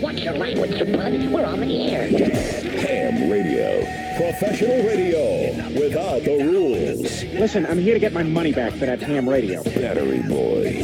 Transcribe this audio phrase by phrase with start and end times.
[0.00, 1.32] Watch your language, you bud.
[1.32, 2.08] We're on the air.
[2.08, 3.80] Ham Radio.
[4.16, 7.24] Professional radio without the rules.
[7.24, 9.62] Listen, I'm here to get my money back for that ham radio.
[9.64, 10.82] Battery Boy.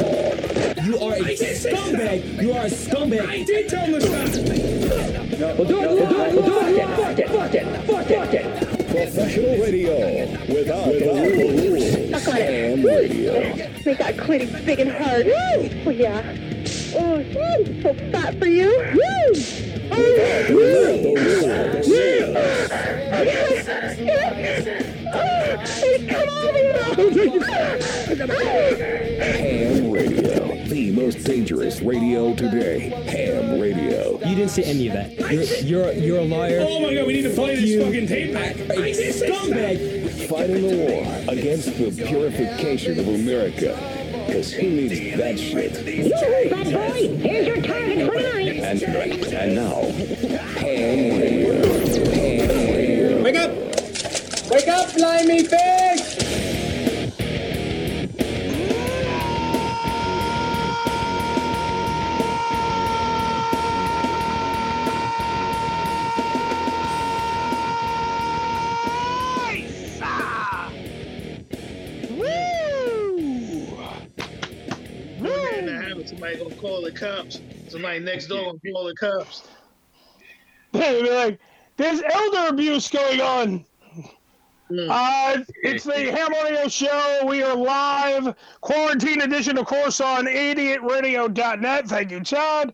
[0.84, 2.42] You are a scumbag.
[2.42, 3.28] You are a scumbag.
[3.28, 5.58] I did tell him to stop.
[5.58, 6.86] Well, do it, well, do it, well, do it.
[6.96, 8.44] Fuck it, fuck it, fuck it, fuck it.
[8.88, 9.96] Professional radio
[10.48, 11.00] without the
[11.70, 12.22] rules.
[12.22, 12.48] Suck on it.
[12.50, 13.32] Ham Radio.
[13.84, 15.26] Make that clit big and hard.
[15.86, 16.51] Oh yeah.
[16.94, 18.68] Oh, woo, so fat for you.
[18.68, 19.32] Woo.
[19.92, 21.86] Without the rules.
[25.64, 26.54] Hey, come on,
[29.20, 30.64] Ham Radio.
[30.64, 32.90] The most dangerous radio today.
[33.06, 34.18] Ham Radio.
[34.26, 35.12] You didn't say any of that.
[35.32, 36.64] You're you're you're a liar.
[36.66, 37.84] Oh my god, we need to play this you.
[37.84, 38.56] fucking tape back.
[38.56, 40.28] A scumbag.
[40.28, 44.01] Fighting the war against the purification of America.
[44.32, 45.72] Because who needs that shit?
[45.86, 47.16] Yoo-hoo, bad boy.
[47.18, 48.62] Here's your target for tonight.
[48.62, 49.82] And, and now,
[50.56, 51.52] Ham Radio.
[52.14, 53.22] Ham Radio.
[53.22, 53.50] Wake up!
[54.50, 55.91] Wake up, limey pig!
[76.62, 77.40] Call the cops.
[77.68, 79.48] Somebody next door gonna call the cops.
[80.72, 81.40] They'd be like,
[81.76, 83.64] there's elder abuse going on.
[84.88, 87.24] Uh, it's the Ham Radio Show.
[87.26, 91.88] We are live, quarantine edition, of course, on idiotradio.net.
[91.88, 92.72] Thank you, Chad.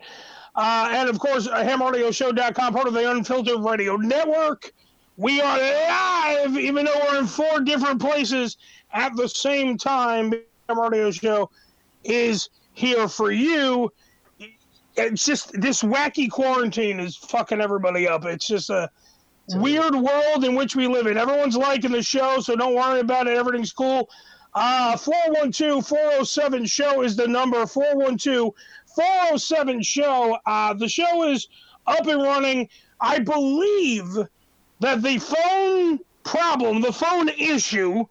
[0.54, 4.72] Uh, and of course, uh, hamradioshow.com, part of the Unfiltered Radio Network.
[5.16, 8.58] We are live, even though we're in four different places
[8.92, 10.32] at the same time.
[10.68, 11.50] Ham Radio Show
[12.04, 12.48] is
[12.78, 13.92] here for you.
[14.96, 18.24] It's just this wacky quarantine is fucking everybody up.
[18.24, 18.88] It's just a
[19.56, 21.16] weird world in which we live in.
[21.16, 23.36] Everyone's liking the show, so don't worry about it.
[23.36, 24.08] Everything's cool.
[24.54, 28.54] Uh, 412 407 show is the number 412
[28.94, 30.38] 407 show.
[30.46, 31.48] Uh, the show is
[31.86, 32.68] up and running.
[33.00, 34.16] I believe
[34.80, 38.04] that the phone problem, the phone issue,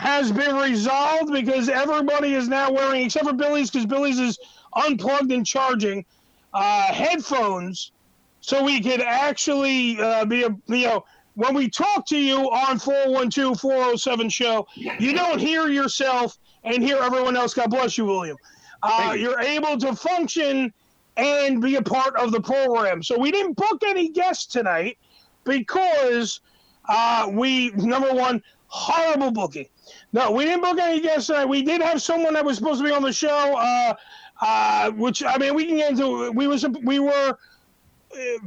[0.00, 4.38] has been resolved because everybody is now wearing, except for Billy's, because Billy's is
[4.74, 6.06] unplugged and charging,
[6.54, 7.92] uh, headphones
[8.40, 12.78] so we could actually uh, be a you know when we talk to you on
[12.78, 17.54] 412-407 show you don't hear yourself and hear everyone else.
[17.54, 18.36] God bless you william.
[18.82, 20.72] Uh, you're able to function
[21.16, 23.02] and be a part of the program.
[23.02, 24.98] So we didn't book any guests tonight
[25.44, 26.40] because
[26.88, 29.66] uh, we number one horrible booking
[30.12, 32.84] no we didn't book any guests tonight we did have someone that was supposed to
[32.84, 33.94] be on the show uh,
[34.42, 37.36] uh, which i mean we can get into we was we were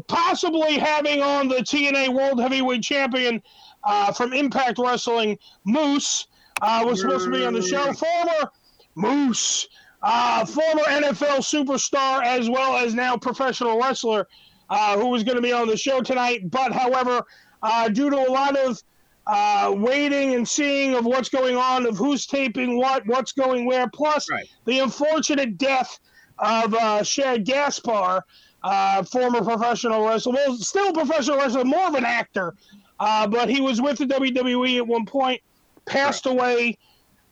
[0.08, 3.42] possibly having on the TNA World Heavyweight Champion
[3.84, 6.28] uh, from Impact Wrestling, Moose,
[6.62, 7.92] uh, was supposed to be on the show.
[7.94, 8.52] Former
[8.96, 9.68] Moose,
[10.02, 14.28] uh, former NFL superstar, as well as now professional wrestler,
[14.70, 16.50] uh, who was going to be on the show tonight.
[16.50, 17.24] But, however,
[17.62, 18.82] uh, due to a lot of
[19.28, 23.90] uh, waiting and seeing of what's going on, of who's taping what, what's going where,
[23.90, 24.28] plus
[24.66, 26.00] the unfortunate death
[26.40, 28.24] of uh, Shad Gaspard,
[28.64, 32.56] uh, former professional wrestler, well, still a professional wrestler, more of an actor,
[33.00, 35.42] uh, but he was with the WWE at one point,
[35.86, 36.78] passed away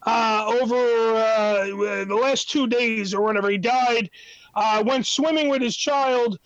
[0.06, 1.66] uh, over uh,
[2.06, 4.10] the last two days or whenever he died.
[4.54, 6.38] Uh, went swimming with his child.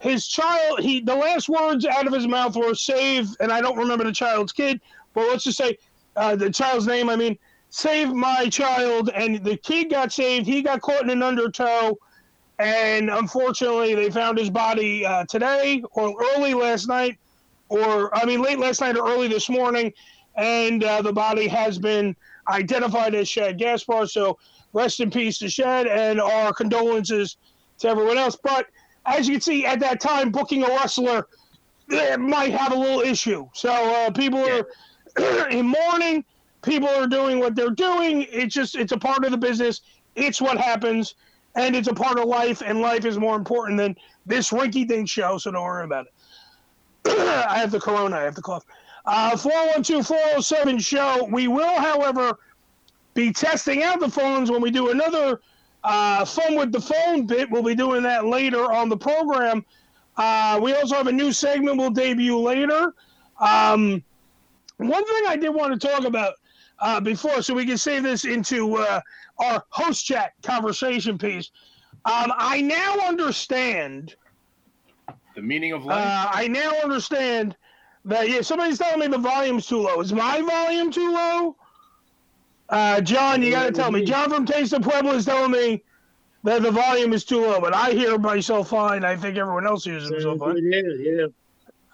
[0.00, 3.78] His child, he the last words out of his mouth were "save," and I don't
[3.78, 4.80] remember the child's kid,
[5.14, 5.76] but let's just say
[6.16, 7.08] uh, the child's name.
[7.08, 7.38] I mean,
[7.68, 10.46] save my child, and the kid got saved.
[10.46, 11.98] He got caught in an undertow
[12.60, 17.18] and unfortunately they found his body uh, today or early last night
[17.70, 19.92] or i mean late last night or early this morning
[20.36, 22.14] and uh, the body has been
[22.48, 24.38] identified as shad gaspard so
[24.74, 27.38] rest in peace to shad and our condolences
[27.78, 28.66] to everyone else but
[29.06, 31.26] as you can see at that time booking a wrestler
[31.92, 36.24] eh, might have a little issue so uh, people are in mourning
[36.62, 39.80] people are doing what they're doing it's just it's a part of the business
[40.14, 41.14] it's what happens
[41.54, 45.08] and it's a part of life, and life is more important than this rinky dink
[45.08, 47.18] show, so don't worry about it.
[47.48, 48.64] I have the corona, I have the cough.
[49.06, 51.28] Uh, 412 407 show.
[51.30, 52.38] We will, however,
[53.14, 55.40] be testing out the phones when we do another
[55.84, 57.50] uh, Fun with the Phone bit.
[57.50, 59.64] We'll be doing that later on the program.
[60.16, 62.92] Uh, we also have a new segment we'll debut later.
[63.40, 64.02] Um,
[64.76, 66.34] one thing I did want to talk about
[66.80, 69.00] uh, before, so we can save this into uh,
[69.38, 71.50] our host chat conversation piece.
[72.04, 74.16] Um, I now understand
[75.34, 75.96] The meaning of life.
[75.98, 77.56] Uh, I now understand
[78.04, 78.28] that.
[78.28, 80.00] Yeah, somebody's telling me the volume's too low.
[80.00, 81.56] Is my volume too low?
[82.70, 84.04] Uh, John, you got to tell me.
[84.04, 85.82] John from Taste of Pueblo is telling me
[86.44, 89.04] that the volume is too low, but I hear myself fine.
[89.04, 90.56] I think everyone else hears himself fine.
[90.62, 91.26] Yeah, yeah.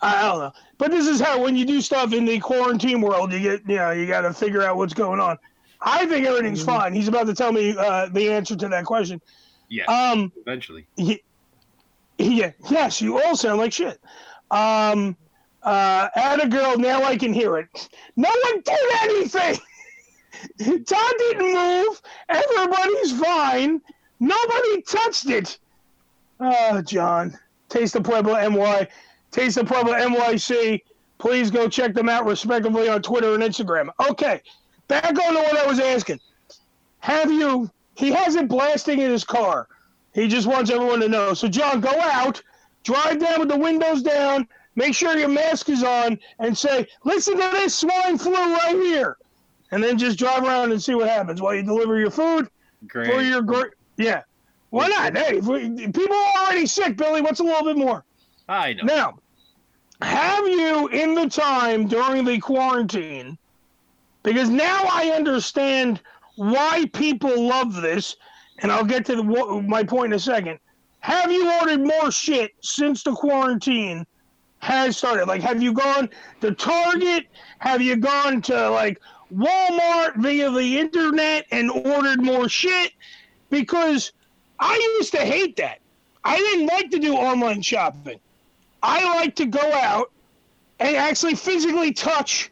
[0.03, 0.53] I don't know.
[0.77, 3.77] But this is how when you do stuff in the quarantine world, you get you
[3.77, 5.39] know you got to figure out what's going on.
[5.81, 6.93] I think everything's fine.
[6.93, 9.21] He's about to tell me uh, the answer to that question.
[9.69, 9.85] Yeah.
[9.85, 10.87] Um, eventually.
[10.97, 11.23] Ye-
[12.19, 14.01] yeah, yes, you all sound like shit.
[14.51, 15.17] Um,
[15.63, 16.79] uh, add a girl.
[16.79, 17.89] Now I can hear it.
[18.17, 19.59] No one did anything.
[20.59, 22.03] Todd didn't move.
[22.29, 23.81] Everybody's fine.
[24.21, 25.59] Nobody touched it.
[26.41, 27.37] Oh, John.
[27.69, 28.89] Taste of Pueblo NY.
[29.31, 30.83] Taste of Pueblo NYC.
[31.19, 33.89] Please go check them out respectively on Twitter and Instagram.
[34.11, 34.41] Okay,
[34.89, 36.21] back on to what I was asking.
[37.01, 37.71] Have you?
[37.95, 39.69] He has it blasting in his car.
[40.13, 41.35] He just wants everyone to know.
[41.35, 42.43] So, John, go out,
[42.85, 47.35] drive down with the windows down, make sure your mask is on, and say, "Listen
[47.35, 49.17] to this swine flu right here,"
[49.71, 52.49] and then just drive around and see what happens while you deliver your food
[52.87, 53.11] Great.
[53.11, 53.73] for your great.
[53.97, 54.23] Yeah,
[54.71, 55.17] why not?
[55.17, 57.21] Hey, if we- people are already sick, Billy.
[57.21, 58.05] What's a little bit more?
[58.49, 58.85] I know.
[58.85, 59.19] Now,
[60.03, 63.39] have you in the time during the quarantine?
[64.23, 66.01] Because now I understand
[66.37, 68.17] why people love this,
[68.59, 69.23] and I'll get to the,
[69.67, 70.59] my point in a second.
[71.01, 74.05] Have you ordered more shit since the quarantine
[74.59, 75.29] has started?
[75.29, 76.11] Like, have you gone
[76.41, 77.27] to Target?
[77.61, 79.01] Have you gone to like
[79.35, 82.93] Walmart via the internet and ordered more shit?
[83.51, 84.13] Because
[84.59, 85.81] I used to hate that.
[86.25, 88.19] I didn't like to do online shopping.
[88.83, 90.11] I like to go out
[90.79, 92.51] and actually physically touch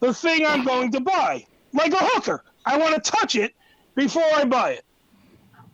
[0.00, 2.44] the thing I'm going to buy, like a hooker.
[2.66, 3.54] I want to touch it
[3.94, 4.84] before I buy it.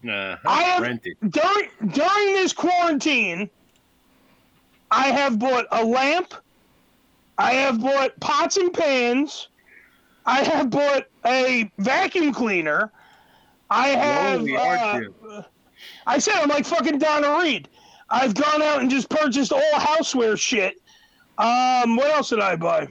[0.09, 1.17] Uh, I have rented.
[1.29, 3.51] during during this quarantine.
[4.91, 6.35] I have bought a lamp.
[7.39, 9.49] I have bought pots and pans.
[10.27, 12.93] I have bought a vacuum cleaner.
[13.71, 14.41] I have.
[14.49, 15.43] Aren't uh.
[16.07, 17.69] I said I'm like fucking Donna Reed.
[18.11, 20.75] I've gone out and just purchased all houseware shit.
[21.39, 22.89] Um, what else did I buy?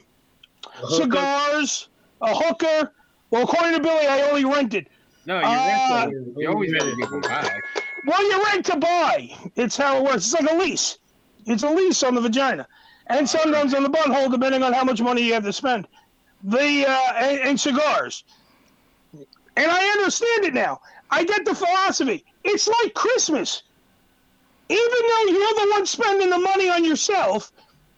[0.89, 1.89] Cigars,
[2.21, 2.93] a hooker.
[3.29, 4.89] Well, according to Billy, I only rented.
[5.25, 6.27] No, you Uh, rent.
[6.37, 7.61] You always rent them back.
[8.07, 9.29] Well, you rent to buy.
[9.55, 10.31] It's how it works.
[10.31, 10.97] It's like a lease.
[11.45, 12.67] It's a lease on the vagina,
[13.07, 15.87] and sometimes on the butthole, depending on how much money you have to spend.
[16.43, 18.23] The uh, and, and cigars.
[19.13, 20.79] And I understand it now.
[21.11, 22.23] I get the philosophy.
[22.43, 23.63] It's like Christmas.
[24.69, 27.51] Even though you're the one spending the money on yourself,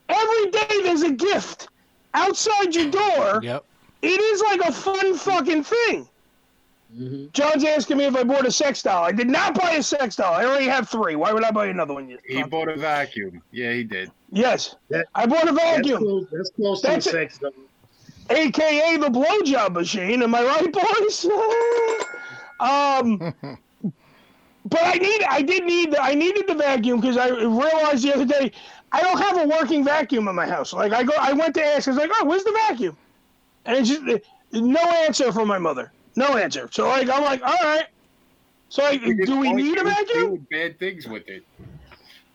[0.10, 1.68] every day there's a gift
[2.14, 3.42] outside your door.
[3.44, 3.66] Yep.
[4.02, 6.08] It is like a fun fucking thing.
[7.32, 9.04] John's asking me if I bought a sex doll.
[9.06, 10.34] I did not buy a sex doll.
[10.34, 11.16] I already have three.
[11.16, 12.10] Why would I buy another one?
[12.10, 12.20] yet?
[12.28, 13.42] He bought a vacuum.
[13.52, 14.12] Yeah, he did.
[14.30, 17.32] Yes, That- I bought a That's vacuum, close, that's close That's to it.
[17.32, 17.52] sex, though.
[18.38, 20.22] Aka the blowjob machine.
[20.24, 21.26] Am I right, boys?
[22.60, 23.34] um,
[24.66, 28.26] but I need, I did need, I needed the vacuum because I realized the other
[28.26, 28.52] day
[28.92, 30.74] I don't have a working vacuum in my house.
[30.74, 32.98] Like I go, I went to ask, I was like, oh, where's the vacuum?
[33.66, 34.04] And it's just
[34.52, 35.92] no answer from my mother.
[36.16, 36.70] No answer.
[36.72, 37.86] So like, I'm like, all right.
[38.70, 40.48] So like, do we need a vacuum?
[40.50, 41.46] Bad things with it.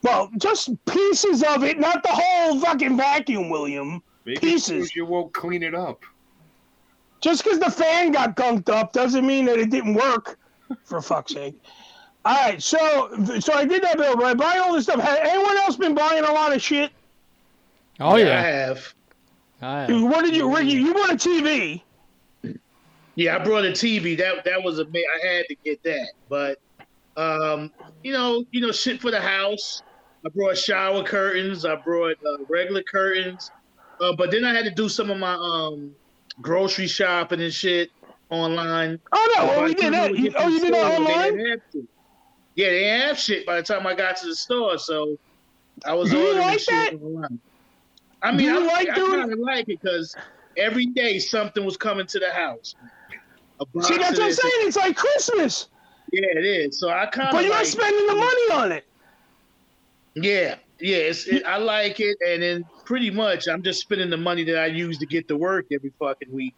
[0.03, 4.03] Well, just pieces of it, not the whole fucking vacuum, William.
[4.27, 4.95] Maybe Pieces.
[4.95, 6.03] You won't clean it up.
[7.21, 10.39] Just because the fan got gunked up doesn't mean that it didn't work.
[10.85, 11.55] For fuck's sake.
[12.25, 14.17] All right, so so I did that, Bill.
[14.17, 14.99] But I buy all this stuff.
[15.01, 16.91] Has anyone else been buying a lot of shit?
[18.01, 18.39] Oh I yeah.
[18.39, 18.95] I have.
[19.63, 20.73] I What did you, Ricky?
[20.73, 21.83] You bought a TV.
[23.15, 24.19] Yeah, I brought a TV.
[24.19, 26.09] That that was a ma- I had to get that.
[26.29, 26.59] But
[27.17, 27.71] um,
[28.03, 29.83] you know, you know, shit for the house.
[30.25, 31.65] I brought shower curtains.
[31.65, 33.53] I brought uh, regular curtains.
[34.01, 35.93] Uh, but then I had to do some of my um
[36.41, 37.91] grocery shopping and shit
[38.31, 38.99] online.
[39.13, 40.19] Oh no, well we the did I that.
[40.19, 41.61] You, oh, you did that they online?
[41.73, 41.89] to.
[42.55, 45.17] Yeah, they didn't have shit by the time I got to the store, so
[45.85, 46.95] I was Do you ordering like shit that?
[47.03, 47.41] online.
[48.23, 50.15] I mean, you I, like I doing- kind of like it because
[50.57, 52.75] every day something was coming to the house.
[53.83, 54.53] See, that's what I'm saying.
[54.61, 55.69] It's like Christmas,
[56.13, 56.79] yeah, it is.
[56.81, 58.85] So I kind of but you're like, spending the money on it.
[60.15, 60.97] yeah, yeah.
[60.97, 64.59] It's, it, I like it, and then pretty much I'm just spending the money that
[64.59, 66.55] I use to get to work every fucking week.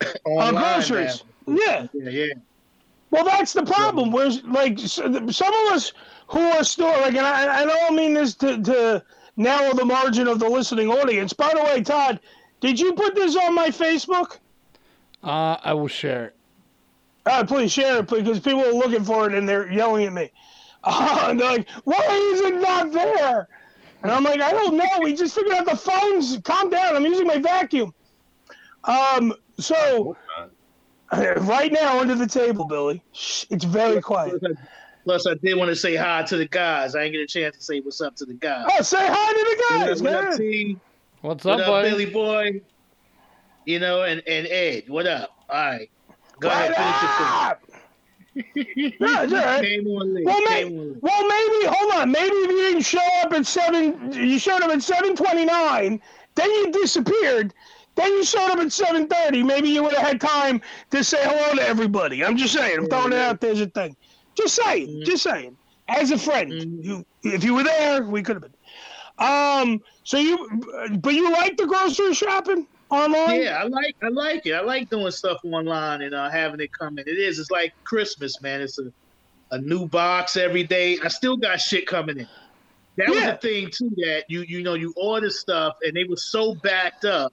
[0.26, 1.24] On Online groceries.
[1.46, 1.56] now.
[1.56, 1.86] Yeah.
[1.94, 2.34] Yeah, yeah.
[3.10, 4.10] Well, that's the problem.
[4.10, 5.92] Where's like some of us
[6.26, 9.04] who are still like, and I, I don't mean this to, to
[9.36, 11.32] narrow the margin of the listening audience.
[11.32, 12.18] By the way, Todd,
[12.60, 14.38] did you put this on my Facebook?
[15.22, 16.36] Uh, I will share it.
[17.26, 20.30] Uh, please share it, because people are looking for it and they're yelling at me.
[20.86, 23.48] Uh, and they're like, "Why is it not there?"
[24.04, 24.84] And I'm like, I don't know.
[25.02, 26.38] We just figured out the phones.
[26.44, 26.94] Calm down.
[26.94, 27.94] I'm using my vacuum.
[28.84, 30.14] Um, so
[31.12, 33.02] right now under the table, Billy.
[33.12, 34.42] Shh, it's very quiet.
[35.04, 36.94] Plus, I did want to say hi to the guys.
[36.94, 38.66] I didn't get a chance to say what's up to the guys.
[38.70, 40.32] Oh, say hi to the guys, what up, what man.
[40.32, 40.78] up, T?
[41.22, 41.82] What's What up, up.
[41.84, 42.60] Billy Boy?
[43.64, 44.84] You know, and, and Ed.
[44.88, 45.30] What up?
[45.48, 45.90] All right.
[46.40, 47.26] Go What ahead, finish your thing.
[47.26, 47.62] up?
[47.62, 47.73] No, it's
[48.36, 49.62] all right.
[49.62, 50.26] Name on list.
[50.26, 52.10] Well, Name may, on well, maybe hold on.
[52.10, 56.00] Maybe if you didn't show up at seven, you showed up at seven twenty-nine.
[56.34, 57.54] Then you disappeared.
[57.94, 59.42] Then you showed up at seven thirty.
[59.42, 60.60] Maybe you would have had time
[60.90, 62.24] to say hello to everybody.
[62.24, 62.78] I'm just saying.
[62.78, 63.96] I'm throwing it out there as a thing.
[64.34, 64.88] Just saying.
[64.88, 65.04] Mm-hmm.
[65.04, 65.56] Just saying.
[65.86, 68.54] As a friend, you if you were there, we could have been.
[69.18, 69.80] Um.
[70.02, 70.48] So you,
[71.00, 73.42] but you like the grocery shopping online?
[73.42, 74.52] Yeah, I like I like it.
[74.52, 77.08] I like doing stuff online and uh, having it come in.
[77.08, 77.38] It is.
[77.38, 78.60] It's like Christmas, man.
[78.60, 78.84] It's a
[79.50, 80.98] a new box every day.
[81.04, 82.28] I still got shit coming in.
[82.96, 83.30] That was Yeah.
[83.32, 83.90] the thing too.
[83.96, 87.32] That you you know you order stuff and they were so backed up.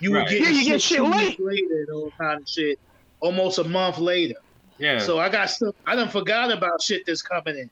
[0.00, 0.24] You Right.
[0.24, 1.38] were getting Yeah, you shit, get shit late.
[1.40, 2.78] later and all kind of shit.
[3.20, 4.36] Almost a month later.
[4.78, 4.98] Yeah.
[4.98, 5.74] So I got stuff.
[5.86, 7.70] I done forgot about shit that's coming in.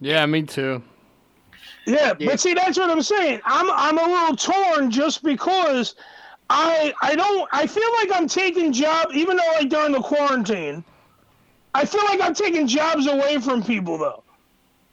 [0.00, 0.82] Yeah, me too.
[1.86, 2.26] Yeah, Yeah.
[2.28, 3.40] but see, that's what I'm saying.
[3.44, 5.94] I'm I'm a little torn just because
[6.50, 10.84] I I don't I feel like I'm taking jobs even though like during the quarantine,
[11.74, 14.22] I feel like I'm taking jobs away from people though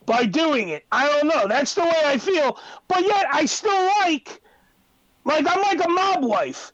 [0.05, 0.85] by doing it.
[0.91, 1.47] I don't know.
[1.47, 2.57] That's the way I feel.
[2.87, 4.41] But yet I still like
[5.25, 6.71] like I'm like a mob wife.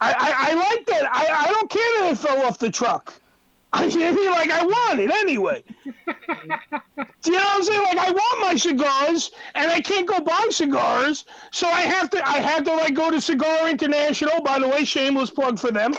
[0.00, 1.04] I I, I like that.
[1.12, 3.12] I, I don't care that it fell off the truck.
[3.76, 5.62] I mean, like I want it anyway.
[5.66, 7.82] Do you know what I'm saying?
[7.82, 12.26] Like I want my cigars, and I can't go buy cigars, so I have to.
[12.26, 14.40] I have to like go to Cigar International.
[14.42, 15.94] By the way, shameless plug for them,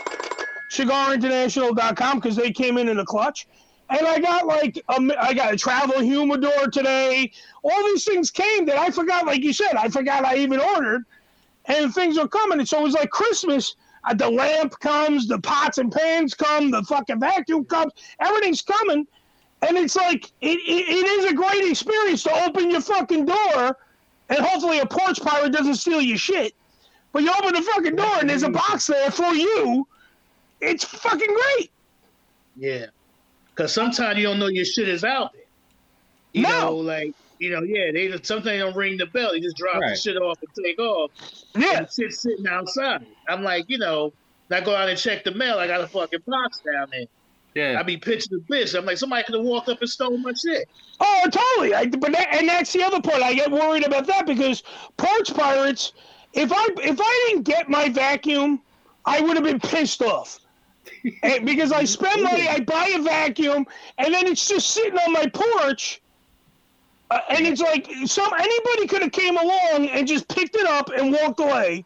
[0.72, 3.46] cigarinternational.com because they came in in a clutch.
[3.90, 7.30] And I got like a, I got a travel humidor today.
[7.62, 9.26] All these things came that I forgot.
[9.26, 11.04] Like you said, I forgot I even ordered,
[11.66, 12.58] and things are coming.
[12.58, 13.76] And so it was like Christmas.
[14.14, 19.06] The lamp comes, the pots and pans come, the fucking vacuum comes, everything's coming.
[19.62, 23.76] And it's like it, it, it is a great experience to open your fucking door,
[24.28, 26.54] and hopefully a porch pirate doesn't steal your shit.
[27.12, 29.86] But you open the fucking door and there's a box there for you.
[30.60, 31.70] It's fucking great.
[32.56, 32.86] Yeah.
[33.54, 35.42] Cause sometimes you don't know your shit is out there.
[36.34, 36.60] You No.
[36.60, 39.32] know, like you know, yeah, they sometimes they don't ring the bell.
[39.32, 41.10] They just drop the shit off and take off.
[41.54, 41.78] Yeah.
[41.78, 43.06] And sitting outside.
[43.28, 44.12] I'm like, you know,
[44.50, 45.58] I go out and check the mail.
[45.58, 47.06] I got a fucking box down there.
[47.54, 47.80] yeah.
[47.80, 48.78] I be pitching the bitch.
[48.78, 50.68] I'm like, somebody could have walked up and stole my shit.
[51.00, 51.74] Oh, totally.
[51.74, 53.22] I, but that, and that's the other part.
[53.22, 54.62] I get worried about that because
[54.96, 55.92] porch pirates.
[56.32, 58.60] If I if I didn't get my vacuum,
[59.04, 60.38] I would have been pissed off.
[61.22, 63.66] Because I spend money, I buy a vacuum,
[63.98, 66.00] and then it's just sitting on my porch.
[67.10, 70.90] Uh, and it's like some anybody could have came along and just picked it up
[70.90, 71.84] and walked away.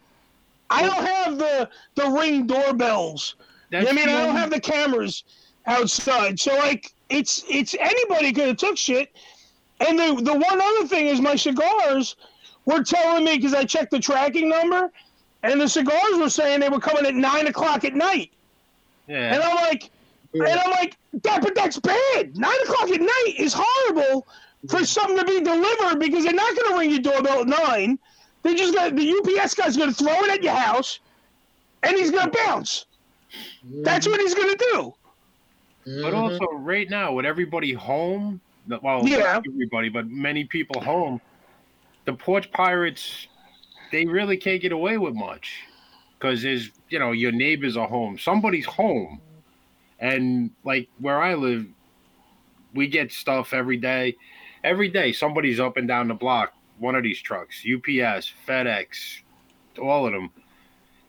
[0.71, 3.35] I don't have the the ring doorbells.
[3.71, 5.25] That's I mean, I don't have the cameras
[5.67, 9.11] outside, so like it's it's anybody could have took shit.
[9.81, 12.17] And the the one other thing is my cigars
[12.65, 14.91] were telling me because I checked the tracking number,
[15.43, 18.31] and the cigars were saying they were coming at nine o'clock at night,
[19.07, 19.35] Yeah.
[19.35, 19.91] and I'm like,
[20.35, 22.37] and I'm like, that but that's bad.
[22.37, 24.27] Nine o'clock at night is horrible
[24.69, 27.99] for something to be delivered because they're not going to ring your doorbell at nine.
[28.43, 31.00] They just got the UPS guy's going to throw it at your house,
[31.83, 32.87] and he's going to bounce.
[33.83, 34.95] That's what he's going to do.
[35.85, 36.14] But mm-hmm.
[36.14, 39.19] also, right now, with everybody home, well, Yeah.
[39.19, 41.21] not everybody, but many people home,
[42.05, 43.29] the porch pirates,
[43.90, 45.62] they really can't get away with much
[46.19, 49.21] because there's, you know, your neighbors are home, somebody's home,
[49.99, 51.67] and like where I live,
[52.75, 54.17] we get stuff every day.
[54.62, 56.52] Every day, somebody's up and down the block.
[56.79, 59.21] One of these trucks, UPS, FedEx,
[59.81, 60.31] all of them,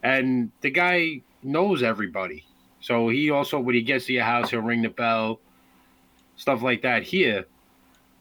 [0.04, 2.46] and the guy knows everybody.
[2.80, 5.40] So he also, when he gets to your house, he'll ring the bell,
[6.36, 7.04] stuff like that.
[7.04, 7.46] Here,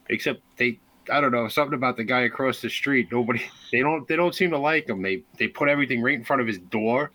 [0.09, 0.79] except they,
[1.11, 3.09] I don't know, something about the guy across the street.
[3.11, 5.03] Nobody, they don't, they don't seem to like him.
[5.03, 7.11] They, they put everything right in front of his door,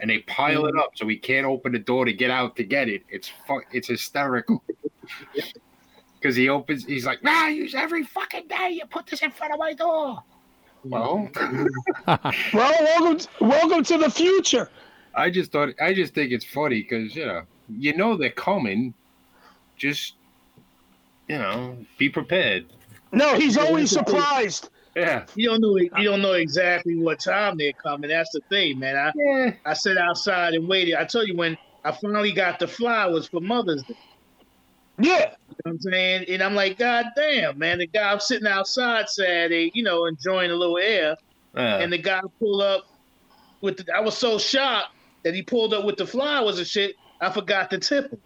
[0.00, 0.80] and they pile it mm.
[0.80, 3.02] up so he can't open the door to get out to get it.
[3.08, 4.62] It's fuck, it's hysterical.
[6.20, 8.70] Because he opens, he's like, "Nah, use every fucking day.
[8.72, 10.22] You put this in front of my door."
[10.84, 11.28] Well,
[12.06, 12.20] Well,
[12.54, 14.70] welcome, to, welcome to the future.
[15.14, 18.94] I just thought I just think it's funny because you know you know they're coming.
[19.76, 20.14] Just
[21.28, 22.66] you know, be prepared.
[23.12, 24.20] No, he's always that's the thing.
[24.20, 24.70] surprised.
[24.96, 25.76] Yeah, You don't know.
[25.76, 28.10] You don't know exactly what time they're coming.
[28.10, 28.96] That's the thing, man.
[28.96, 29.52] I yeah.
[29.64, 30.94] I sat outside and waited.
[30.94, 33.96] I tell you when I finally got the flowers for Mother's Day.
[35.00, 35.18] Yeah.
[35.18, 36.24] You know what I'm saying?
[36.28, 40.50] And I'm like, God damn, man, the guy I'm sitting outside Saturday, you know, enjoying
[40.50, 41.16] a little air,
[41.54, 41.78] Yeah.
[41.78, 42.86] and the guy pulled up
[43.60, 46.96] with the I was so shocked that he pulled up with the flowers and shit,
[47.20, 48.18] I forgot to tip him.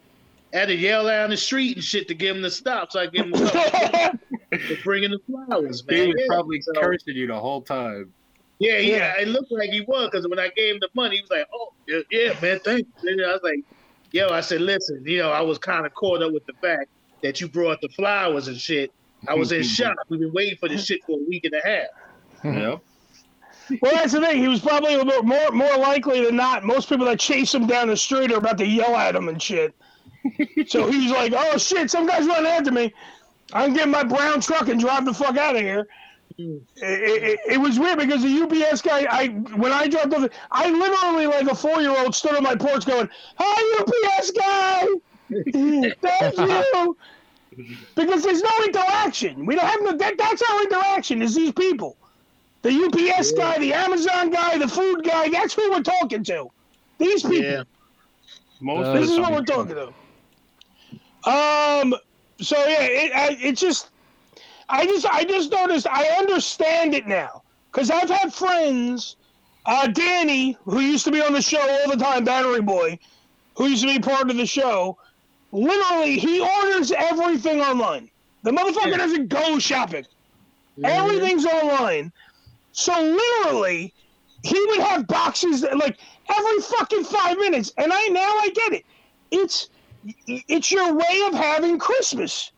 [0.53, 3.01] I had to yell down the street and shit to give him the stop, so
[3.01, 4.19] I give him a couple
[4.59, 5.97] for bringing the flowers, man.
[5.97, 8.13] he was Yeah, probably so- cursing you the whole time.
[8.59, 9.21] Yeah, yeah, Yeah.
[9.23, 11.45] it looked like he was because when I gave him the money, he was like,
[11.53, 13.59] "Oh, yeah, yeah man, thanks." And I was like,
[14.15, 16.87] "Yo," I said, "Listen, you know, I was kind of caught up with the fact
[17.21, 18.89] that you brought the flowers and shit.
[19.27, 19.67] I was in mm-hmm.
[19.67, 19.97] shock.
[20.07, 21.87] We've been waiting for this shit for a week and a half."
[22.41, 22.59] Mm-hmm.
[22.59, 23.81] Yep.
[23.81, 24.37] Well, that's the thing.
[24.37, 26.63] He was probably a little more more likely than not.
[26.63, 29.41] Most people that chase him down the street are about to yell at him and
[29.41, 29.75] shit.
[30.67, 32.93] so he's like, "Oh shit, some guy's running after me.
[33.51, 35.89] I'm getting my brown truck and drive the fuck out of here."
[36.37, 40.69] It, it, it was weird because the UPS guy, I when I dropped off, I
[40.69, 44.87] literally like a four year old stood on my porch going, "Hi, UPS guy,
[46.01, 46.97] thank you,"
[47.95, 49.45] because there's no interaction.
[49.45, 49.95] We don't have no.
[49.95, 51.21] That, that's our interaction.
[51.21, 51.95] Is these people.
[52.63, 56.47] The UPS guy, the Amazon guy, the food guy, that's who we're talking to.
[56.97, 57.43] These people.
[57.43, 57.63] Yeah,
[58.59, 59.93] Most Uh, This is what we're talking to.
[61.29, 61.95] Um.
[62.41, 63.91] So yeah, it I, it just,
[64.69, 65.87] I just I just noticed.
[65.87, 69.15] I understand it now because I've had friends,
[69.65, 72.97] uh, Danny, who used to be on the show all the time, Battery Boy,
[73.55, 74.97] who used to be part of the show.
[75.51, 78.09] Literally, he orders everything online.
[78.43, 78.97] The motherfucker Yeah.
[78.97, 80.05] doesn't go shopping.
[80.83, 82.11] Everything's online.
[82.73, 83.93] So literally,
[84.43, 85.97] he would have boxes that, like
[86.29, 87.71] every fucking five minutes.
[87.77, 88.85] And I now I get it.
[89.31, 89.69] It's
[90.27, 92.51] it's your way of having Christmas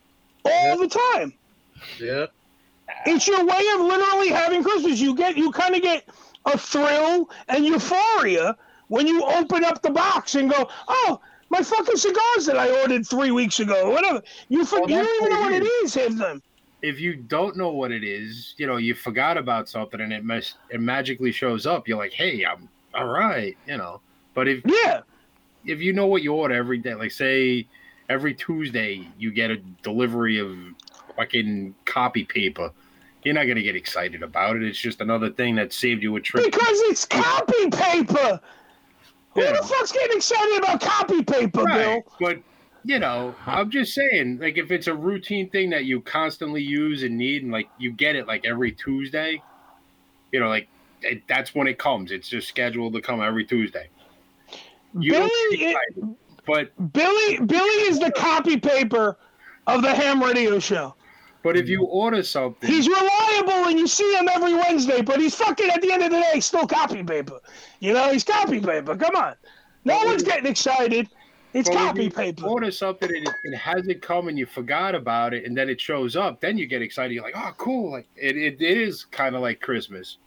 [0.44, 1.34] all the time.
[2.00, 2.26] Yeah,
[3.06, 5.00] It's your way of literally having Christmas.
[5.00, 6.08] You get you kind of get
[6.46, 8.56] a thrill and euphoria
[8.88, 11.20] when you open up the box and go, oh.
[11.50, 14.22] My fucking cigars that I ordered three weeks ago, whatever.
[14.50, 16.44] You, for, Well, you don't even know what it is, half the time.
[16.82, 20.26] if you don't know what it is, you know, you forgot about something and it
[20.26, 24.02] mes- it magically shows up, you're like, hey, I'm all right, you know.
[24.34, 25.04] But if Yeah.
[25.64, 27.66] if you know what you order every day, like say
[28.10, 30.52] every Tuesday you get a delivery of
[31.18, 32.72] fucking copy paper,
[33.24, 34.64] you're not gonna get excited about it.
[34.64, 36.46] It's just another thing that saved you a trip.
[36.46, 38.40] Because it's copy paper.
[39.34, 41.78] Who the fuck's getting excited about copy paper, Right.
[41.78, 42.04] Bill?
[42.20, 42.40] But
[42.84, 47.04] you know, I'm just saying, like if it's a routine thing that you constantly use
[47.04, 49.42] and need, and like you get it like every Tuesday,
[50.32, 50.68] you know, like
[51.02, 52.12] it, that's when it comes.
[52.12, 53.90] It's just scheduled to come every Tuesday.
[54.98, 55.78] You Billy, it-
[56.46, 59.18] but Billy, Billy is the copy paper
[59.68, 60.96] of the Ham Radio Show.
[61.48, 65.02] But if you order something, He's reliable, and you see him every Wednesday.
[65.02, 67.40] But he's fucking at the end of the day still copy paper.
[67.80, 68.98] You know, he's copy paper.
[68.98, 69.36] Come on,
[69.86, 71.08] no one's getting excited.
[71.54, 72.46] It's but copy you paper.
[72.46, 75.80] Order something and it, it hasn't come and you forgot about it, and then it
[75.80, 76.42] shows up.
[76.42, 77.14] Then you get excited.
[77.14, 77.92] You're like, oh, cool!
[77.92, 80.18] Like it, it, it is kind of like Christmas.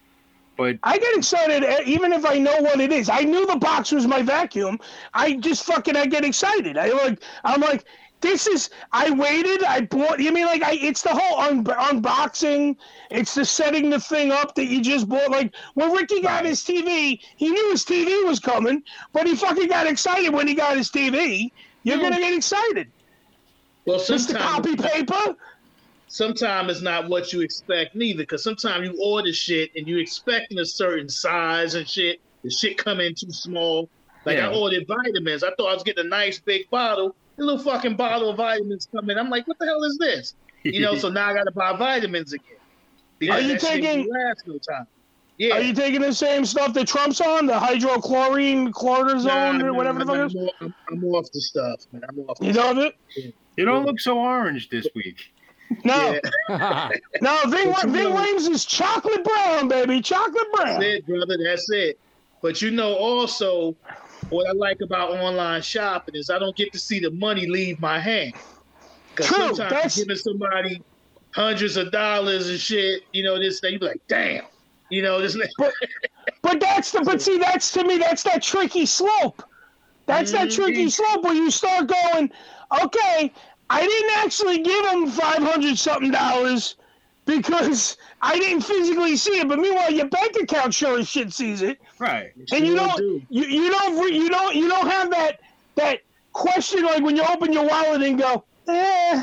[0.56, 3.11] But I get excited uh, even if I know what it is.
[3.11, 4.78] I knew the box was my vacuum.
[5.12, 6.78] I just fucking I get excited.
[6.78, 7.85] I like I'm like
[8.20, 9.64] this is I waited.
[9.64, 10.20] I bought.
[10.20, 10.72] You mean like I?
[10.72, 12.76] It's the whole un, unboxing.
[13.11, 15.30] It's the setting the thing up that you just bought.
[15.30, 19.68] Like when Ricky got his TV, he knew his TV was coming, but he fucking
[19.68, 21.48] got excited when he got his TV.
[21.83, 22.02] You're Hmm.
[22.02, 22.92] gonna get excited.
[23.87, 25.35] well, the copy paper.
[26.09, 28.22] sometimes it's not what you expect neither.
[28.24, 32.18] Because sometimes you order shit and you expecting a certain size and shit.
[32.44, 33.88] The shit come in too small.
[34.26, 34.48] Like Yeah.
[34.50, 35.42] I ordered vitamins.
[35.42, 37.16] I thought I was getting a nice big bottle.
[37.40, 39.18] A little fucking bottle of vitamins come in.
[39.18, 40.35] I'm like, what the hell is this?
[40.62, 42.57] You know, so now I got to buy vitamins again.
[43.18, 44.09] Because Are you taking?
[44.11, 44.87] Last no time.
[45.38, 45.55] Yeah.
[45.55, 47.46] Are you taking the same stuff that Trump's on?
[47.46, 50.37] The hydrochlorine, cortisone, Nah, or whatever nah, the fuck it I'm, is?
[50.37, 52.03] off- I'm, I'm off the stuff, man.
[52.07, 52.37] I'm off.
[52.42, 52.94] You know of it?
[53.57, 55.33] you don't look so orange this week.
[55.85, 56.18] No.
[56.50, 56.90] Yeah.
[57.22, 60.03] No, Ving, But you Ving know- Rhames is chocolate brown, baby.
[60.03, 60.81] Chocolate brown.
[60.81, 61.38] That's it, brother.
[61.42, 61.98] That's it.
[62.42, 63.74] But you know, also,
[64.31, 67.81] what I like about online shopping is I don't get to see the money leave
[67.81, 68.35] my hand.
[69.11, 70.83] Because True, sometimes that's- you're giving somebody
[71.33, 74.45] hundreds of dollars and shit, you know, this thing, you be like, damn.
[74.88, 75.37] You know, this
[76.43, 79.43] But that's the but see that's to me that's that tricky slope.
[80.07, 80.62] That's that mm-hmm.
[80.62, 82.31] tricky slope where you start going,
[82.83, 83.33] okay,
[83.69, 86.75] I didn't actually give him five hundred something dollars
[87.31, 89.49] because I didn't physically see it.
[89.49, 91.79] But meanwhile, your bank account sure as shit sees it.
[91.99, 92.33] Right.
[92.53, 93.23] and you don't do.
[93.29, 95.40] you, you don't re- you don't you don't have that
[95.77, 96.01] that
[96.33, 99.23] question like when you open your wallet and go, eh,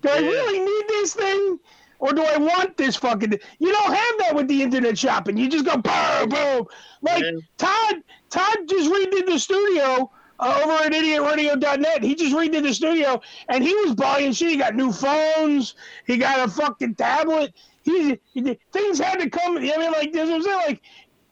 [0.00, 1.58] do I really need this thing?
[1.98, 3.40] Or do I want this fucking thing?
[3.60, 5.36] You don't have that with the internet shopping.
[5.36, 6.66] You just go boom, boom.
[7.00, 7.38] Like Yeah.
[7.58, 10.10] Todd, Todd just redid the studio
[10.42, 12.02] uh, over at idiotradio.net.
[12.02, 14.50] He just redid the studio, and he was buying shit.
[14.50, 15.74] He got new phones.
[16.06, 17.54] He got a fucking tablet.
[17.82, 19.56] He, he things had to come.
[19.56, 20.82] I mean, like this was like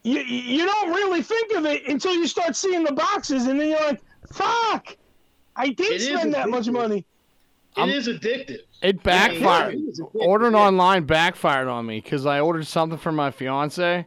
[0.03, 3.69] you you don't really think of it until you start seeing the boxes, and then
[3.69, 4.01] you're like,
[4.33, 4.97] fuck,
[5.57, 6.73] I did It is spend that much addictive.
[6.73, 7.07] money.
[7.77, 8.59] It is addictive.
[8.83, 9.75] It backfired.
[9.75, 10.61] it is addictive, Ordering yeah.
[10.61, 14.07] online backfired on me because I ordered something for my fiance,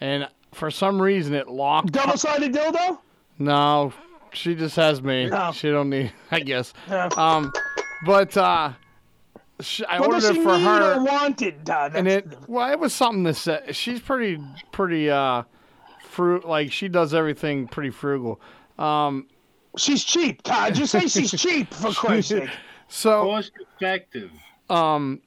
[0.00, 1.92] and for some reason it locked.
[1.92, 2.98] Double sided dildo.
[3.38, 3.92] No,
[4.32, 5.26] she just has me.
[5.28, 5.52] No.
[5.52, 6.12] She don't need.
[6.30, 6.72] I guess.
[6.88, 7.08] Yeah.
[7.16, 7.52] Um,
[8.06, 8.72] but uh,
[9.60, 10.94] sh I What ordered does it she for need her.
[10.94, 11.92] or wanted, Todd?
[11.94, 14.38] and it well it was something to say she's pretty
[14.72, 15.42] pretty uh
[16.04, 18.40] fruit like she does everything pretty frugal
[18.78, 19.26] um
[19.76, 20.74] she's cheap, Todd.
[20.74, 22.50] Just say she's cheap for Christ's sake.
[22.88, 24.30] so Cost effective.
[24.68, 25.20] um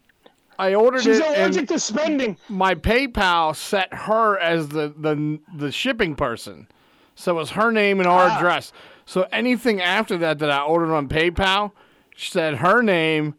[0.60, 2.38] i ordered She's it allergic and to spending.
[2.50, 6.68] my paypal set her as the the the shipping person
[7.16, 8.38] so it was her name and our Ah.
[8.38, 8.72] address
[9.06, 11.72] so anything after that that i ordered on paypal
[12.18, 13.36] said her name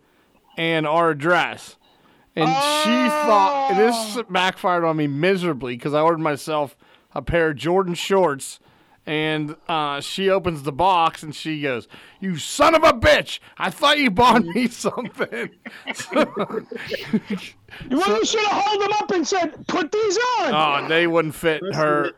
[0.56, 1.76] and our address
[2.36, 6.76] and she thought this backfired on me miserably because I ordered myself
[7.14, 8.60] a pair of Jordan shorts,
[9.06, 11.88] and uh, she opens the box and she goes,
[12.20, 13.38] "You son of a bitch!
[13.56, 15.50] I thought you bought me something."
[17.90, 21.34] Well, you should have held them up and said, "Put these on." oh, they wouldn't
[21.34, 22.12] fit her.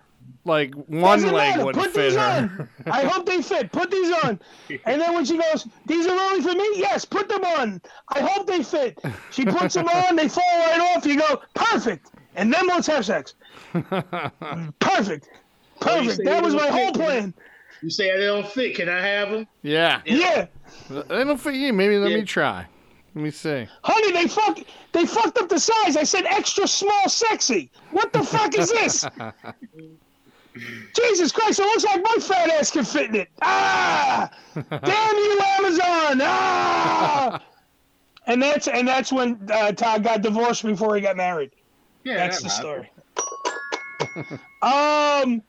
[0.49, 1.65] Like one Doesn't leg matter.
[1.67, 2.51] wouldn't Put fit these her.
[2.59, 2.69] on.
[2.91, 3.71] I hope they fit.
[3.71, 4.41] Put these on.
[4.87, 7.81] And then when she goes, "These are only for me," yes, put them on.
[8.09, 8.99] I hope they fit.
[9.31, 10.17] She puts them on.
[10.17, 11.05] They fall right off.
[11.07, 12.11] You go, perfect.
[12.37, 13.35] And then let's have sex.
[13.75, 15.29] Perfect.
[15.81, 16.25] Perfect.
[16.25, 17.35] That was my whole plan.
[17.83, 18.75] You say they don't fit.
[18.77, 19.47] Can I have them?
[19.63, 20.47] Yeah, Yeah.
[20.89, 21.73] they don't fit you.
[21.73, 22.17] Maybe let Yeah.
[22.19, 22.67] me try.
[23.15, 23.67] Let me see.
[23.83, 24.59] Honey, they fuck
[24.93, 25.97] they fucked up the size.
[25.97, 27.71] I said extra small sexy.
[27.91, 29.05] What the fuck is this?
[30.95, 33.29] Jesus Christ, it looks like my fat ass can fit in it.
[33.43, 34.31] Ah!
[34.55, 36.21] Damn you, Amazon!
[36.23, 37.43] Ah!
[38.27, 41.51] And that's and that's when uh, Todd got divorced before he got married.
[42.05, 42.91] Yeah, That's that the story.
[44.63, 45.43] um,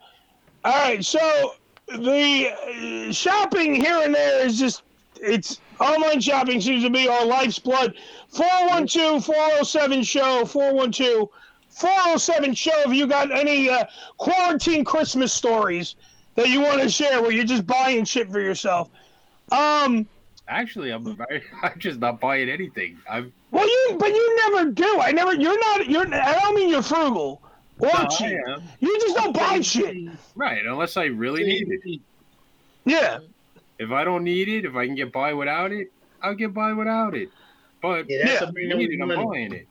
[0.63, 1.03] all right.
[1.03, 1.53] So
[1.87, 4.83] the uh, shopping here and there is just
[5.21, 7.93] it's online shopping seems to be our life's blood.
[8.33, 11.29] 412-407 show 412
[11.79, 12.71] 407 show.
[12.85, 13.85] If you got any uh,
[14.17, 15.95] quarantine Christmas stories
[16.35, 18.89] that you want to share, where you're just buying shit for yourself.
[19.51, 20.07] Um.
[20.47, 22.97] Actually, I'm very, I'm just not buying anything.
[23.09, 24.99] I'm Well, you but you never do.
[24.99, 25.33] I never.
[25.35, 25.87] You're not.
[25.87, 26.11] You're.
[26.13, 27.41] I don't mean you're frugal
[27.79, 28.37] or No, I cheap.
[28.47, 28.63] am.
[28.79, 30.09] You just don't buy shit.
[30.35, 32.01] right unless I really need it.
[32.85, 33.19] Yeah.
[33.77, 36.73] If I don't need it, if I can get by without it, I'll get by
[36.73, 37.29] without it.
[37.81, 38.47] But Yeah, that's Yeah.
[38.47, 39.67] a if I need it, I'm buying it.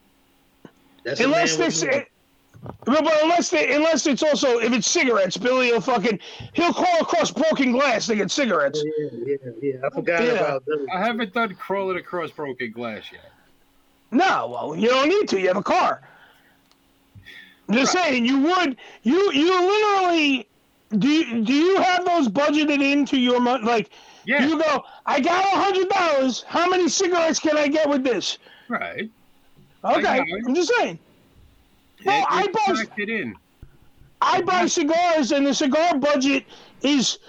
[1.03, 1.91] That's Unless man with there's.
[1.93, 2.05] money.
[2.61, 6.19] But but unless they, unless it's also if it's cigarettes, Billy will fucking
[6.53, 8.83] he'll crawl across broken glass to get cigarettes.
[8.99, 9.73] Yeah, yeah, yeah.
[9.85, 10.31] I forgot Yeah.
[10.33, 10.85] about those.
[10.93, 13.31] I haven't done crawling across broken glass yet.
[14.11, 15.39] No, well you don't need to.
[15.39, 16.01] You have a car.
[17.69, 20.47] I'm just saying you would you you literally
[20.97, 23.91] do you, do you have those budgeted into your money like
[24.25, 28.03] Yeah, you go I got a hundred dollars how many cigarettes can I get with
[28.03, 29.09] this right.
[29.83, 30.19] Okay.
[30.47, 30.99] I'm just saying
[32.05, 33.35] well It- I buy factored in.
[34.21, 36.45] I buy cigars, and the cigar budget
[36.81, 37.19] is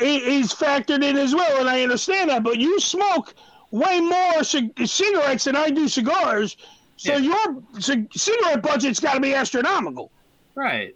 [0.00, 2.42] is factored in as well, and I understand that.
[2.42, 3.34] But you smoke
[3.70, 6.56] way more c- cigarettes than I do cigars,
[6.96, 7.18] so Yeah.
[7.34, 10.10] your c- cigarette budget's got to be astronomical.
[10.54, 10.94] Right.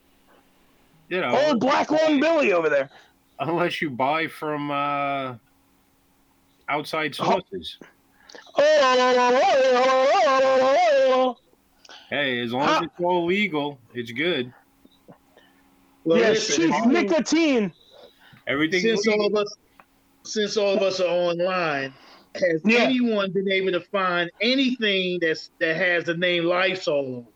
[1.08, 2.90] You know, Old Black Lung Billy over there.
[3.40, 5.34] unless you buy from uh,
[6.68, 7.76] outside sources.
[7.82, 7.86] Oh,
[8.56, 8.80] Hey,
[12.40, 14.52] as long as it's all legal, it's good.
[16.04, 17.72] Well, yes, listen, Chief Nicotine.
[18.46, 19.22] Everything's since legal.
[19.22, 19.56] all of us,
[20.22, 21.92] since all of us are online,
[22.34, 22.80] has Yeah.
[22.82, 26.98] anyone been able to find anything that's that has the name Lysol?
[27.16, 27.26] on it?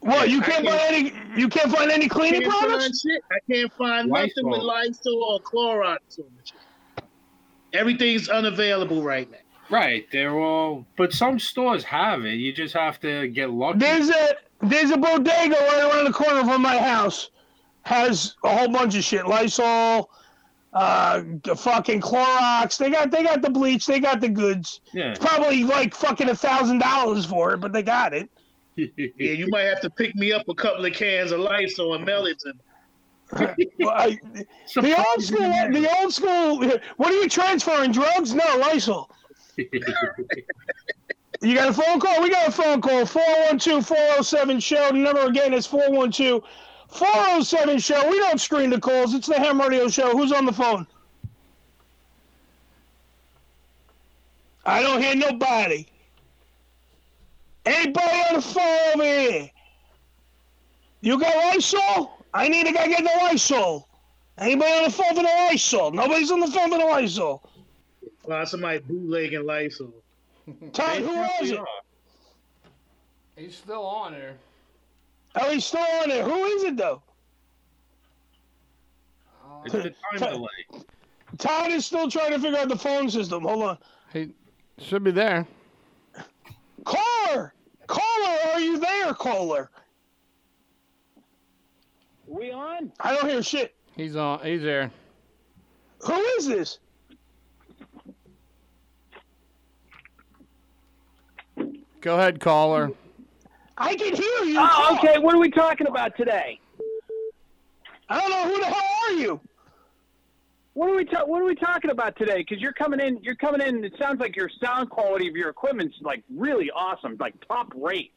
[0.00, 1.12] What you can't can't- find any?
[1.40, 3.02] You can't find any cleaning Can't products?
[3.02, 3.22] shit.
[3.30, 6.37] I can't find nothing with Lysol or Clorox on it.
[7.72, 9.38] Everything's unavailable right now.
[9.70, 12.34] Right, they're all, but some stores have it.
[12.34, 13.80] You just have to get lucky.
[13.80, 14.28] There's a
[14.62, 17.30] there's a bodega right around the corner from my house.
[17.82, 19.26] Has a whole bunch of shit.
[19.26, 20.10] Lysol,
[20.72, 22.78] uh, the fucking Clorox.
[22.78, 23.84] They got they got the bleach.
[23.86, 24.80] They got the goods.
[24.94, 25.10] yeah.
[25.10, 28.30] It's probably like fucking a thousand dollars for it, but they got it.
[28.76, 32.04] Yeah, you might have to pick me up a couple of cans of Lysol and
[32.04, 32.60] mail it to me.
[33.32, 34.18] I,
[34.74, 35.38] the old school.
[35.38, 36.80] The old school.
[36.96, 37.92] What are you transferring?
[37.92, 38.34] Drugs?
[38.34, 39.10] No, Lysol.
[41.40, 42.20] You got a phone call?
[42.20, 43.06] We got a phone call.
[43.06, 44.88] 412 407 show.
[44.88, 46.42] The number again is 412
[46.88, 48.10] 407 show.
[48.10, 49.14] We don't screen the calls.
[49.14, 50.10] It's the Ham Radio show.
[50.16, 50.86] Who's on the phone?
[54.64, 55.86] I don't hear nobody.
[57.64, 59.50] Anybody on the phone over here?
[61.02, 62.17] You got Lysol?
[62.34, 63.88] I need a guy get the Lysol.
[64.38, 65.90] Anybody on the phone for the Lysol?
[65.90, 67.42] Nobody's on the phone for the Lysol.
[68.24, 69.92] Wow, somebody bootlegging Lysol.
[70.72, 71.60] Todd, who was it?
[73.36, 74.34] He's still on there.
[75.36, 76.24] Oh, he's still on there.
[76.24, 77.02] Who is it though?
[79.44, 80.84] Uh, it's the time delay.
[81.38, 83.42] Todd is still trying to figure out the phone system.
[83.44, 83.78] Hold on.
[84.12, 84.30] He
[84.78, 85.46] should be there.
[86.84, 87.54] Caller!
[87.86, 89.70] Caller, are you there, caller?
[92.28, 92.92] We on?
[93.00, 93.74] I don't hear shit.
[93.96, 94.44] He's on.
[94.44, 94.90] He's there.
[96.02, 96.78] Who is this?
[102.00, 102.92] Go ahead, caller.
[103.76, 104.58] I can hear you.
[104.60, 105.04] Oh, talk.
[105.04, 105.18] okay.
[105.18, 106.60] What are we talking about today?
[108.08, 109.40] I don't know who the hell are you.
[110.74, 112.38] What are we ta- What are we talking about today?
[112.38, 113.18] Because you're coming in.
[113.22, 113.84] You're coming in.
[113.84, 118.12] It sounds like your sound quality of your equipment's like really awesome, like top rate,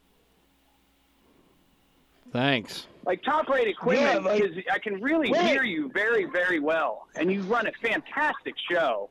[2.32, 2.88] Thanks.
[3.06, 4.24] like top rate equipment.
[4.24, 5.42] Yeah, like- Because I can really Wait.
[5.42, 9.10] hear you very, very well, and you run a fantastic show.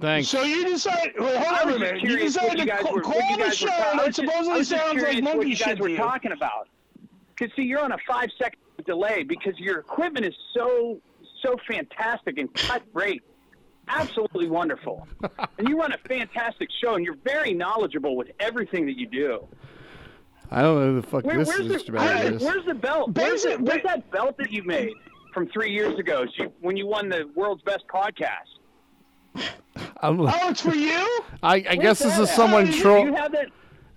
[0.00, 0.28] Thanks.
[0.28, 1.14] So you decided.
[1.18, 2.02] Wait, hold on a minute.
[2.02, 4.82] You decided you to guys ca- were, call the show were that supposedly just sounds
[4.94, 5.98] like curious what monkey you guys shit were to you.
[5.98, 6.68] talking about.
[7.36, 11.00] Because see, you're on a five second delay because your equipment is so
[11.42, 13.22] so fantastic and cut rate,
[13.88, 15.06] absolutely wonderful,
[15.58, 19.46] and you run a fantastic show, and you're very knowledgeable with everything that you do.
[20.50, 21.84] I don't know who the fuck Where, this where's, is.
[21.84, 23.10] the, about where's, where's the belt?
[23.14, 24.92] Where's, Basic- the, where's that belt that you made
[25.34, 28.56] from three years ago you, when you won the world's best podcast?
[30.00, 31.20] I'm, Oh, it's for you?
[31.42, 32.34] I, I guess this is at?
[32.36, 32.80] someone trolling.
[32.80, 33.06] troll.
[33.06, 33.48] You have that.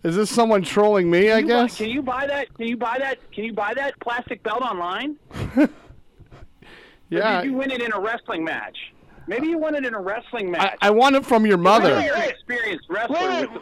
[0.04, 1.32] Is this someone trolling me?
[1.32, 1.78] I Can you buy- guess.
[1.78, 2.54] can you buy that?
[2.56, 3.32] Can you buy that?
[3.32, 5.16] Can you buy that plastic belt online?
[7.14, 7.42] Or Yeah.
[7.42, 8.78] did you win it in a wrestling match?
[9.32, 10.78] Maybe you won it in a wrestling match.
[10.82, 12.02] I want it from your I know mother.
[12.02, 13.18] you're an experienced wrestler.
[13.18, 13.62] Wait, with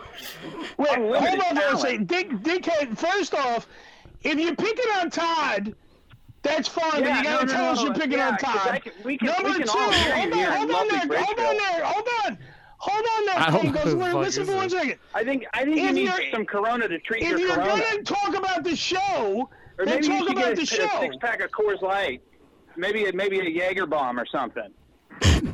[0.80, 2.08] Wait, hold on for a second.
[2.08, 3.68] Dick, dickhead, first off,
[4.24, 5.76] if you're picking on Todd,
[6.42, 8.38] that's fine, Yeah, but you gotta no, no, tell us no, you're picking yeah, on
[8.38, 8.82] 'cause Todd.
[8.84, 11.08] Can- we can- Number we can two, all hear hold on, in hold on lovely
[11.08, 12.38] there, hold on there, hold on.
[12.82, 13.84] Hold on there, I don't know Pringles.
[13.84, 14.72] who the Wait, Listen for one this.
[14.82, 14.96] second.
[15.14, 17.50] I think I think you If need you're- some Corona to treat If your you're
[17.56, 17.84] Corona.
[17.84, 20.66] gonna talk about the show, or then maybe you talk should about get the a,
[20.66, 20.98] show.
[20.98, 22.24] a six pack of Coors Light.
[22.76, 24.72] Maybe a, maybe a Jaeger bomb or something.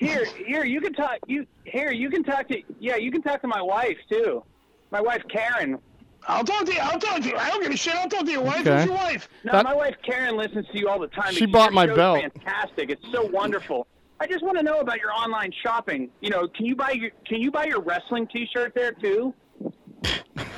[0.00, 1.18] here, here you can talk.
[1.26, 4.42] You here you can talk to yeah you can talk to my wife too.
[4.90, 5.78] My wife Karen.
[6.26, 6.80] I'll talk to you.
[6.80, 7.36] I'll talk to you.
[7.36, 7.94] I don't give a shit.
[7.94, 8.60] I'll talk to your wife.
[8.66, 8.76] Okay.
[8.76, 9.28] Who's your wife?
[9.44, 11.32] No, That- my wife Karen listens to you all the time.
[11.32, 12.20] She bought my belt.
[12.20, 12.90] Fantastic!
[12.90, 13.86] It's so wonderful.
[14.20, 16.10] I just want to know about your online shopping.
[16.20, 19.34] You know, can you buy your can you buy your wrestling T-shirt there too?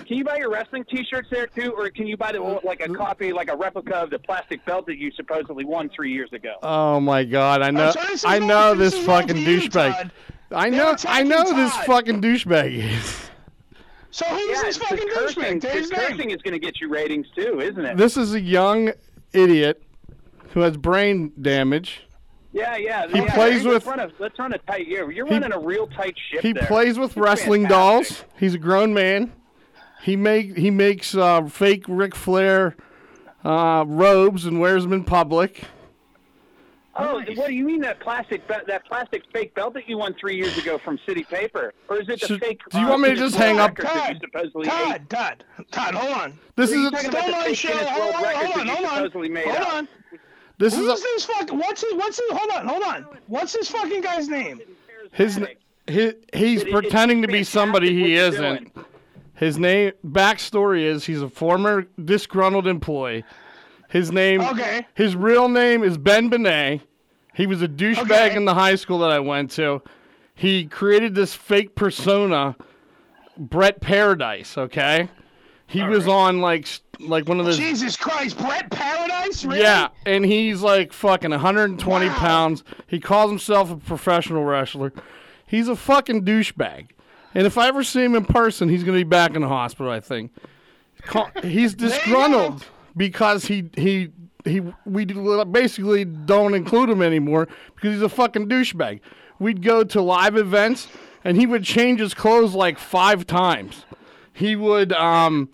[0.07, 2.88] Can you buy your wrestling T-shirts there too, or can you buy the like a
[2.88, 6.57] copy, like a replica of the plastic belt that you supposedly won three years ago?
[6.62, 7.62] Oh my god!
[7.62, 7.92] I know.
[7.92, 10.11] this I know this this is all fucking douchebag.
[10.50, 10.94] I know.
[11.07, 13.31] I know this fucking douchebag is.
[14.11, 15.42] So who's yeah, this fucking cursing.
[15.42, 15.61] douchebag?
[15.62, 17.96] The his cursing is going to get you ratings too, isn't it?
[17.96, 18.92] This is a young
[19.33, 19.83] idiot
[20.50, 22.02] who has brain damage.
[22.52, 23.06] Yeah, yeah.
[23.08, 23.34] He yeah.
[23.34, 25.10] plays let's with- Run a, let's run a tight year.
[25.10, 26.66] You're He- running a real tight ship He there.
[26.66, 28.18] plays with It's wrestling fantastic.
[28.18, 28.24] dolls.
[28.38, 29.32] He's a grown man.
[30.02, 32.76] He make he makes uh, fake Ric Flair
[33.44, 35.62] uh, robes and wears them in public.
[36.94, 40.14] Oh, what do you mean that plastic be- that plastic fake belt that you won
[40.20, 42.60] three years ago from City Paper, or is it the Should- fake?
[42.70, 43.78] do you uh, want me to just hang up?
[43.78, 44.66] Records that you Todd, supposedly?
[44.66, 46.38] Todd, Todd, Todd, hold on.
[46.56, 47.72] This is a, talking Still the show.
[47.72, 49.32] Hold on, hold on, hold on.
[49.32, 49.88] made Hold on.
[50.62, 51.59] This is a, this fucking?
[51.59, 51.94] What's his?
[51.94, 52.31] What's his?
[52.31, 53.07] Hold on, hold on.
[53.27, 54.61] What's this fucking guy's name?
[55.12, 55.38] his,
[55.87, 58.72] his he's It- pretending to be somebody he isn't.
[59.35, 63.25] His name backstory is he's a former disgruntled employee.
[63.88, 64.87] His name Okay.
[64.94, 66.81] his real name is Ben Benet.
[67.35, 68.37] He was a douchebag Okay.
[68.37, 69.83] in the high school that I went to.
[70.35, 72.57] He created this fake persona,
[73.37, 75.09] Brett Paradise, okay?
[75.66, 76.66] He was on like
[77.02, 79.44] like one of those Jesus Christ, Brett Paradise?
[79.44, 79.60] Really?
[79.60, 82.14] yeah, and he's like fucking 120 Wow.
[82.14, 82.64] pounds.
[82.86, 84.92] He calls himself a professional wrestler.
[85.46, 86.88] He's a fucking douchebag.
[87.34, 89.90] And if I ever see him in person, he's to be back in the hospital,
[89.90, 90.32] I think.
[91.42, 92.64] He's disgruntled
[92.96, 94.10] because he he
[94.44, 99.00] he we basically don't include him anymore because he's a fucking douchebag.
[99.38, 100.88] We'd go to live events
[101.24, 103.84] and he would change his clothes like 5 times.
[104.32, 105.48] He would um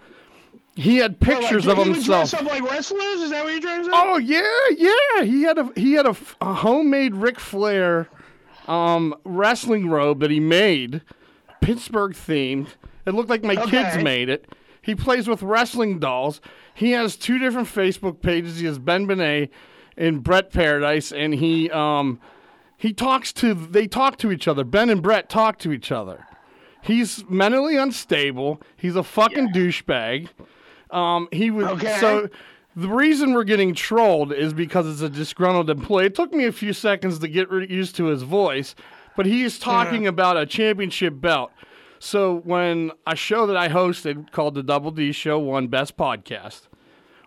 [0.78, 2.30] he had Well, like, pictures he of himself.
[2.30, 3.20] dress up like wrestlers?
[3.20, 3.90] Is that what you're trying to say?
[3.92, 4.42] Oh yeah,
[4.76, 5.24] yeah.
[5.24, 8.08] He had a he had a, a homemade Ric Flair
[8.66, 11.02] um, wrestling robe that he made,
[11.60, 12.68] Pittsburgh themed.
[13.06, 14.46] It looked like my kids made it.
[14.82, 16.40] He plays with wrestling dolls.
[16.74, 18.58] He has two different Facebook pages.
[18.60, 19.50] He has Ben Benet
[19.96, 22.20] and Brett Paradise, and he um
[22.76, 24.62] he talks to they talk to each other.
[24.64, 26.24] Ben and Brett talk to each other.
[26.82, 28.62] He's mentally unstable.
[28.76, 30.28] He's a fucking douchebag.
[30.90, 31.96] Um, he was Okay.
[32.00, 32.28] so.
[32.76, 36.06] The reason we're getting trolled is because it's a disgruntled employee.
[36.06, 38.76] It took me a few seconds to get used to his voice,
[39.16, 41.50] but he's is talking about a championship belt.
[41.98, 46.68] So when a show that I hosted called the Double D Show won Best Podcast,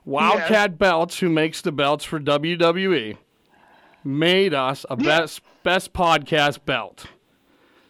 [0.05, 3.17] Wildcat Belts, who makes the belts for WWE,
[4.05, 7.07] made us a best best podcast belt.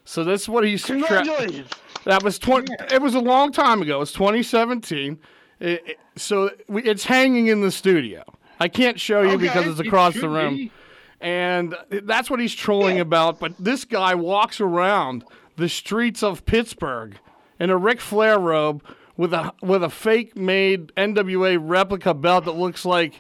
[0.04, 1.70] So that's what he's tra- Congratulations.
[2.06, 2.74] that was twenty.
[2.92, 3.98] It was a long time ago.
[3.98, 5.20] It was 2017.
[5.62, 8.24] It- it- so we, it's hanging in the studio.
[8.60, 10.72] I can't show you because it's It across the room, be.
[11.22, 13.40] and that's what he's trolling about.
[13.40, 15.24] But this guy walks around
[15.56, 17.18] the streets of Pittsburgh
[17.60, 18.84] in a Ric Flair robe
[19.18, 23.20] with a with a fake made NWA replica belt that looks like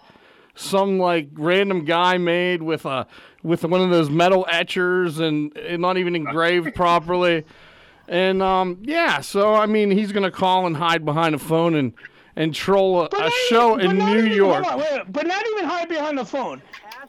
[0.53, 3.07] some like random guy made with a
[3.43, 7.45] with one of those metal etchers and, and not even engraved properly.
[8.07, 11.93] And um, yeah, so I mean, he's gonna call and hide behind a phone and
[12.41, 14.65] and troll a, a show even- in New even- York.
[14.65, 16.61] on, wait, wait, but not even hide behind the phone.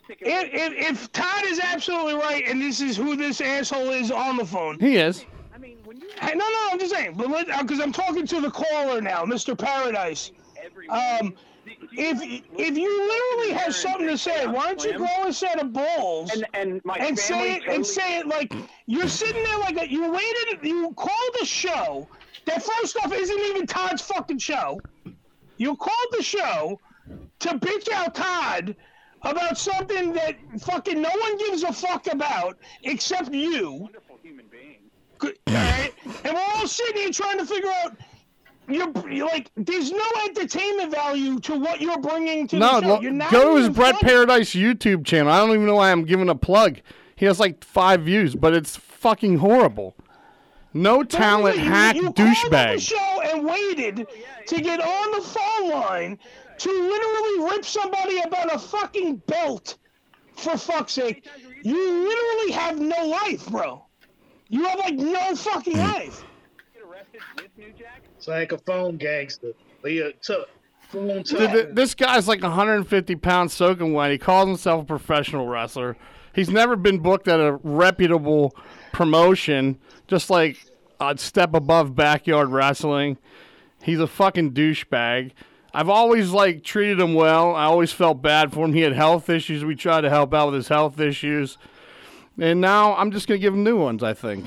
[0.09, 0.19] If,
[0.53, 4.45] if, if Todd is absolutely right, and this is who this asshole is on the
[4.45, 4.79] phone.
[4.79, 5.25] He is.
[5.55, 7.29] I mean, when Hey, no, no, I'm just saying, but
[7.61, 9.57] because I'm talking to the caller now, Mr.
[9.57, 10.33] Paradise.
[10.91, 11.35] Um,
[11.93, 12.21] if
[12.59, 16.31] if you literally have something to say, why don't you grow a set of balls
[16.33, 18.53] And and my and say it totally, and say it like
[18.87, 22.09] you're sitting there like a, you waited, you called a show
[22.47, 24.81] that first off isn't even Todd's fucking show.
[25.63, 26.81] You called the show
[27.39, 28.75] to bitch out Todd
[29.23, 33.71] about something that fucking no one gives a fuck about except you.
[33.73, 34.79] wonderful human being.
[35.19, 35.93] Good- All right,
[36.25, 37.97] and we're all sitting here trying to figure out.
[38.69, 42.89] You're, you're like, there's no entertainment value to what you're bringing to No, the show.
[42.95, 44.09] lo- You're not go to his Brett funny.
[44.13, 45.33] Paradise YouTube channel.
[45.33, 46.81] I don't even know why I'm giving a plug.
[47.17, 49.95] He has like five views, but it's fucking horrible.
[50.75, 52.81] No talent, you, hack, you called the douchebag.
[52.81, 54.07] show and waited
[54.47, 56.19] to get on the phone line
[56.59, 59.77] to literally rip somebody about a fucking belt.
[60.37, 61.29] For fuck's sake,
[61.63, 63.85] you literally have no life, bro.
[64.49, 65.81] You have like no fucking hmm.
[65.81, 66.25] life.
[66.75, 68.03] Get arrested with New Jack?
[68.17, 69.53] It's like a phone gangster.
[69.83, 70.47] But yeah, tough.
[70.89, 71.53] Phone Th- tough.
[71.53, 74.11] th- This guy's like 150 pounds soaking wet.
[74.11, 75.97] He calls himself a professional wrestler.
[76.35, 78.55] He's never been booked at a reputable
[78.93, 80.65] promotion, just like
[81.01, 83.19] a step above backyard wrestling.
[83.83, 85.33] He's a fucking douchebag.
[85.75, 87.55] I've always like treated him well.
[87.55, 88.75] I always felt bad for him.
[88.75, 89.65] He had health issues.
[89.65, 91.59] We tried to help out with his health issues.
[92.39, 94.03] And now I'm just gonna give him new ones.
[94.03, 94.47] I think.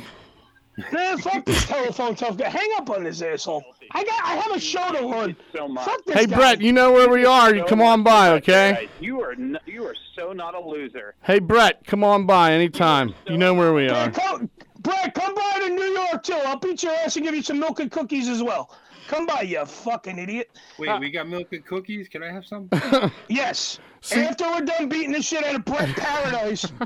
[0.92, 2.50] Man, fuck this telephone tough guy.
[2.50, 3.64] Hang up on this asshole.
[3.92, 4.26] I got.
[4.26, 5.36] I have a show to run.
[5.56, 5.86] So much.
[5.86, 6.36] Fuck this Hey guy.
[6.36, 7.56] Brett, you know where we are.
[7.56, 8.90] You come on by, okay?
[9.00, 11.16] You are n- you are so not a loser.
[11.24, 13.14] Hey Brett, come on by anytime.
[13.28, 14.10] You know where we are.
[14.10, 16.34] Brett, come, Brett, come by to New York too.
[16.46, 18.76] I'll beat your ass and give you some milk and cookies as well.
[19.08, 20.50] Come by, you fucking idiot.
[20.80, 22.08] Wait, uh, we got milk and cookies.
[22.10, 22.70] Can I have some?
[23.30, 23.80] Yes.
[24.02, 26.66] See- After we're done beating the shit out of Brett Paradise.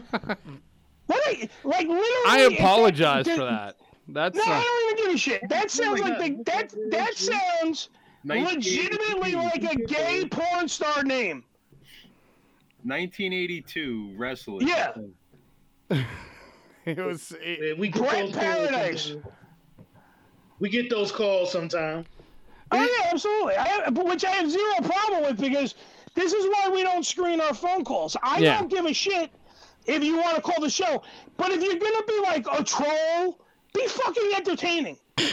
[1.10, 1.28] what?
[1.28, 2.06] Are you, like literally.
[2.28, 3.76] I apologize that- for that.
[4.12, 5.50] That's No, uh, I don't even give a shit.
[5.50, 7.90] That sounds like the that that sounds
[8.24, 8.82] 1982.
[8.82, 11.44] legitimately like a gay porn star name.
[12.84, 14.68] 1982 wrestling.
[14.68, 14.94] Yeah.
[16.86, 17.34] it was.
[17.42, 19.16] It, we get Brett those calls Paradise.
[20.60, 22.08] We get those calls sometimes.
[22.72, 23.56] Oh yeah, absolutely.
[23.56, 25.76] I have, which I have zero problem with because
[26.16, 28.16] this is why we don't screen our phone calls.
[28.22, 28.60] I Yeah.
[28.60, 29.32] don't give a shit
[29.90, 31.02] if you want to call the show,
[31.38, 33.40] but if you're gonna be like a troll,
[33.74, 34.98] be fucking entertaining.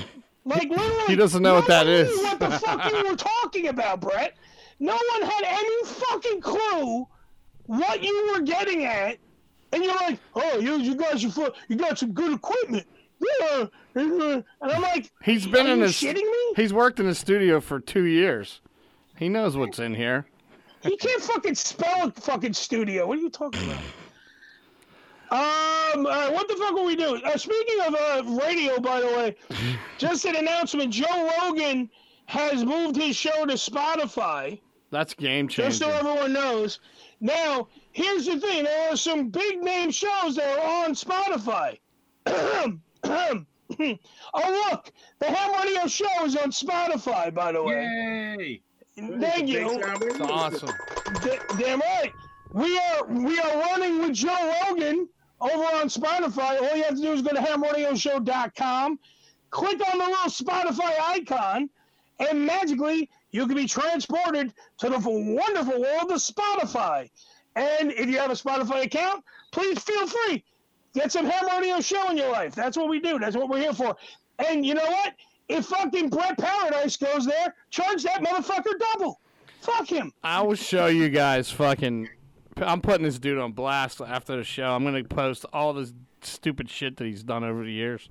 [0.49, 2.09] Like literally, He doesn't know what that is.
[2.23, 4.37] What the fuck you were talking about, Brett?
[4.79, 7.05] No one had any fucking clue
[7.65, 9.19] what you were getting at,
[9.73, 12.87] and you're like, "Oh, you, you guys are you got some good equipment."
[13.41, 13.65] Yeah,
[13.97, 15.95] and uh, I'm like, he's been are in you his.
[15.97, 16.53] shitting me?
[16.55, 18.61] He's worked in the studio for two years.
[19.19, 20.27] He knows what's in here.
[20.81, 23.09] He can't fucking spell a fucking studio.
[23.09, 23.83] What are you talking about?
[25.31, 27.21] Um, uh, what the fuck are we doing?
[27.25, 29.37] Uh, speaking of uh, radio, by the way,
[29.99, 31.91] just an announcement: Joe Rogan
[32.27, 34.61] has moved his show to Spotify.
[34.93, 35.65] That's game changing.
[35.65, 36.79] Just so everyone knows.
[37.21, 41.79] Now, here's the thing: there are some big name shows that are on Spotify.
[42.27, 42.79] oh
[44.71, 47.35] look, the Ham Radio Show is on Spotify.
[47.35, 48.61] By the way, Yay!
[49.19, 49.81] thank you.
[49.83, 50.71] It's awesome.
[51.23, 52.13] Da- damn right.
[52.53, 55.09] We are we are running with Joe Rogan
[55.41, 56.61] over on Spotify.
[56.63, 58.99] All you have to do is go to hamradioshow.com,
[59.51, 61.69] click on the little Spotify icon,
[62.19, 67.11] and magically you can be transported to the wonderful world of Spotify.
[67.55, 70.45] And if you have a Spotify account, please feel free.
[70.95, 72.55] Get some ham radio show in your life.
[72.55, 73.19] That's what we do.
[73.19, 73.97] That's what we're here for.
[74.39, 75.15] And you know what?
[75.49, 79.21] If fucking Brett Paradise goes there, charge that motherfucker double.
[79.61, 80.13] Fuck him.
[80.23, 82.09] I will show you guys fucking.
[82.59, 84.75] I'm putting this dude on blast after the show.
[84.75, 85.93] I'm gonna post all this
[86.23, 88.09] stupid shit that he's done over the years.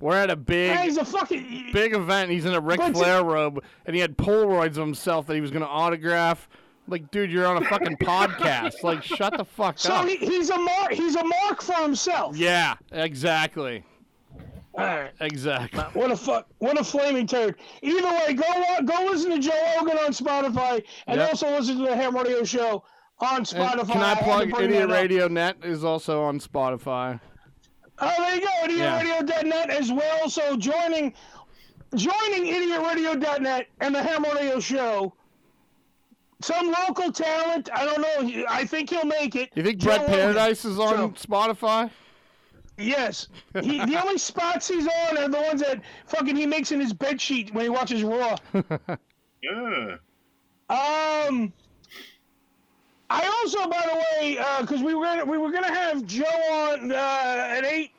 [0.00, 1.70] We're at a big, Hey, he's a fucking.
[1.72, 2.30] big event.
[2.30, 5.50] He's in a Ric Flair robe, and he had Polaroids of himself that he was
[5.50, 6.48] gonna autograph.
[6.88, 8.82] Like, dude, you're on a fucking podcast.
[8.82, 10.02] Like, shut the fuck So up.
[10.02, 10.92] So he, he's a mark.
[10.92, 12.36] He's a mark for himself.
[12.36, 13.84] yeah, exactly,
[14.74, 15.12] All right.
[15.20, 15.78] exactly.
[15.78, 16.48] Uh, what a fuck!
[16.58, 17.54] What a flaming turd!
[17.82, 18.44] Either way, go
[18.84, 21.28] go listen to Joe Rogan on Spotify, and Yep.
[21.28, 22.82] also listen to the Ham Radio Show
[23.22, 23.92] on And Spotify.
[23.92, 25.02] can I plug bring Idiot that up.
[25.02, 27.20] Radio Net is also on Spotify.
[27.98, 29.00] Oh, there you go, Yeah.
[29.02, 30.28] IdiotRadio.net as well.
[30.28, 31.14] So joining,
[31.94, 35.14] joining IdiotRadio.net and the Ham Radio Show.
[36.40, 37.68] Some local talent.
[37.72, 38.44] I don't know.
[38.48, 39.50] I think he'll make it.
[39.54, 40.14] You think Joe Brett Rogan.
[40.16, 41.90] Paradise is on Spotify?
[42.78, 43.28] Yes.
[43.62, 46.92] He, the only spots he's on are the ones that fucking he makes in his
[46.92, 48.36] bed sheet when he watches Raw.
[49.42, 49.96] Yeah.
[50.70, 51.52] Um,
[53.14, 56.90] I also, by the way, because we were gonna we were gonna have Joe on
[56.92, 57.90] uh, at eight.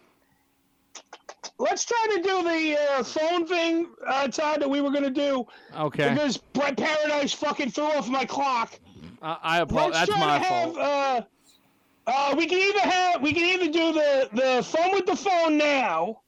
[1.59, 5.45] Let's try to do the uh, phone thing, uh, Todd, that we were gonna do
[5.77, 6.09] Okay.
[6.09, 8.73] because Brett Paradise fucking threw off my clock.
[9.21, 10.07] I, I apologize.
[10.07, 10.77] That's my to fault.
[10.77, 10.77] have.
[10.77, 11.21] Uh,
[12.07, 15.57] uh, we can either have we can either do the the phone with the phone
[15.57, 16.21] now,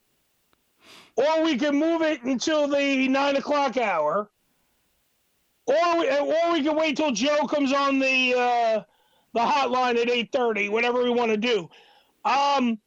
[1.16, 4.30] or we can move it until the nine o'clock hour,
[5.66, 8.84] or we, or we can wait till Joe comes on the uh,
[9.34, 10.70] the hotline at eight thirty.
[10.70, 11.70] Whatever we want to do,
[12.24, 12.78] um,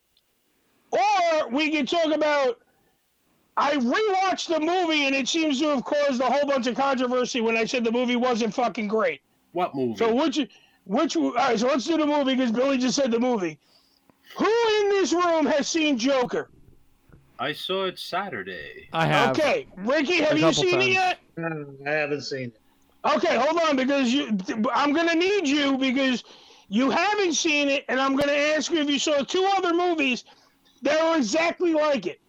[0.91, 2.59] or we can talk about.
[3.61, 7.41] I rewatched the movie and it seems to have caused a whole bunch of controversy
[7.41, 9.21] when I said the movie wasn't fucking great.
[9.51, 9.97] What movie?
[9.97, 10.39] So which
[10.85, 11.59] which all right?
[11.59, 13.59] So let's do the movie because Billy just said the movie.
[14.37, 16.51] Who in this room has seen Joker?
[17.41, 18.89] I saw it Saturday.
[18.93, 19.31] I have.
[19.37, 21.19] Okay, Ricky, have you couple seen it times.
[21.39, 21.87] yet?
[21.87, 22.58] I haven't seen it.
[23.05, 24.37] Okay, hold on because you.
[24.75, 26.25] I'm gonna need you because
[26.69, 30.25] you haven't seen it, and I'm gonna ask you if you saw two other movies
[30.83, 32.21] that are exactly like it.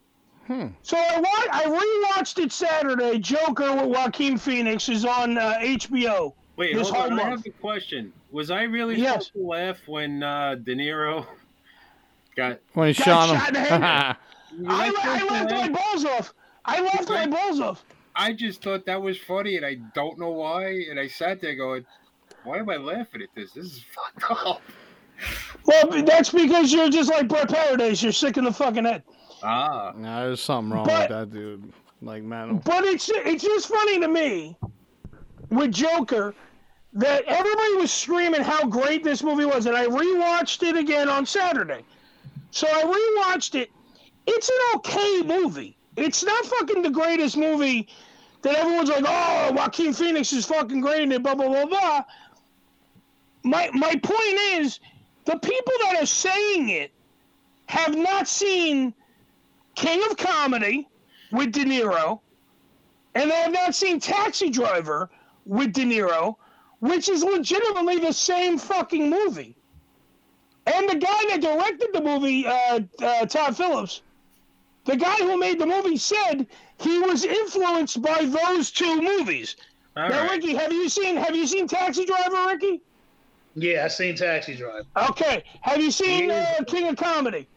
[0.45, 0.67] Hmm.
[0.81, 1.63] So I wa- I
[2.17, 3.19] rewatched it Saturday.
[3.19, 6.33] Joker with Joaquin Phoenix is on uh, HBO.
[6.55, 7.17] Wait, this hold on.
[7.17, 8.13] whole I have a question.
[8.31, 9.11] Was I really Yes.
[9.27, 11.25] supposed to laugh when uh, De Niro
[12.35, 12.59] got?
[12.73, 13.81] When he Got shot shot in the him.
[13.81, 13.81] head.
[13.83, 14.15] I,
[14.67, 16.33] I I laughed my balls off.
[16.65, 17.85] I laughed my balls off.
[18.19, 20.71] I just thought that was funny, and I don't know why.
[20.89, 21.85] And I sat there going,
[22.43, 23.53] "Why am I laughing at this?
[23.53, 24.61] This is fucked up."
[25.65, 28.03] Well, that's because you're just like Brett Paradise.
[28.03, 29.03] You're sick in the fucking head.
[29.41, 31.73] Ah, no, there's something wrong But- with that dude.
[32.01, 32.57] Like, man.
[32.63, 34.57] But it's it's just funny to me
[35.49, 36.33] with Joker
[36.93, 41.25] that everybody was screaming how great this movie was, and I rewatched it again on
[41.25, 41.83] Saturday.
[42.51, 43.69] So I rewatched it.
[44.27, 45.77] It's an okay movie.
[45.97, 47.89] It's not fucking the greatest movie
[48.41, 52.03] that everyone's like, oh, Joaquin Phoenix is fucking great it, blah blah blah blah.
[53.43, 54.79] My my point is,
[55.25, 56.91] the people that are saying it
[57.67, 58.93] have not seen
[59.75, 60.87] King of Comedy
[61.31, 62.19] with De Niro,
[63.15, 65.09] and they have not seen Taxi Driver
[65.45, 66.35] with De Niro,
[66.79, 69.55] which is legitimately the same fucking movie.
[70.65, 74.01] And the guy that directed the movie, uh, uh, Todd Phillips,
[74.85, 76.47] the guy who made the movie said
[76.79, 79.55] he was influenced by those two movies.
[79.97, 80.31] all now, right.
[80.31, 82.81] Ricky, have you seen Have you seen Taxi Driver, Ricky?
[83.55, 84.85] Yeah, I've seen Taxi Driver.
[85.09, 85.43] Okay.
[85.61, 87.47] Have you seen uh, King of Comedy?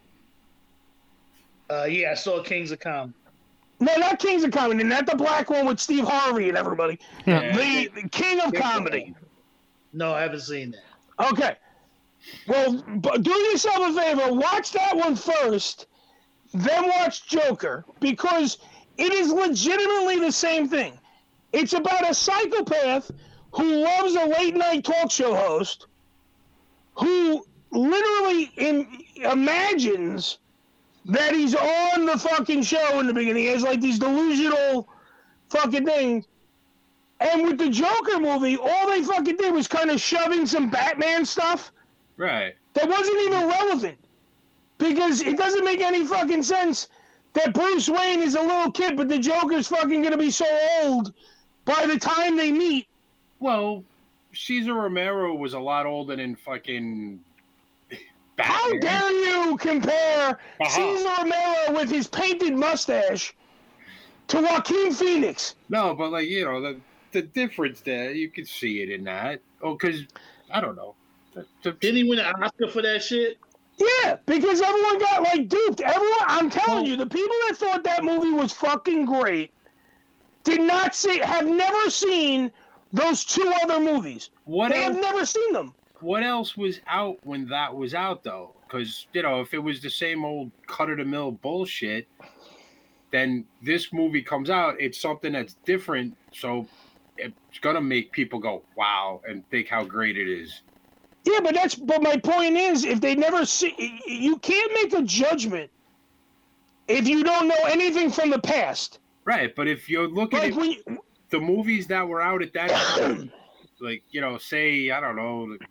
[1.71, 3.15] Uh, yeah, I saw Kings of Comedy.
[3.81, 6.99] No, not Kings of Comedy, not the black one with Steve Harvey and everybody.
[7.27, 7.57] Yeah.
[7.57, 9.15] The, the King of Comedy.
[9.93, 11.33] No, I haven't seen that.
[11.33, 11.57] Okay.
[12.47, 14.33] Well, but do yourself a favor.
[14.33, 15.87] Watch that one first,
[16.55, 18.59] then watch Joker because
[18.99, 20.99] it is legitimately the same thing.
[21.53, 23.11] It's about a psychopath
[23.53, 25.87] who loves a late night talk show host
[26.95, 28.87] who literally in,
[29.17, 30.39] imagines
[31.07, 33.43] that he's on the fucking show in the beginning.
[33.43, 34.89] He has like these delusional
[35.51, 36.27] fucking things.
[37.21, 41.25] And with the Joker movie, all they fucking did was kind of shoving some Batman
[41.25, 41.73] stuff
[42.17, 42.55] right.
[42.75, 43.99] that wasn't even relevant.
[44.79, 46.89] Because it doesn't make any fucking sense
[47.35, 50.47] that Bruce Wayne is a little kid, but the Joker's fucking gonna be so
[50.83, 51.13] old
[51.65, 52.87] by the time they meet.
[53.41, 53.85] Well,
[54.35, 57.21] Cesar Romero was a lot older than fucking.
[58.37, 58.47] Batman.
[58.57, 58.81] How Batman.
[58.81, 60.31] dare you compare
[60.61, 60.69] Uh-huh.
[60.69, 63.35] Cesar Romero with his painted mustache
[64.29, 65.55] to Joaquin Phoenix.
[65.69, 66.81] No, but like you know the
[67.13, 69.41] the difference there, you can see it in that.
[69.63, 70.03] Oh, because
[70.51, 70.95] I don't know.
[71.35, 73.39] The- the- Didn't he win an Oscar for that shit?
[73.83, 75.81] Yeah, because everyone got like duped.
[75.81, 79.53] Everyone, I'm telling you, the people that thought that movie was fucking great
[80.45, 82.53] did not see, have never seen
[82.93, 84.31] those two other movies.
[84.45, 85.75] What they have never seen them.
[86.01, 88.55] What else was out when that was out though?
[88.67, 92.09] Because you know, if it was the same old cut of the mill bullshit,
[93.11, 94.75] then this movie comes out.
[94.81, 96.67] It's something that's different, so
[97.17, 100.63] it's gonna make people go wow and think how great it is.
[101.25, 105.03] Yeah, but that's but my point is, if they never see, you can't make a
[105.03, 105.71] judgment
[106.89, 108.99] if you don't know anything from the past.
[109.25, 110.99] Right, but if you're looking Like at when
[111.31, 113.33] the movies that were out at that time,
[113.81, 115.69] like you know, say I don't know, like,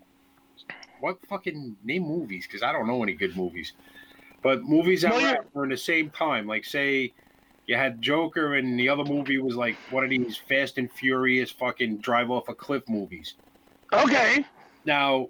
[1.01, 2.47] what fucking name movies?
[2.47, 3.73] Because I don't know any good movies,
[4.41, 5.35] but movies that were yeah.
[5.39, 7.11] out the same time, like say
[7.65, 11.51] you had Joker and the other movie was like one of these Fast and Furious
[11.51, 13.35] fucking drive off a cliff movies.
[13.93, 14.45] okay,
[14.85, 15.29] Now,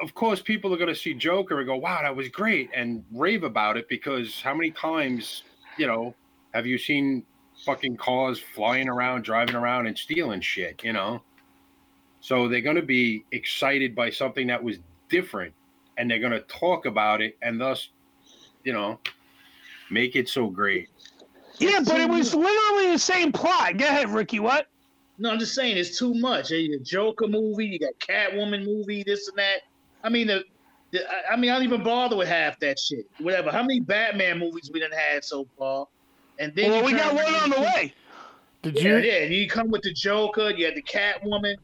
[0.00, 3.04] of course, people are going to see Joker and go, "Wow, that was great," and
[3.12, 5.42] rave about it because how many times,
[5.76, 6.14] you know,
[6.54, 7.24] have you seen
[7.64, 10.82] fucking cars flying around, driving around, and stealing shit?
[10.84, 11.22] You know,
[12.20, 14.78] so they're going to be excited by something that was
[15.08, 15.54] different,
[15.96, 17.88] and they're going to talk about it, and thus,
[18.64, 18.98] you know,
[19.90, 20.88] make it so great.
[21.58, 23.76] yeah, but it was literally the same plot.
[23.78, 24.40] Go ahead, Ricky.
[24.40, 24.68] What?
[25.18, 26.50] No, I'm just saying it's too much.
[26.52, 29.62] You got Joker movie, you got Catwoman movie, this and that.
[30.08, 30.42] I mean, the,
[30.90, 33.04] the I- I mean, I don't even bother with half that shit.
[33.18, 33.50] Whatever.
[33.50, 35.86] How many Batman movies we done had so far?
[36.38, 37.92] And then Well, we got one on the way.
[38.62, 38.96] Did you?
[38.96, 39.24] yeah.
[39.24, 40.50] And you come with the Joker.
[40.50, 41.56] You had the Catwoman.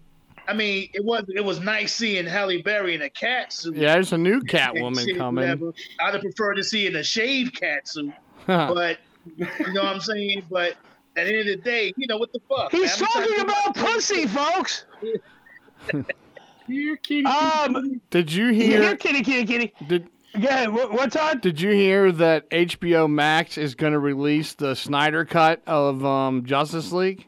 [0.47, 3.77] I mean, it was it was nice seeing Halle Berry in a cat suit.
[3.77, 5.43] Yeah, there's a new and Catwoman shit, coming.
[5.45, 5.73] whatever.
[6.01, 8.13] I'd have preferred to see in a shaved cat suit,
[8.47, 8.99] but
[9.39, 10.45] you know what I'm saying.
[10.51, 10.73] But
[11.17, 12.73] at the end of the day, you know what the fuck?
[12.73, 13.09] He's man?
[13.09, 14.85] Talking about pussy, folks.
[16.67, 17.27] You're kidding.
[17.27, 18.97] Um, Did you here, hear?
[18.97, 19.75] kitty, kitty, kitty.
[19.87, 20.09] Did
[20.41, 20.73] Go ahead.
[20.73, 21.39] What's on?
[21.39, 26.45] Did you hear that HBO Max is going to release the Snyder cut of um,
[26.45, 27.27] Justice League?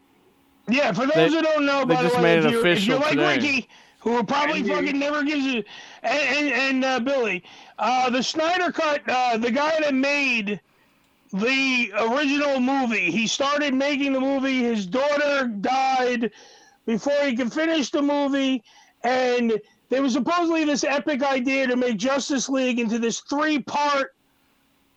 [0.68, 2.50] Yeah, for those They- who don't know, they by just the way, made if it
[2.50, 3.36] you're, if official you're like today.
[3.36, 3.68] Ricky,
[4.00, 5.62] who will probably And you- fucking never gives you,
[6.02, 7.44] and and, and uh, Billy,
[7.78, 10.60] uh, the Snyder cut, uh, the guy that made
[11.32, 14.64] the original movie, he started making the movie.
[14.64, 16.32] His daughter died
[16.86, 18.64] before he could finish the movie,
[19.06, 24.14] and there was supposedly this epic idea to make Justice League into this three-part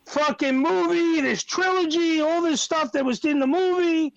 [0.05, 4.11] fucking movie, this trilogy, all this stuff that was in the movie.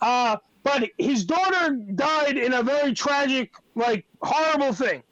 [0.00, 5.02] Uh, but his daughter died in a very tragic, like horrible thing.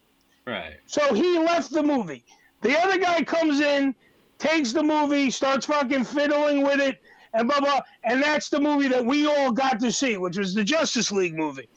[0.46, 0.76] Right.
[0.86, 2.24] So he left the movie.
[2.62, 3.94] The other guy comes in,
[4.38, 7.02] takes the movie, starts fucking fiddling with it,
[7.34, 7.80] and blah blah.
[8.04, 11.36] And that's the movie that we all got to see, which was the Justice League
[11.36, 11.68] movie.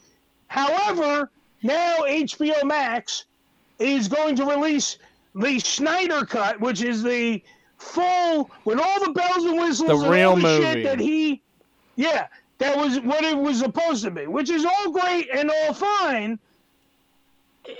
[0.46, 1.30] However,
[1.62, 3.24] now HBO Max
[3.78, 4.98] is going to release
[5.34, 7.42] the Snyder cut, which is the
[7.76, 10.62] full with all the bells and whistles The and real all the movie.
[10.62, 11.42] shit that he
[11.96, 12.28] yeah,
[12.58, 16.38] that was what it was supposed to be, which is all great and all fine.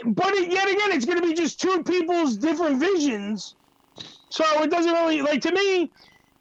[0.04, 3.54] But it, yet again, it's going to be just two people's different visions.
[4.28, 5.90] So it doesn't really, like, to me,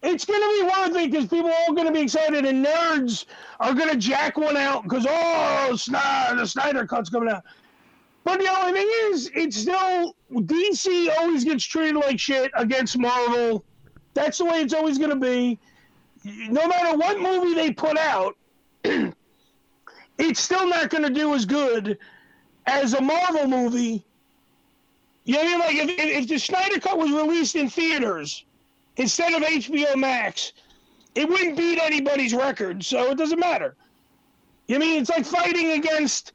[0.03, 2.65] it's going to be worth it because people are all going to be excited and
[2.65, 3.25] nerds
[3.59, 7.43] are going to jack one out because, oh, Snyder, the Snyder Cut's coming out.
[8.23, 13.63] But the only thing is, it's still, DC always gets treated like shit against Marvel.
[14.13, 15.57] That's the way it's always going to be.
[16.23, 18.35] No matter what movie they put out,
[18.83, 21.97] it's still not going to do as good
[22.65, 24.05] as a Marvel movie.
[25.23, 25.57] You know?
[25.59, 28.45] Like if, if the Snyder Cut was released in theaters
[28.97, 30.53] instead of HBO Max,
[31.15, 33.75] it wouldn't beat anybody's record, so it doesn't matter.
[34.67, 35.01] You know what I mean?
[35.01, 36.33] It's like fighting against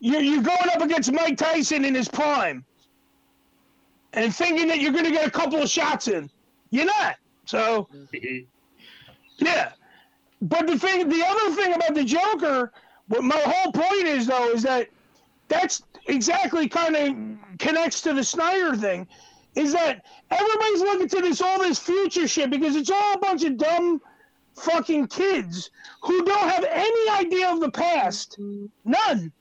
[0.00, 2.64] you're you're going up against Mike Tyson in his prime,
[4.12, 6.30] and thinking that you're going to get a couple of shots in.
[6.70, 7.16] You're not.
[7.46, 9.44] So mm-hmm.
[9.44, 9.72] yeah.
[10.42, 12.70] But the thing, the other thing about the Joker,
[13.08, 14.88] what my whole point is though, is that
[15.48, 19.06] that's exactly kind of connects to the Snyder thing,
[19.54, 23.44] is that everybody's looking to this all this future shit because it's all a bunch
[23.44, 24.00] of dumb
[24.56, 25.70] fucking kids
[26.02, 28.38] who don't have any idea of the past.
[28.84, 29.32] None.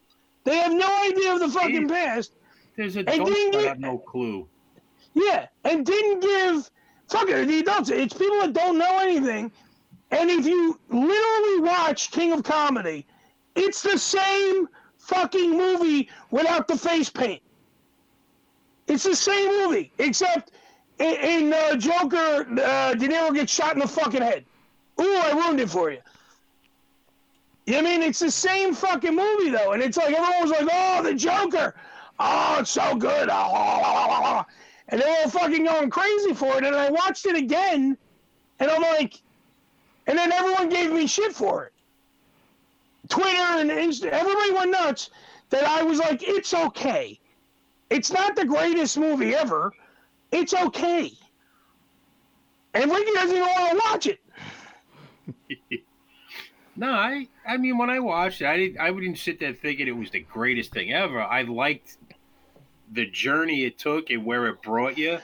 [0.44, 2.34] They have no idea of the fucking past.
[2.76, 4.48] There's And adults that have no clue.
[5.14, 6.70] Yeah, and didn't give
[7.08, 7.90] fuck it, the adults.
[7.90, 9.52] It's people that don't know anything.
[10.12, 13.06] And if you literally watch King of Comedy,
[13.56, 17.42] it's the same fucking movie without the face paint.
[18.88, 20.52] It's the same movie, except
[21.00, 24.46] in, in uh, Joker, uh, De Niro gets shot in the fucking head.
[25.02, 26.00] Ooh, I ruined it for you.
[27.68, 31.02] I mean, it's the same fucking movie though, and it's like everyone was like, "Oh,
[31.02, 31.74] the Joker!
[32.20, 34.46] Oh, it's so good!" Ah,
[34.90, 36.66] and they were fucking going crazy for it.
[36.66, 37.98] And I watched it again,
[38.60, 39.22] and I'm like,
[40.08, 41.74] and then everyone gave me shit for it.
[43.08, 45.10] Twitter and Insta, everybody went nuts
[45.50, 47.18] that I was like, "It's okay.
[47.94, 49.74] It's not the greatest movie ever.
[50.32, 51.12] It's okay."
[52.74, 54.20] And Ricky doesn't even want to watch it.
[56.76, 59.88] No, I I mean when I watched it, I didn't I wouldn't sit there thinking
[59.88, 61.22] it was the greatest thing ever.
[61.22, 61.98] I liked
[62.92, 65.20] the journey it took and where it brought you,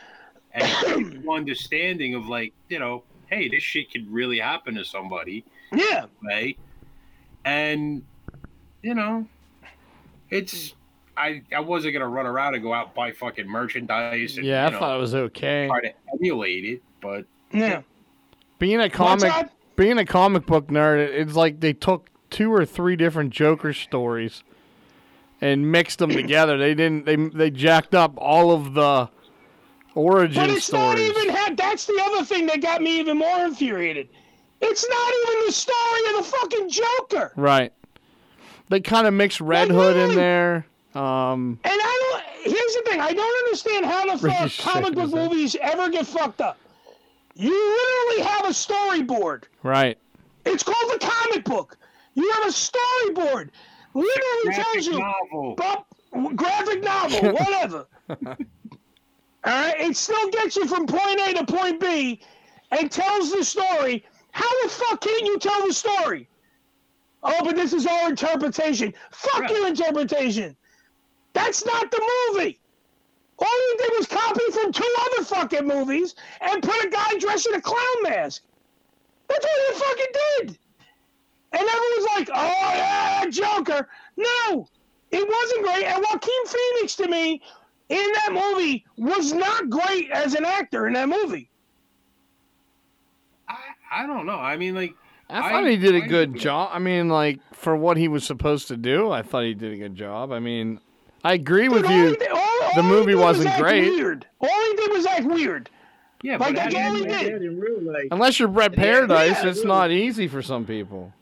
[0.53, 4.75] and it gave you understanding of like you know, hey, this shit could really happen
[4.75, 5.43] to somebody.
[5.71, 6.05] Yeah.
[6.23, 6.57] Right.
[7.45, 8.03] And
[8.83, 9.27] you know,
[10.29, 10.75] it's
[11.19, 14.37] I I wasn't gonna run around and go out and buy fucking merchandise.
[14.37, 15.67] And, Yeah, I you know, thought it was okay.
[15.67, 17.81] try to emulate it, but Yeah.
[18.57, 19.31] Being a comic,
[19.75, 24.43] being a comic book nerd, it's like they took two or three different Joker stories
[25.41, 26.57] and mixed them together.
[26.57, 27.05] They didn't.
[27.05, 29.09] They they jacked up all of the
[29.95, 31.07] origin But it's stories.
[31.09, 31.57] not even had.
[31.57, 34.09] That's the other thing that got me even more infuriated.
[34.61, 37.31] It's not even the story of the fucking Joker.
[37.37, 37.71] Right.
[38.67, 40.65] They kind of mixed Red Hood in there.
[40.95, 42.53] Um, And I don't.
[42.53, 42.99] Here's the thing.
[42.99, 46.57] I don't understand how the fuck comic book movies ever get fucked up.
[47.35, 49.43] You literally have a storyboard.
[49.63, 49.97] right.
[50.45, 51.77] It's called the comic book.
[52.15, 53.49] You have a storyboard.
[53.93, 54.99] Literally graphic tells you.
[54.99, 55.55] novel.
[55.57, 57.85] But, graphic novel, whatever.
[58.09, 58.17] All
[59.45, 62.21] right, it still gets you from point A to point B,
[62.71, 64.03] and tells the story.
[64.31, 66.27] How the fuck can't you tell the story?
[67.23, 68.93] Oh, but this is our interpretation.
[69.11, 69.51] Fuck Right.
[69.51, 70.55] your interpretation.
[71.33, 72.59] That's not the movie.
[73.37, 77.47] All you did was copy from two other fucking movies and put a guy dressed
[77.47, 78.43] in a clown mask.
[79.29, 80.13] That's what you fucking
[80.47, 80.59] did.
[81.53, 83.87] And everyone's like, oh, yeah, Joker.
[84.17, 84.67] No,
[85.11, 85.85] it wasn't great.
[85.85, 87.41] And Joaquin Phoenix, to me,
[87.89, 91.49] in that movie, was not great as an actor in that movie.
[93.47, 93.57] I,
[93.91, 94.35] I don't know.
[94.35, 94.93] I mean, like
[95.29, 96.69] I thought he did a I- good job.
[96.73, 99.77] I mean, like for what he was supposed to do, I thought he did a
[99.77, 100.31] good job.
[100.31, 100.79] I mean,
[101.23, 102.09] I agree with Dude, all you.
[102.09, 103.81] he did- all- all The he movie was wasn't act great.
[103.89, 104.25] Weird.
[104.39, 105.69] All he did was act weird.
[106.21, 107.11] Yeah, Like, but that's I all he did.
[107.11, 108.07] that in real life.
[108.11, 109.67] Unless you're Brett Paradise, yeah, it's really.
[109.69, 111.13] not easy for some people.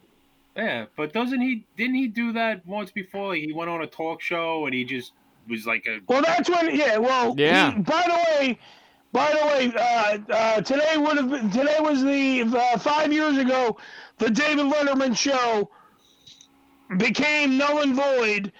[0.56, 1.64] yeah, but doesn't he?
[1.76, 3.28] Didn't he do that once before?
[3.28, 5.12] Like, He went on a talk show and he just
[5.48, 6.00] was like a.
[6.08, 6.96] Well, that's when, yeah.
[6.98, 7.72] Well, Yeah.
[7.74, 8.58] he- by the way,
[9.12, 13.38] by the way, uh, uh, today would have been, today was the uh, five years
[13.38, 13.76] ago,
[14.18, 15.70] the David Letterman show
[16.96, 18.52] became null and void,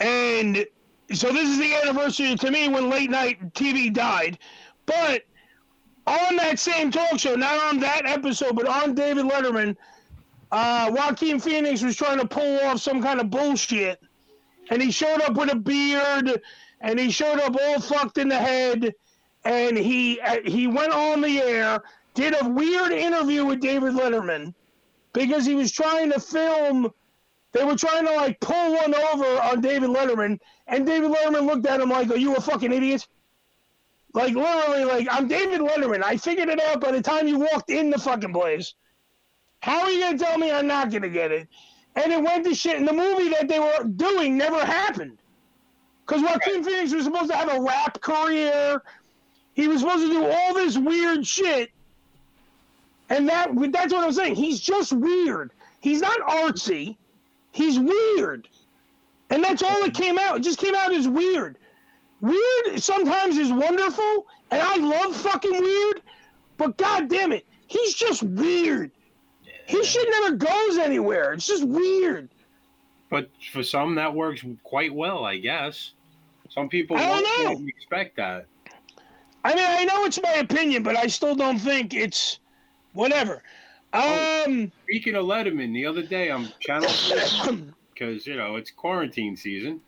[0.00, 0.66] and
[1.12, 4.38] so this is the anniversary to me when late night TV died,
[4.86, 5.22] but
[6.06, 9.76] on that same talk show, not on that episode, but on David Letterman,
[10.50, 14.00] uh, Joaquin Phoenix was trying to pull off some kind of bullshit.
[14.70, 16.40] And he showed up with a beard
[16.80, 18.94] and he showed up all fucked in the head
[19.44, 21.80] and he uh, he went on the air
[22.14, 24.52] did a weird interview with David Letterman
[25.12, 26.92] because he was trying to film
[27.58, 31.66] they were trying to like pull one over on David Letterman and David Letterman looked
[31.66, 33.06] at him like are you a fucking idiot
[34.14, 37.70] like literally like I'm David Letterman I figured it out by the time you walked
[37.70, 38.74] in the fucking place
[39.60, 41.48] how are you gonna tell me I'm not gonna get it
[41.98, 42.76] and it went to shit.
[42.76, 45.18] And the movie that they were doing never happened.
[46.06, 48.82] Because Joaquin Phoenix was supposed to have a rap career.
[49.54, 51.70] He was supposed to do all this weird shit.
[53.10, 54.36] And that that's what I'm saying.
[54.36, 55.50] He's just weird.
[55.80, 56.96] He's not artsy.
[57.58, 58.46] He's weird.
[59.30, 60.36] And that's all that came out.
[60.36, 61.58] It just came out as weird.
[62.20, 66.02] Weird sometimes is wonderful, and I love fucking weird,
[66.56, 68.92] but god damn it, he's just weird.
[69.66, 71.32] His shit never goes anywhere.
[71.32, 72.28] It's just weird.
[73.10, 75.92] But for some, that works quite well, I guess.
[76.50, 77.66] Some people I don't know.
[77.66, 78.46] expect that.
[79.44, 82.38] I mean, I know it's my opinion, but I still don't think it's
[82.92, 83.42] whatever.
[83.92, 86.90] Um, Speaking of Letterman, the other day I'm channel
[87.94, 89.80] because you know it's quarantine season.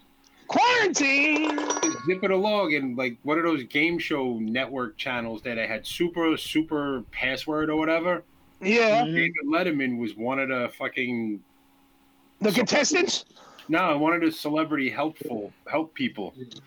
[0.49, 1.59] quarantine.
[2.07, 6.37] Zipping along and like one of those game show network channels that I had super
[6.37, 8.25] super password or whatever.
[8.63, 11.41] Yeah, David Letterman was one of the fucking
[12.41, 13.27] the contestants.
[13.69, 16.33] no one of the celebrity helpful help people.
[16.37, 16.61] What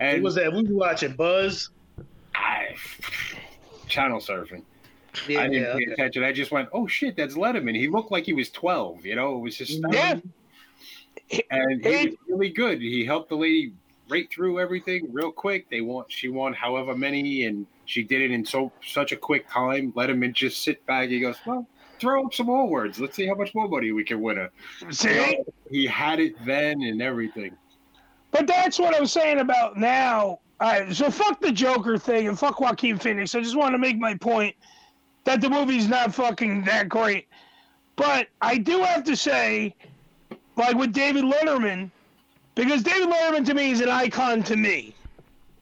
[0.00, 0.50] And was that?
[0.52, 1.68] We were watching Buzz.
[2.34, 2.74] I
[3.88, 4.62] channel surfing.
[5.28, 6.22] Yeah, I didn't pay attention.
[6.22, 9.04] I just went, "Oh shit, that's Letterman." He looked like he was twelve.
[9.04, 10.20] You know, it was just Yeah,
[11.50, 12.80] and he was really good.
[12.80, 13.72] He helped the lady
[14.08, 15.68] right through everything real quick.
[15.70, 19.48] They want she won however many, and she did it in so such a quick
[19.48, 19.92] time.
[19.92, 21.08] Letterman just sit back.
[21.08, 21.66] He goes, "Well,
[22.00, 22.98] throw up some more words.
[22.98, 24.38] Let's see how much more money we can win.
[24.38, 24.50] Her.
[24.90, 25.38] See?
[25.70, 27.56] He had it then and everything.
[28.32, 30.40] But that's what I'm saying about now.
[30.60, 33.34] All right, so fuck the Joker thing and fuck Joaquin Phoenix.
[33.34, 34.54] I just want to make my point
[35.24, 37.28] that the movie's not fucking that great.
[37.96, 39.74] But I do have to say,
[40.56, 41.90] like with David Letterman,
[42.54, 44.94] because David Letterman to me is an icon to me.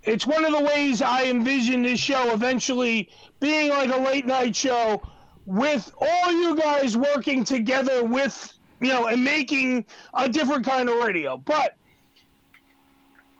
[0.05, 4.55] It's one of the ways I envision this show eventually being like a late night
[4.55, 5.03] show
[5.45, 9.85] with all you guys working together with, you know, and making
[10.15, 11.37] a different kind of radio.
[11.37, 11.77] But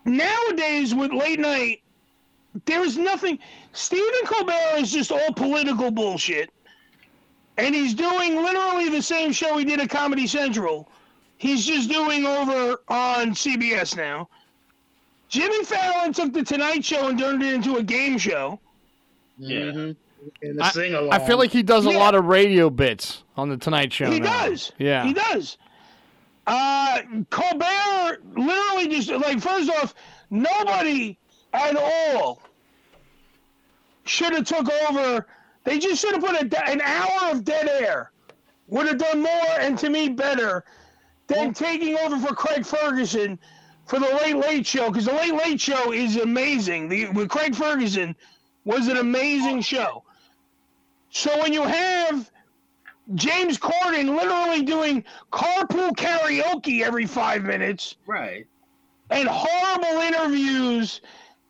[0.05, 1.83] nowadays with late night,
[2.65, 3.39] there's nothing.
[3.79, 6.51] Stephen Colbert is just all political bullshit.
[7.59, 10.89] And he's doing literally the same show he did at Comedy Central.
[11.39, 14.29] He's just doing over on CBS now.
[15.29, 18.59] Jimmy Fallon took the Tonight Show and turned it into a game show.
[19.39, 19.95] And
[20.43, 21.13] the I, sing along.
[21.13, 21.99] I feel like he does a Yeah.
[21.99, 24.11] lot of radio bits on the Tonight Show.
[24.11, 24.47] He now.
[24.47, 24.73] does.
[24.79, 25.05] Yeah.
[25.05, 25.57] He does.
[26.49, 29.95] Uh, Colbert literally just like first off,
[30.31, 31.17] nobody
[31.53, 32.43] at all
[34.09, 35.27] should have took over.
[35.65, 38.11] They just should have put a, an hour of dead air.
[38.69, 40.65] Would have done more and to me better
[41.27, 43.39] than taking over for Craig Ferguson
[43.87, 46.89] for the Late Late Show because the Late Late Show is amazing.
[46.89, 48.15] The with Craig Ferguson
[48.65, 50.05] was an amazing show.
[51.11, 52.31] So when you have
[53.15, 55.03] James Corden literally doing
[55.33, 58.47] carpool karaoke every five minutes Right.
[59.09, 61.01] and horrible interviews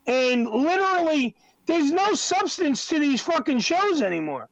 [0.07, 1.35] and literally
[1.69, 4.49] there's no substance to these fucking shows anymore.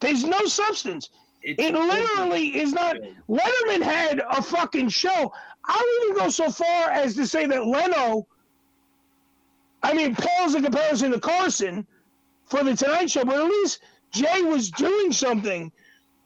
[0.00, 1.10] There's no substance.
[1.42, 2.96] It's It literally is not.
[3.28, 5.32] Letterman had a fucking show.
[5.64, 8.26] I'll even go so far as to say that Leno,
[9.84, 11.86] I mean, pales a comparison to Carson
[12.46, 15.70] for the Tonight Show, but at least Jay was doing something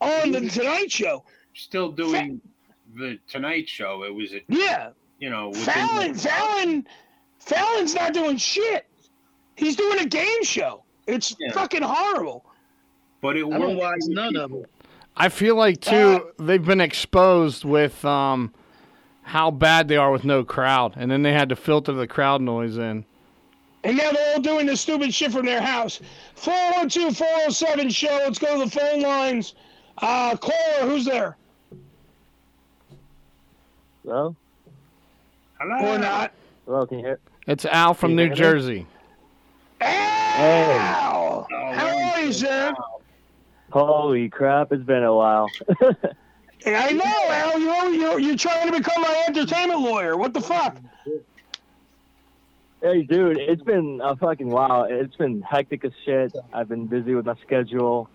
[0.01, 1.23] on the Tonight Show.
[1.53, 2.41] still doing
[2.97, 4.05] the Tonight Show.
[4.05, 6.87] It was a Yeah, you know Fallon, Fallon,
[7.41, 8.87] Fallon's not doing shit.
[9.61, 10.83] He's doing a game show.
[11.07, 11.53] It's Yeah.
[11.53, 12.45] fucking horrible.
[13.21, 14.65] but it I don't watch none of them.
[15.15, 15.95] I feel like too
[16.39, 18.55] Uh, they've been exposed with um
[19.25, 22.41] how bad they are with no crowd, and then they had to filter the crowd
[22.41, 23.05] noise in.
[23.85, 26.01] And now they're all doing this stupid shit from their house.
[26.37, 28.09] 402 407 show.
[28.25, 29.55] Let's go to the phone lines.
[29.99, 31.37] Uh, caller, who's there?
[34.03, 34.35] Hello?
[35.61, 35.95] Hello.
[35.95, 36.33] Or not?
[36.65, 37.21] Hello, can you hear?
[37.47, 38.37] It's Al from New you me?
[38.37, 38.87] Jersey.
[39.81, 41.47] Al!
[41.51, 42.73] Oh, How are you, sir?
[43.71, 45.47] Holy crap, it's been a while.
[46.67, 47.59] I know, Al.
[47.59, 50.17] You're, you're, you're trying to become my entertainment lawyer.
[50.17, 50.77] What the fuck?
[52.83, 54.85] hey, dude, it's been a fucking while.
[54.85, 56.35] It's been hectic as shit.
[56.53, 58.11] I've been busy with my schedule,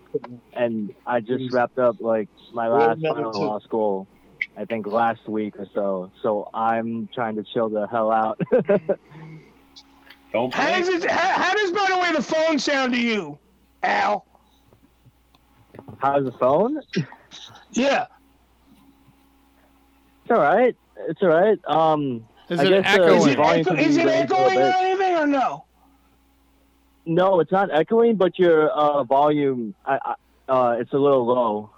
[0.52, 4.06] and I just wrapped up like my last final law school.
[4.56, 6.10] I think last week or so.
[6.22, 8.40] So I'm trying to chill the hell out.
[10.32, 13.38] Don't How does, it, how, how does, by the way, the phone sound to you,
[13.82, 14.26] Al?
[15.98, 16.80] How's the phone?
[17.72, 18.06] Yeah.
[20.22, 20.76] It's all right.
[21.08, 21.58] It's all right.
[21.66, 23.18] Um, Is I it guess, uh, echoing?
[23.18, 25.64] Is it, echo, is it raised a little echoing or anything, or no?
[27.06, 31.70] No, it's not echoing, but your uh, volume, I, I, uh, it's a little low.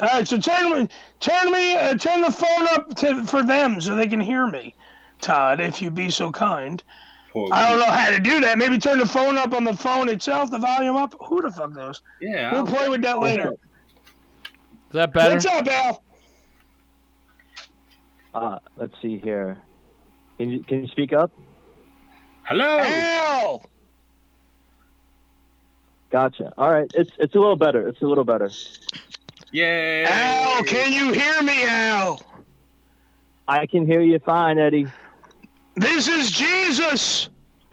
[0.00, 0.88] All right, so turn
[1.20, 4.74] turn me uh, turn the phone up to for them so they can hear me,
[5.20, 5.60] Todd.
[5.60, 6.82] If you be so kind.
[7.34, 8.58] Poor I don't know how to do that.
[8.58, 11.16] Maybe turn the phone up on the phone itself, the volume up.
[11.26, 12.00] Who the fuck knows?
[12.20, 12.52] Yeah.
[12.52, 13.50] We'll play with that later.
[13.50, 15.34] Is that better?
[15.34, 16.04] What's up, Al?
[18.34, 19.58] Uh, let's see here.
[20.38, 21.32] Can you can you speak up?
[22.44, 22.78] Hello.
[22.78, 23.68] Al.
[26.12, 26.52] Gotcha.
[26.56, 26.88] All right.
[26.94, 27.88] It's it's a little better.
[27.88, 28.48] It's a little better.
[29.50, 30.04] Yay.
[30.04, 32.22] Al, can you hear me, Al?
[33.48, 34.86] I can hear you fine, Eddie.
[35.76, 37.28] This is Jesus.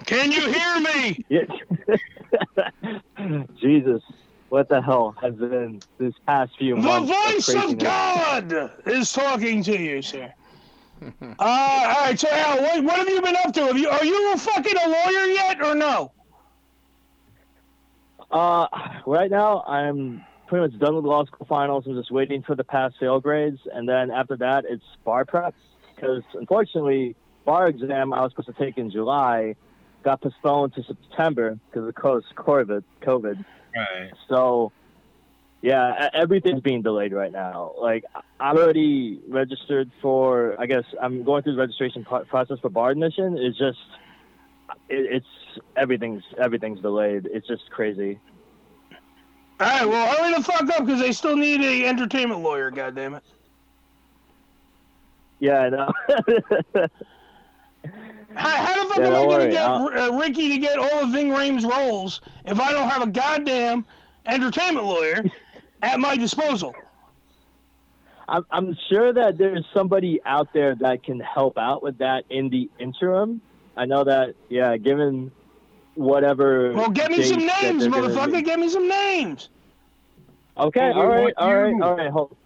[0.05, 1.23] Can you hear me?
[3.61, 4.01] Jesus,
[4.49, 7.09] what the hell has been this past few The months?
[7.09, 7.83] The voice of craziness?
[7.83, 10.33] God is talking to you, sir.
[11.01, 13.65] Uh, all right, so Al, what, what have you been up to?
[13.65, 16.11] Have you, are you a fucking a lawyer yet, or no?
[18.29, 18.67] Uh,
[19.05, 21.85] right now I'm pretty much done with law school finals.
[21.87, 25.55] I'm just waiting for the pass fail grades, and then after that it's bar prep.
[25.95, 27.15] Because unfortunately,
[27.51, 29.55] bar exam I was supposed to take in July
[30.05, 32.81] got postponed to September because of course COVID.
[33.01, 33.43] COVID.
[33.75, 34.11] Right.
[34.29, 34.71] So,
[35.61, 37.73] yeah, everything's being delayed right now.
[37.77, 40.55] Like, I- I'm already registered for.
[40.59, 43.37] I guess I'm going through the registration process for bar admission.
[43.37, 43.79] It's just,
[44.87, 47.27] it, it's everything's everything's delayed.
[47.33, 48.17] It's just crazy.
[49.59, 52.71] All right, well, hurry the fuck up because they still need a entertainment lawyer.
[52.71, 53.23] God damn it.
[55.39, 55.91] Yeah, I know.
[58.35, 61.03] How, how the fuck Yeah, am I going to get uh, Ricky to get all
[61.03, 63.85] of Ving Rhames roles if I don't have a goddamn
[64.25, 65.23] entertainment lawyer
[65.81, 66.75] at my disposal?
[68.27, 72.49] I'm, I'm sure that there's somebody out there that can help out with that in
[72.49, 73.41] the interim.
[73.75, 75.31] I know that, yeah, given
[75.95, 76.73] whatever.
[76.73, 78.43] Well, get me some names, motherfucker.
[78.43, 79.49] Get me some names.
[80.57, 82.11] Okay, all right, all right, all right, all right.
[82.11, 82.37] Hold.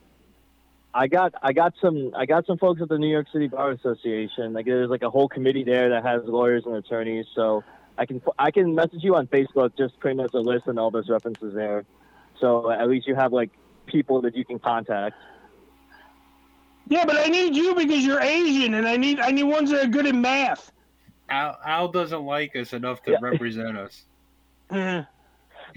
[0.97, 3.71] I got, I got some, I got some folks at the New York City Bar
[3.71, 4.53] Association.
[4.53, 7.25] Like, there's like a whole committee there that has lawyers and attorneys.
[7.35, 7.65] So
[7.97, 10.91] I can, I can message you on Facebook, just pretty much a list and all
[10.91, 11.83] those references there.
[12.39, 13.49] So at least you have like
[13.87, 15.15] people that you can contact.
[16.87, 19.83] Yeah, but I need you because you're Asian, and I need I need ones that
[19.85, 20.71] are good at math.
[21.29, 23.17] Al, Al doesn't like us enough to Yeah.
[23.21, 24.05] represent us.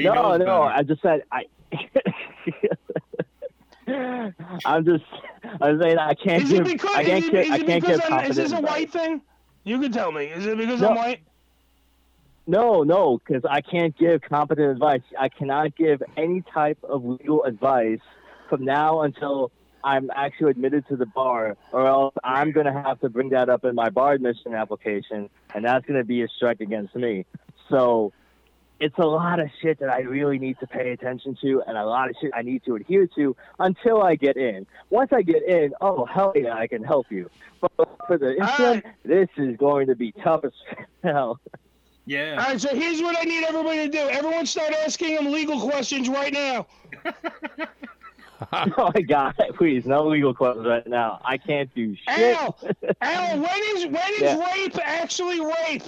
[0.01, 0.51] Uh, no, no, better.
[0.53, 1.47] I just said I.
[4.65, 5.05] I'm just,
[5.61, 8.01] I'm saying I can't is give, it because I can't, is it, I can't because
[8.01, 9.23] give I'm, is this a white thing?
[9.65, 10.27] You can tell me.
[10.27, 10.91] Is it because No.
[10.91, 11.21] I'm white?
[12.47, 15.03] No, no, because I can't give competent advice.
[15.19, 18.01] I cannot give any type of legal advice
[18.49, 19.53] from now until
[19.85, 23.49] I'm actually admitted to the bar, or else I'm going to have to bring that
[23.51, 27.27] up in my bar admission application, and that's going to be a strike against me.
[27.69, 28.13] So
[28.81, 31.85] it's a lot of shit that I really need to pay attention to, and a
[31.85, 34.67] lot of shit I need to adhere to until I get in.
[34.91, 37.29] Once I get in, oh hell yeah, I can help you.
[37.61, 37.73] But
[38.07, 40.53] for the interim, this is going to be tough as
[41.03, 41.41] hell.
[42.07, 42.37] Yeah.
[42.41, 44.09] All right, so here's what I need everybody to do.
[44.09, 46.67] Everyone start asking him legal questions right now.
[48.53, 51.21] oh my god, please, no legal questions right now.
[51.25, 52.37] I can't do shit.
[52.37, 52.57] Al,
[53.03, 54.39] Al, when is when is Yeah.
[54.55, 55.83] rape actually rape?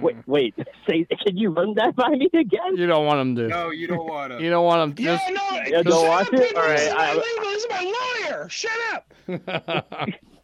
[0.00, 0.54] Wait, wait.
[0.88, 2.76] Say, can you run that by me again?
[2.76, 3.48] You don't want him to.
[3.48, 4.42] No, you don't want to.
[4.42, 5.02] You don't want him to.
[5.02, 5.60] Yeah, Just, no.
[5.66, 6.40] Yeah, don't shut want up, it?
[6.48, 6.62] people.
[6.62, 8.48] All This is right, my I- This is my lawyer.
[8.48, 9.14] Shut up.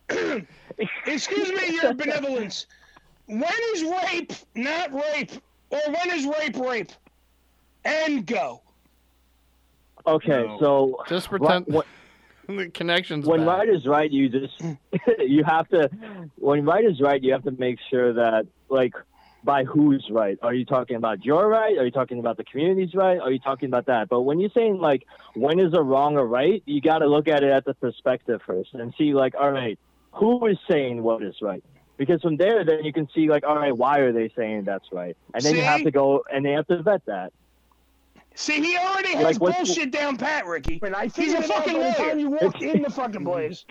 [1.06, 2.66] Excuse me, your benevolence.
[3.26, 5.30] When is rape not rape,
[5.70, 6.90] or when is rape rape?
[7.84, 8.62] And go.
[10.06, 11.86] Okay, so just Ri- pretend what-
[12.48, 13.46] the connection's when bad.
[13.46, 14.60] right is right, you just
[15.18, 15.90] you have to.
[16.36, 18.94] When right is right, you have to make sure that like
[19.44, 20.38] by who's right.
[20.42, 21.76] Are you talking about your right?
[21.76, 23.18] Are you talking about the community's right?
[23.18, 24.08] Are you talking about that?
[24.08, 27.28] But when you're saying like when is a wrong or right, you got to look
[27.28, 29.78] at it at the perspective first and see like, all right,
[30.12, 31.62] who is saying what is right?
[31.96, 34.86] Because from there, then you can see like, all right, why are they saying that's
[34.92, 35.16] right?
[35.34, 37.32] And then you have to go and they have to vet that.
[38.34, 40.80] See, he already has Like, what's- bullshit down pat, Ricky.
[40.82, 41.94] He's figured a it out fucking by lawyer.
[41.94, 43.64] time you walk in the fucking place.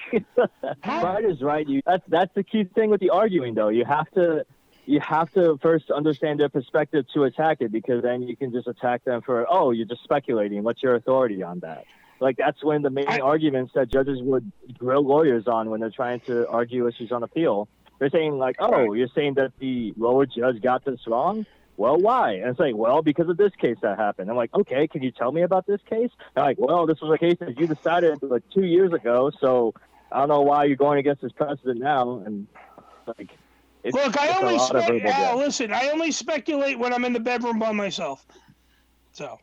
[0.86, 1.68] right is right.
[1.68, 3.70] You that's that's the key thing with the arguing though.
[3.70, 4.45] You have to
[4.86, 8.68] you have to first understand their perspective to attack it because then you can just
[8.68, 10.64] attack them for oh you're just speculating.
[10.64, 11.86] What's your authority on that?
[12.20, 16.20] Like that's when the main arguments that judges would grill lawyers on when they're trying
[16.22, 17.68] to argue issues on appeal.
[17.99, 21.45] They're saying like, oh, you're saying that the lower judge got this wrong.
[21.78, 22.34] Well, why?
[22.34, 24.30] And it's like, well, because of this case that happened.
[24.30, 26.12] I'm like, okay, can you tell me about this case?
[26.36, 29.74] They're like, well, this was a case that you decided like two years ago, so
[30.12, 32.22] I don't know why you're going against this precedent now.
[32.26, 32.46] And
[33.08, 33.32] like,
[33.84, 35.46] it's, Look, I it's a only lot of spec- verbal Al, games.
[35.48, 35.74] listen.
[35.74, 38.26] I only speculate when I'm in the bedroom by myself.
[39.14, 39.40] So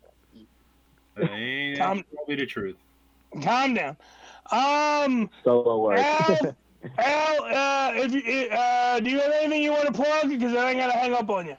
[1.17, 2.77] That ain't Tom- probably the truth.
[3.43, 3.97] calm down.
[4.53, 5.99] Um, Solo work.
[5.99, 6.57] Al,
[6.99, 10.29] Al, uh, if you, uh, do you have anything you want to plug?
[10.29, 11.57] Because I ain't gotta hang up on you.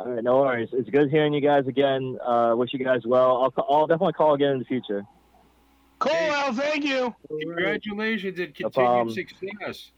[0.00, 0.68] All right, no worries.
[0.72, 2.18] It's good hearing you guys again.
[2.24, 3.42] Uh, wish you guys well.
[3.56, 5.04] I'll, I'll definitely call again in the future.
[5.98, 6.52] Cool, Al.
[6.54, 7.14] Thank you.
[7.28, 9.10] Congratulations and No continued problem.
[9.10, 9.90] success.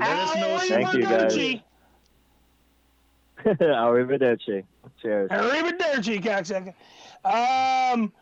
[0.00, 1.34] Al, Thank you, guys.
[1.36, 1.62] arrivederci.
[3.44, 4.64] Arrivederci.
[5.02, 5.30] Cheers.
[5.30, 6.74] Arrivederci, cocksucker.
[7.24, 8.12] Um,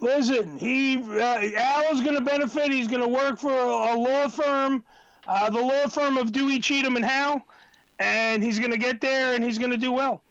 [0.00, 2.70] listen, he uh, Al is going to benefit.
[2.70, 4.84] He's going to work for a, a law firm,
[5.26, 7.42] uh, the law firm of Dewey, Cheatham, and Howe,
[7.98, 10.22] and he's going to get there and he's going to do well.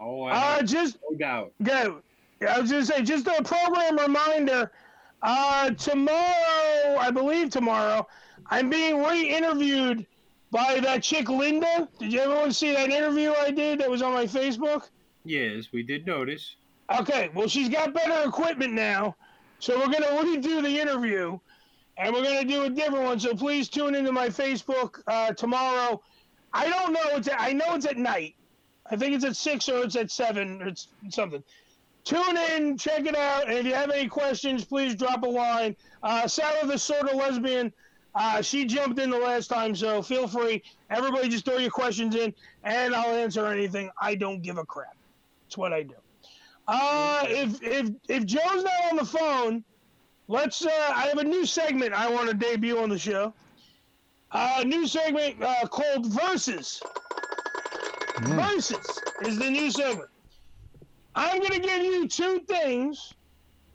[0.00, 1.52] Oh, I Uh, just no doubt.
[1.62, 2.02] go.
[2.48, 4.72] I was to say, just a program reminder.
[5.22, 8.06] Uh, tomorrow, I believe tomorrow,
[8.46, 10.06] I'm being re-interviewed
[10.50, 11.86] by that chick Linda.
[11.98, 14.88] Did you everyone see that interview I did that was on my Facebook?
[15.24, 16.56] Yes, we did notice.
[16.98, 19.14] Okay, well, she's got better equipment now,
[19.58, 21.38] so we're going to redo the interview,
[21.98, 23.20] and we're going to do a different one.
[23.20, 26.00] So please tune into my Facebook uh, tomorrow.
[26.54, 27.00] I don't know.
[27.16, 28.34] It's at, I know it's at night.
[28.90, 31.42] I think it's at six or it's at seven or it's something.
[32.04, 35.76] Tune in, check it out, and if you have any questions, please drop a line.
[36.02, 37.72] Uh, Sarah, the sort of lesbian,
[38.14, 40.62] uh, she jumped in the last time, so feel free.
[40.88, 42.34] Everybody, just throw your questions in,
[42.64, 43.90] and I'll answer anything.
[44.00, 44.96] I don't give a crap.
[45.46, 45.94] It's what I do.
[46.66, 49.64] Uh, if if if Joe's not on the phone,
[50.28, 50.64] let's.
[50.64, 53.34] Uh, I have a new segment I want to debut on the show.
[54.32, 56.82] Uh, new segment uh, called Versus.
[58.22, 60.08] Versus is the new segment.
[61.14, 63.14] I'm gonna give you two things.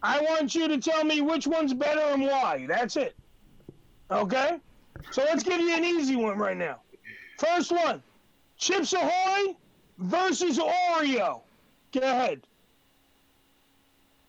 [0.03, 2.65] I want you to tell me which one's better and why.
[2.67, 3.15] That's it.
[4.11, 4.59] Okay.
[5.11, 6.79] So let's give you an easy one right now.
[7.39, 8.01] First one,
[8.57, 9.55] Chips Ahoy
[9.97, 11.41] versus Oreo.
[11.91, 12.41] Go ahead.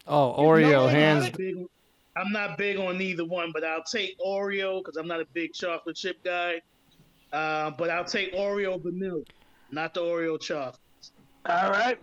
[0.06, 1.30] Oh, Oreo hands.
[1.30, 1.66] big-
[2.16, 5.52] I'm not big on either one, but I'll take Oreo because I'm not a big
[5.52, 6.62] chocolate chip guy.
[7.32, 9.22] Uh, but I'll take Oreo vanilla,
[9.70, 10.80] not the Oreo chocolate.
[11.46, 11.98] All right.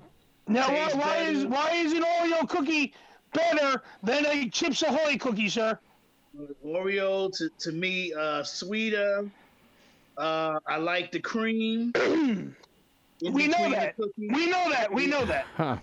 [0.47, 2.93] Now, why, why is why is an Oreo cookie
[3.34, 5.78] better than a Chips Ahoy cookie, sir?
[6.66, 9.30] Oreo to, to me uh, sweeter.
[10.18, 11.93] Uh, I like the cream.
[13.32, 13.95] We know that.
[14.18, 14.93] We know that.
[14.93, 15.45] We know that.
[15.55, 15.78] Huh.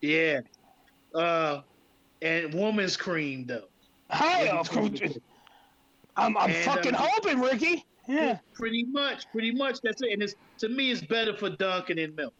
[0.00, 0.40] Yeah.
[1.14, 1.62] Uh,
[2.20, 3.64] and woman's cream though.
[4.10, 5.00] Hi, of course.
[6.16, 7.84] I'm, I'm And, fucking um, hoping, Ricky.
[8.08, 8.38] Yeah.
[8.54, 9.80] Pretty much, pretty much.
[9.82, 10.12] That's it.
[10.12, 12.34] And it's to me, it's better for Dunkin' and milk.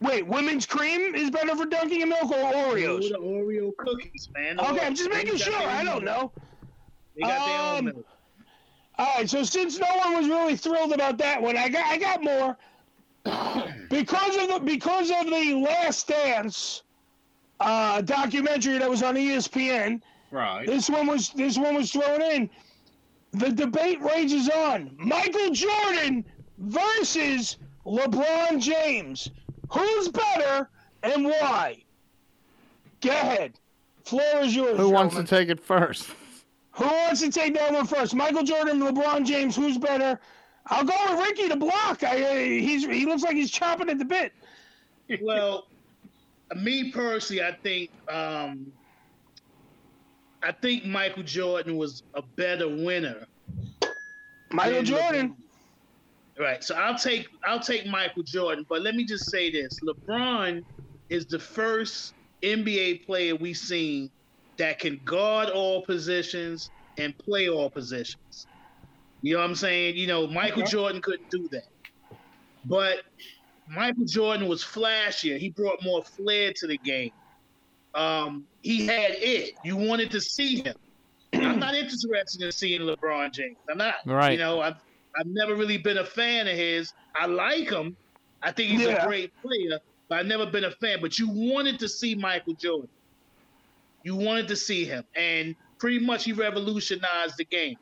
[0.00, 3.10] Wait, women's cream is better for dunking in milk or Oreos?
[3.10, 4.58] The Oreo cookies, man.
[4.58, 5.54] Okay, I'm just making sure.
[5.54, 6.32] I don't know.
[7.16, 8.06] They got their own Um, milk.
[8.98, 11.98] All right, so since no one was really thrilled about that one, I got I
[11.98, 12.56] got more.
[13.90, 16.82] because of the because of the Last Dance
[17.60, 20.66] uh, documentary that was on ESPN, Right.
[20.66, 22.48] this one was this one was thrown in.
[23.32, 24.90] The debate rages on.
[24.98, 26.24] Michael Jordan
[26.58, 29.30] versus LeBron James.
[29.70, 30.68] Who's better
[31.02, 31.82] and why?
[33.00, 33.58] Go ahead.
[34.04, 34.76] Floor is yours.
[34.76, 36.10] Who wants to take it first?
[36.72, 38.14] Who wants to take that one first?
[38.14, 39.54] Michael Jordan, LeBron James.
[39.54, 40.18] Who's better?
[40.66, 42.02] I'll go with Ricky to block.
[42.02, 44.32] I, uh, he's he looks like he's chopping at the bit.
[45.22, 45.66] well,
[46.56, 48.72] me personally, I think um,
[50.42, 53.26] I think Michael Jordan was a better winner.
[54.52, 55.30] Michael Jordan.
[55.30, 55.36] LeBron.
[56.38, 56.64] Right.
[56.64, 60.64] So I'll take I'll take Michael Jordan, but let me just say this: LeBron
[61.10, 64.10] is the first NBA player we've seen
[64.56, 68.46] that can guard all positions and play all positions.
[69.22, 69.96] You know what I'm saying?
[69.96, 71.68] You know, Michael Jordan couldn't do that.
[72.64, 72.98] But
[73.68, 75.38] Michael Jordan was flashier.
[75.38, 77.12] He brought more flair to the game.
[77.94, 79.54] Um, he had it.
[79.64, 80.74] You wanted to see him.
[81.32, 83.56] I'm not interested in seeing LeBron James.
[83.70, 83.94] I'm not.
[84.06, 84.32] Right.
[84.32, 84.76] You know, I've
[85.18, 86.92] I've never really been a fan of his.
[87.14, 87.96] I like him.
[88.42, 89.04] I think he's Yeah.
[89.04, 89.78] a great player,
[90.08, 90.98] but I've never been a fan.
[91.00, 92.88] But you wanted to see Michael Jordan.
[94.02, 97.76] You wanted to see him, and pretty much he revolutionized the game.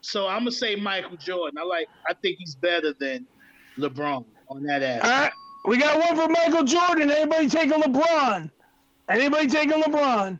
[0.00, 1.58] So I'm gonna say Michael Jordan.
[1.58, 1.88] I like.
[2.08, 3.26] I think he's better than
[3.78, 5.04] LeBron on that aspect.
[5.04, 5.32] All right,
[5.66, 7.10] we got one for Michael Jordan.
[7.10, 8.50] Anybody take a LeBron?
[9.10, 10.38] Anybody take a LeBron?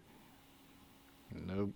[1.46, 1.72] Nope.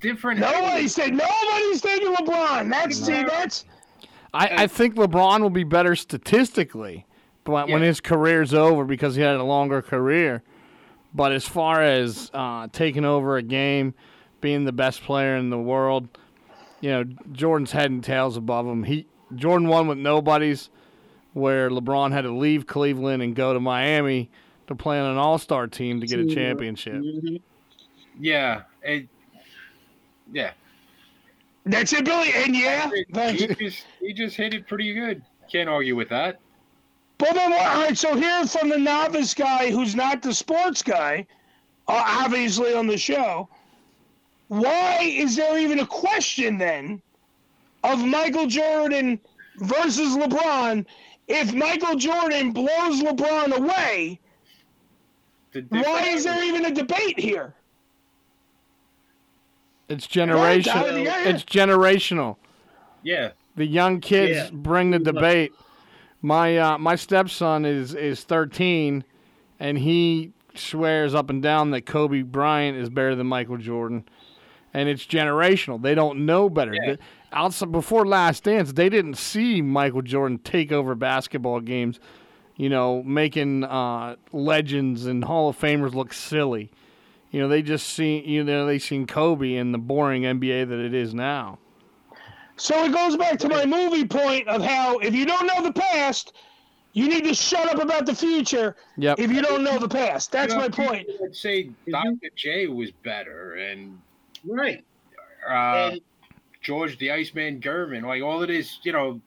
[0.00, 0.40] Different.
[0.40, 1.16] Nobody's taking.
[1.16, 2.70] Nobody's taking LeBron.
[2.70, 3.24] That's see.
[3.24, 3.64] That's
[4.34, 7.06] I, I think LeBron will be better statistically,
[7.44, 10.42] but when his career's over because he had a longer career.
[11.14, 13.94] But as far as uh, taking over a game,
[14.42, 16.06] being the best player in the world,
[16.82, 18.84] you know, Jordan's head and tails above him.
[18.84, 20.68] He Jordan won with nobodies,
[21.32, 24.30] where LeBron had to leave Cleveland and go to Miami
[24.66, 26.94] to play on an All Star team to get a championship.
[26.94, 27.40] Mhm.
[28.18, 28.62] Yeah.
[28.82, 29.08] It,
[30.32, 30.52] yeah.
[31.64, 32.32] that's it, Billy.
[32.34, 32.90] And yeah,
[33.32, 35.22] He just, he just hit it pretty good.
[35.50, 36.38] Can't argue with that.
[37.18, 37.96] But then, all right.
[37.96, 41.26] So here, from the novice guy who's not the sports guy,
[41.88, 43.48] uh, obviously on the show,
[44.48, 47.00] why is there even a question then
[47.84, 49.18] of Michael Jordan
[49.58, 50.84] versus LeBron?
[51.28, 54.25] If Michael Jordan blows LeBron away, The
[55.68, 57.54] why is there even a debate here?
[59.88, 61.04] It's generational.
[61.04, 61.28] yeah, yeah.
[61.28, 62.36] It's generational.
[63.02, 63.30] Yeah.
[63.54, 64.48] the young kids Yeah.
[64.52, 65.52] bring the debate.
[66.22, 69.04] My uh, my stepson is is 13,
[69.60, 74.04] and he swears up and down that Kobe Bryant is better than Michael Jordan,
[74.74, 75.80] and it's generational.
[75.80, 76.74] They don't know better.
[76.74, 76.92] Yeah.
[76.92, 76.98] The-
[77.32, 82.00] outside before Last Dance, they didn't see Michael Jordan take over basketball games.
[82.56, 86.70] You know, making uh, legends and Hall of Famers look silly.
[87.30, 90.78] You know, they just see you know they seen Kobe in the boring NBA that
[90.78, 91.58] it is now.
[92.56, 95.72] So it goes back to my movie point of how if you don't know the
[95.72, 96.32] past,
[96.94, 98.74] you need to shut up about the future.
[98.96, 99.18] Yep.
[99.18, 101.06] If you don't know the past, that's You know, my point.
[101.06, 102.30] people would say Dr.
[102.34, 104.00] J was better and
[104.44, 104.82] Right.
[105.46, 106.00] uh, And
[106.62, 109.20] George the Iceman Gervin, like all of this, you know,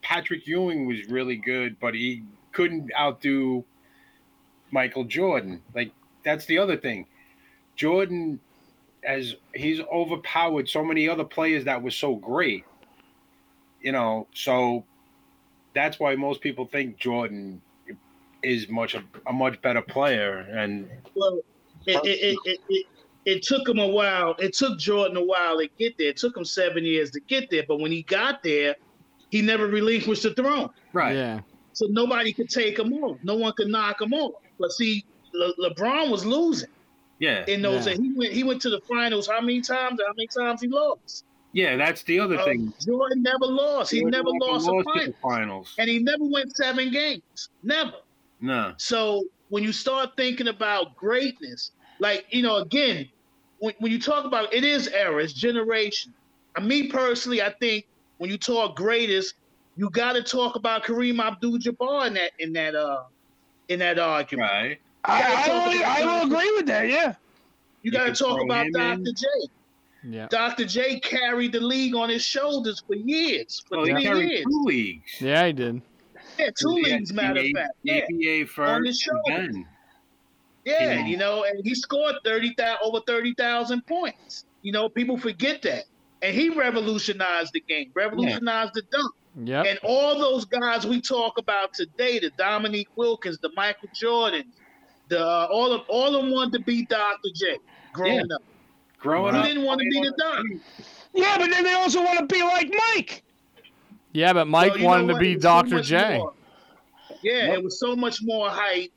[0.00, 2.22] Patrick Ewing was really good, but he
[2.52, 3.64] couldn't outdo
[4.70, 5.62] Michael Jordan.
[5.74, 5.92] Like
[6.24, 7.06] that's the other thing.
[7.76, 8.40] Jordan
[9.04, 12.64] as he's overpowered so many other players that were so great.
[13.80, 14.84] You know, so
[15.74, 17.62] that's why most people think Jordan
[18.42, 21.40] is much a, a much better player and Well,
[21.86, 22.86] it, it, it, it, it,
[23.24, 24.34] it took him a while.
[24.38, 26.08] It took Jordan a while to get there.
[26.08, 27.64] It took him seven years to get there.
[27.66, 28.76] But when he got there,
[29.30, 30.70] he never relinquished the throne.
[30.92, 31.14] right.
[31.14, 31.40] Yeah.
[31.78, 33.18] So nobody could take him off.
[33.22, 34.34] No one could knock him off.
[34.58, 36.68] But see, Le- LeBron was losing
[37.20, 37.44] Yeah.
[37.46, 37.86] in those.
[37.86, 37.92] Yeah.
[37.94, 38.00] days.
[38.00, 38.32] He went.
[38.32, 39.28] He went to the finals.
[39.28, 40.00] How many times?
[40.04, 41.24] How many times he lost?
[41.52, 42.72] Yeah, that's the other Uh, thing.
[42.84, 43.92] Jordan never lost.
[43.92, 45.74] He Jordan never lost a to final, the finals.
[45.78, 47.48] and he never went seven games.
[47.62, 47.94] Never.
[48.40, 48.74] No.
[48.76, 51.70] So when you start thinking about greatness,
[52.00, 53.08] like you know, again,
[53.60, 56.12] when, when you talk about it is era, it's generation.
[56.56, 57.86] And me personally, I think
[58.18, 59.34] when you talk greatest,
[59.78, 63.04] you got to talk about Kareem Abdul-Jabbar in that in that uh
[63.68, 64.50] in that argument.
[64.50, 64.78] Right.
[65.04, 66.32] I, I, talk will, I will Jordan.
[66.32, 66.88] agree with that.
[66.88, 67.14] Yeah.
[67.82, 68.92] You got to talk about Dr.
[68.98, 69.04] in.
[69.14, 69.26] J.
[70.04, 70.26] Yeah.
[70.30, 70.64] Dr.
[70.64, 74.44] J carried the league on his shoulders for years, for Well, he three carried years.
[74.44, 75.20] two leagues.
[75.20, 75.82] Yeah, he did.
[76.38, 77.72] Yeah, two The leagues, matter of NBA fact.
[77.84, 79.54] Yeah, ABA On first, his and shoulders.
[79.54, 79.66] then
[80.64, 81.06] yeah, you know.
[81.06, 84.44] you know, and he scored thirty thousand over thirty thousand points.
[84.62, 85.84] You know, people forget that,
[86.22, 89.14] and he revolutionized the game, revolutionized the dunk.
[89.44, 89.66] Yep.
[89.66, 94.44] And all those guys we talk about today, the Dominique Wilkins, the Michael Jordan,
[95.08, 97.28] the uh, all of all of them wanted to be Dr.
[97.34, 97.56] J.
[97.92, 98.42] Growing up,
[98.98, 100.44] growing who up, didn't want to be the doc?
[101.14, 103.22] Yeah, but then they also want to be like Mike.
[104.12, 105.82] Yeah, but Mike Well, you know wanted to be It was so Dr.
[105.82, 106.18] J.
[106.18, 106.32] more.
[107.22, 108.92] Yeah, it was so much more hype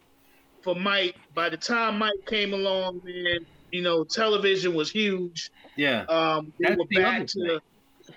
[0.62, 1.16] for Mike.
[1.34, 5.50] By the time Mike came along, man, you know, television was huge.
[5.76, 7.62] yeah, Um, they That's were the other back to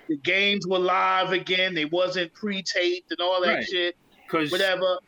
[0.08, 1.74] the games were live again.
[1.74, 3.64] They wasn't pre-taped and all that Right.
[3.66, 3.96] shit,
[4.30, 4.98] whatever.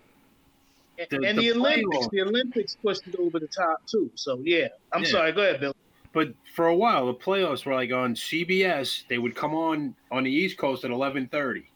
[0.99, 4.11] And The- and the the Olympics, the Olympics pushed it over the top too.
[4.15, 5.09] So yeah, I'm Yeah.
[5.11, 5.33] sorry.
[5.33, 5.75] Go ahead, Bill.
[6.13, 9.05] but for a while the playoffs were like on CBS.
[9.09, 11.67] They would come on on the East Coast at eleven thirty.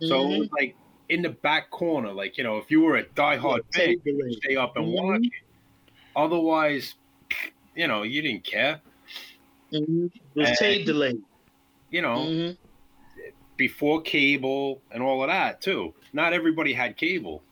[0.00, 0.38] So it Mhm.
[0.40, 0.74] was like
[1.10, 4.00] in the back corner, like you know, if you were a diehard Yeah, fan, tape
[4.04, 4.92] you would stay up and Mhm.
[4.94, 5.32] watch it.
[6.16, 6.94] Otherwise,
[7.76, 8.80] you know, you didn't care.
[9.72, 10.06] Mhm.
[10.12, 11.22] It was tape delayed.
[11.90, 12.56] You know, Mhm.
[13.56, 15.94] before cable and all of that too.
[16.12, 17.42] Not everybody had cable,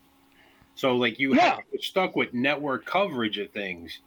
[0.75, 1.57] so like you Yeah.
[1.71, 3.99] had stuck with network coverage of things,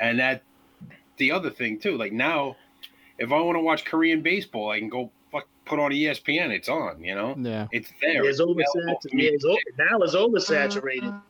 [0.00, 0.42] and that
[1.16, 1.96] the other thing too.
[1.96, 2.56] Like now,
[3.18, 6.50] if I want to watch Korean baseball, I can go fuck, put on ESPN.
[6.50, 7.02] It's on.
[7.02, 7.68] You know, Yeah.
[7.72, 8.24] it's there.
[8.24, 9.14] It's available for oversaturated.
[9.14, 11.22] me Yeah, it's o- now it's oversaturated.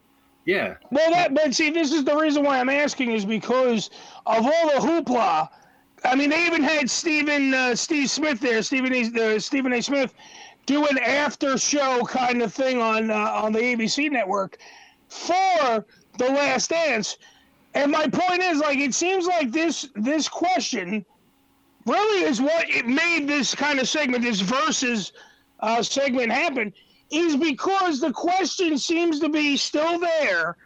[0.45, 3.89] Yeah, Well, that, but see, this is the reason why I'm asking is because
[4.25, 5.47] of all the hoopla.
[6.05, 9.35] I mean, they even had Stephen uh, Steve Smith there, Stephen A.
[9.35, 9.81] Uh, Stephen A.
[9.81, 10.13] Smith,
[10.65, 14.57] do an after show kind of thing on uh, on the ABC network
[15.07, 15.85] for
[16.17, 17.17] the Last Dance.
[17.75, 21.05] And my point is, like, it seems like this this question
[21.85, 25.13] really is what it made this kind of segment, this versus
[25.59, 26.73] uh, segment happen,
[27.11, 30.57] is because the question seems to be still there,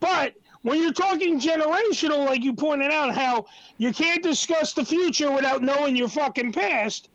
[0.00, 0.34] but
[0.64, 3.44] when you're talking generational, like you pointed out, how
[3.76, 7.10] you can't discuss the future without knowing your fucking past.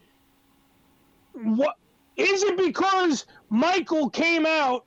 [1.33, 1.75] What
[2.15, 4.85] is it because Michael came out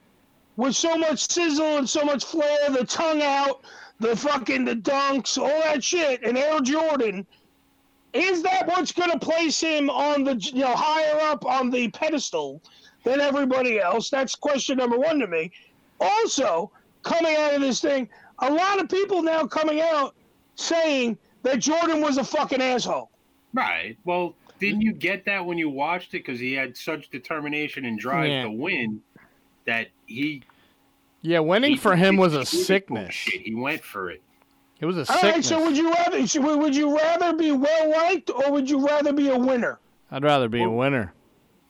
[0.54, 3.62] with so much sizzle and so much flair, the tongue out,
[3.98, 7.26] the fucking the dunks, all that shit, and Air Jordan?
[8.12, 11.88] Is that what's going to place him on the you know higher up on the
[11.88, 12.62] pedestal
[13.02, 14.08] than everybody else?
[14.08, 15.50] That's question number one to me.
[16.00, 16.70] Also,
[17.02, 18.08] coming out of this thing,
[18.42, 20.14] a lot of people now coming out
[20.56, 23.10] saying that Jordan was a fucking asshole.
[23.54, 23.96] right.
[24.04, 26.24] Well, didn't you get that when you watched it?
[26.24, 28.42] Because he had such determination and drive Yeah.
[28.44, 29.00] to win
[29.66, 30.42] that he
[31.22, 33.12] Yeah, winning he- for him was a he- he- sickness.
[33.14, 34.22] Shit, he went for it.
[34.80, 35.48] It was a All right, sickness.
[35.48, 36.18] so would you rather
[36.58, 39.78] would you rather be well liked or would you rather be a winner?
[40.10, 41.12] I'd rather be a winner.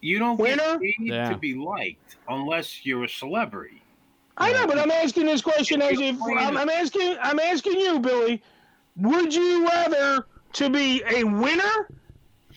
[0.01, 0.79] You don't Winner?
[0.79, 1.29] get paid Yeah.
[1.31, 3.82] to be liked unless you're a celebrity.
[4.37, 7.99] I know, but I'm asking this question as if I'm, I'm asking I'm asking you,
[8.01, 8.43] Billy.
[8.97, 11.89] Would you rather to be a winner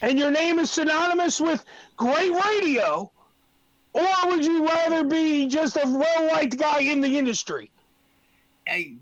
[0.02, 1.64] and your name is synonymous with
[1.95, 3.11] great radio,
[3.93, 7.72] or would you rather be just a well liked guy in the industry?
[8.65, 8.97] Hey,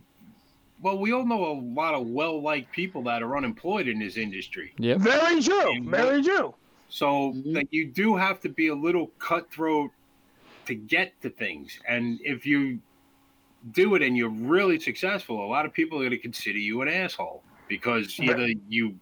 [0.82, 4.74] well, we all know a lot of well-liked people that are unemployed in this industry.
[4.78, 5.00] Yep.
[5.00, 5.84] Very true.
[5.86, 6.54] Very true.
[6.90, 7.56] So, Mm-hmm.
[7.56, 9.92] like, you do have to be a little cutthroat
[10.66, 11.80] to get to things.
[11.88, 12.80] And if you
[13.72, 16.82] do it and you're really successful, a lot of people are going to consider you
[16.82, 18.98] an asshole because either you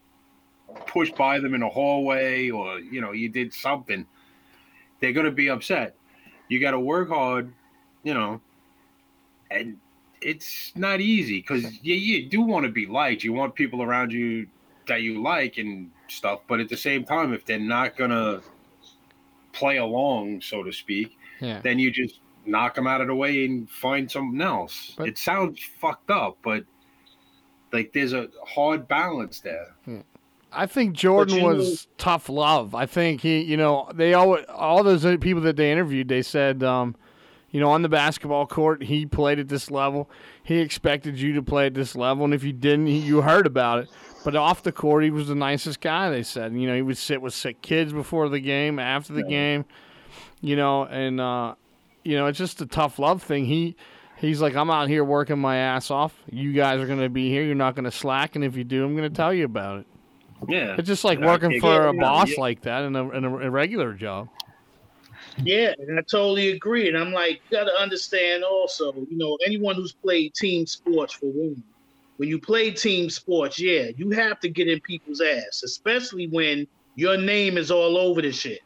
[0.87, 4.05] pushed by them in a hallway or you know you did something.
[4.99, 5.95] They're going to be upset.
[6.47, 7.51] You got to work hard,
[8.03, 8.39] you know,
[9.49, 9.77] and
[10.21, 13.23] it's not easy because you, you do want to be liked.
[13.23, 14.47] You want people around you
[14.87, 18.41] that you like and stuff, but at the same time, if they're not gonna
[19.53, 21.59] play along, so to speak, Yeah.
[21.61, 24.95] then you just knock them out of the way and find something else.
[24.99, 26.63] it sounds fucked up, but
[27.73, 29.75] like there's a hard balance there.
[30.53, 32.75] I think Jordan you know- was tough love.
[32.75, 36.63] I think he, you know, they all all those people that they interviewed, they said,
[36.63, 36.95] um,
[37.51, 40.09] you know, on the basketball court, he played at this level.
[40.43, 43.45] He expected you to play at this level, and if you didn't, he, you heard
[43.45, 43.89] about it.
[44.23, 46.09] But off the court, he was the nicest guy.
[46.09, 49.23] They said, you know, he would sit with sick kids before the game, after the
[49.23, 49.65] game,
[50.41, 51.55] you know, and uh,
[52.03, 53.45] you know, it's just a tough love thing.
[53.45, 53.75] He.
[54.17, 56.13] He's like, I'm out here working my ass off.
[56.29, 57.43] You guys are going to be here.
[57.43, 58.35] You're not going to slack.
[58.35, 59.87] And if you do, I'm going to tell you about it.
[60.47, 60.75] Yeah.
[60.77, 62.39] It's just like Yeah, working for a boss yeah.
[62.39, 64.29] like that in a, in a, a regular job.
[65.41, 66.87] Yeah, and I totally agree.
[66.87, 71.13] And I'm like, you got to understand also, you know, anyone who's played team sports
[71.13, 71.63] for women,
[72.17, 76.67] when you play team sports, yeah, you have to get in people's ass, especially when
[76.95, 78.59] your name is all over the shit.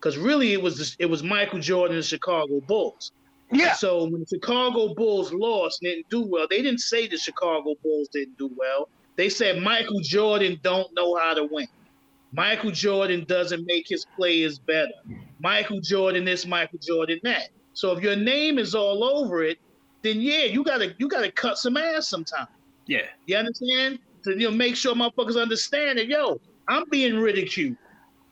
[0.00, 3.12] Because really, it was it was Michael Jordan and the Chicago Bulls.
[3.52, 3.74] Yeah.
[3.74, 7.74] So when the Chicago Bulls lost and didn't do well, they didn't say the Chicago
[7.82, 8.88] Bulls didn't do well.
[9.16, 11.68] They said Michael Jordan don't know how to win.
[12.32, 14.92] Michael Jordan doesn't make his players better.
[15.40, 17.48] Michael Jordan this, Michael Jordan that.
[17.74, 19.58] So if your name is all over it,
[20.02, 22.46] then yeah, you gotta you gotta cut some ass sometime.
[22.86, 23.06] Yeah.
[23.26, 23.98] You understand?
[24.24, 27.76] To you know, make sure motherfuckers understand that yo, I'm being ridiculed.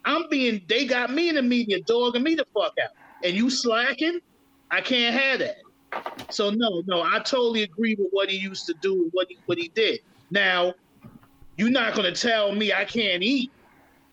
[0.09, 2.91] I'm being they got me in the media dogging me the fuck out.
[3.23, 4.21] And you slacking?
[4.71, 5.57] I can't have that.
[6.31, 9.37] So no, no, I totally agree with what he used to do and what he
[9.45, 10.01] what he did.
[10.31, 10.75] Now,
[11.59, 13.51] you're not gonna tell me I can't eat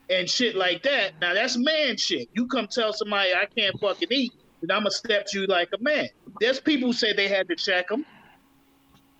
[0.09, 1.13] and shit like that.
[1.22, 2.27] Now that's man shit.
[2.34, 5.69] You come tell somebody I can't fucking eat, then I'm gonna step to you like
[5.73, 6.09] a man.
[6.41, 8.05] There's people who say they had to check him.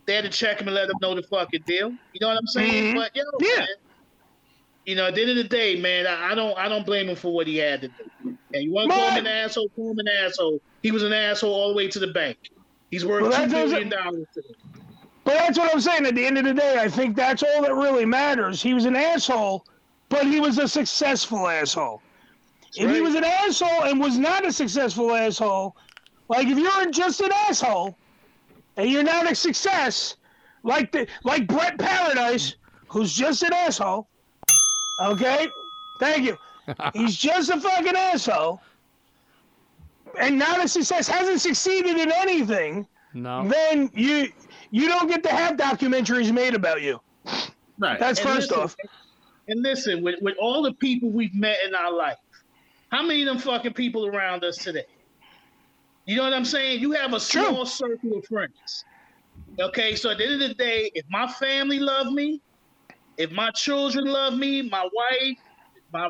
[0.06, 1.89] They had to check him and let him know the fucking deal.
[2.14, 2.93] You know what I'm saying?
[2.93, 2.95] Mhm.
[2.95, 3.68] But yo, man,
[4.86, 7.10] you know, at the end of the day, man, I, I don't I don't blame
[7.10, 8.38] him for what he had to do.
[8.53, 10.62] And you want to call him an asshole, call him an asshole.
[10.84, 12.38] He was an asshole all the way to the bank.
[12.91, 14.28] He's worth Well, two billion dollars.
[15.24, 16.06] But that's what I'm saying.
[16.06, 18.62] At the end of the day, I think that's all that really matters.
[18.62, 19.66] He was an asshole,
[20.10, 22.02] but he was a successful asshole.
[22.76, 25.76] if he was an asshole and was not a successful asshole,
[26.30, 27.98] like if you're just an asshole
[28.78, 30.16] and you're not a success,
[30.64, 32.56] like the like Brett Paradise,
[32.88, 34.07] who's just an asshole.
[34.99, 35.47] Okay,
[35.99, 36.38] thank you.
[36.93, 38.61] He's just a fucking asshole,
[40.19, 41.07] and not a success.
[41.07, 43.47] Hasn't succeeded in anything No.
[43.47, 44.31] then you
[44.72, 46.99] you don't get to have documentaries made about you.
[47.77, 47.99] Right.
[47.99, 48.76] That's And first listen- off.
[49.47, 52.17] And listen, with, with all the people we've met in our life,
[52.91, 54.85] how many of them fucking people around us today?
[56.07, 56.80] You know what I'm saying?
[56.81, 58.85] You have a small circle of friends.
[59.59, 62.41] Okay, so at the end of the day, if my family love me,
[63.18, 65.38] if my children love me, my wife,
[65.94, 66.10] my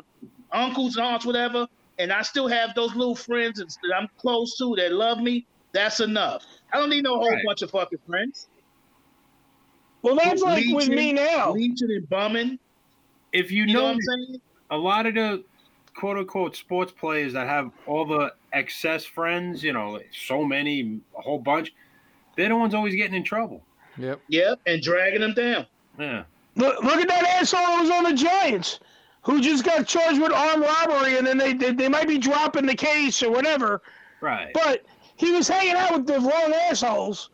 [0.52, 1.66] uncles and aunts, whatever,
[1.98, 5.46] and I still have those little friends that that I'm close to that love me,
[5.72, 6.44] that's enough.
[6.72, 7.44] I don't need no whole Right.
[7.44, 8.48] bunch of fucking friends.
[10.02, 11.52] Well, that's like with me now.
[11.52, 12.58] Legion and bumming.
[13.32, 14.40] If you, You know know, what I'm saying?
[14.70, 15.44] a lot of the
[15.94, 21.22] quote unquote sports players that have all the excess friends, you know, so many, a
[21.22, 21.72] whole bunch,
[22.36, 23.62] they're the ones always getting in trouble.
[23.98, 24.20] Yep.
[24.28, 25.66] Yep, and dragging them down.
[25.98, 26.24] Yeah.
[26.56, 28.80] Look, look at that asshole that was on the Giants,
[29.22, 32.66] who just got charged with armed robbery, and then they they, they might be dropping
[32.66, 33.82] the case or whatever.
[34.20, 34.52] Right.
[34.54, 34.84] But
[35.16, 37.30] he was hanging out with the wrong assholes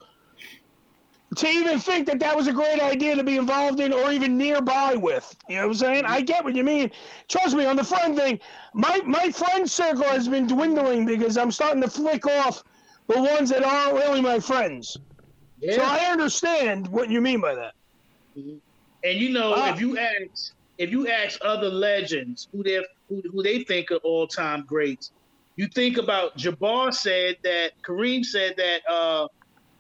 [1.37, 4.37] to even think that that was a great idea to be involved in or even
[4.37, 5.35] nearby with.
[5.49, 6.05] You know what I'm saying?
[6.05, 6.91] I get what you mean.
[7.29, 8.39] Trust me, on the friend thing,
[8.75, 12.65] my my friend circle has been dwindling because I'm starting to flick off
[13.07, 14.99] the ones that aren't really my friends.
[15.61, 15.77] Yeah.
[15.77, 17.75] So I understand what you mean by that.
[18.37, 18.57] Mm-hmm.
[19.05, 19.73] And you know, Ah.
[19.75, 23.97] if you ask if you ask other legends who they who, who they think are
[23.97, 25.13] all time greats,
[25.57, 29.29] you think about Jabbar said that Kareem said that uh,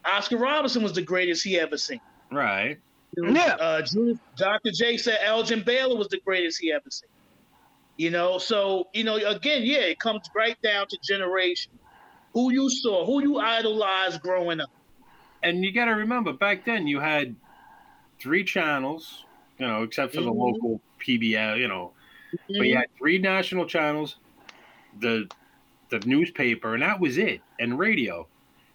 [0.05, 2.01] Oscar Robertson was the greatest he ever seen.
[2.31, 2.79] Right.
[3.17, 3.57] Yeah.
[3.61, 3.83] Uh,
[4.37, 4.71] Dr.
[4.73, 7.09] J said Elgin Baylor was the greatest he ever seen.
[7.97, 11.73] You know, so you know, again, yeah, it comes right down to generation.
[12.33, 14.71] Who you saw, who you idolized growing up.
[15.43, 17.35] And you got to remember, back then you had
[18.23, 19.25] three channels,
[19.59, 20.39] you know, except for the Mhm.
[20.39, 21.93] local PBL, you know,
[22.59, 24.17] but you had three national channels,
[25.01, 25.29] the
[25.91, 28.27] the newspaper, and that was it, and radio,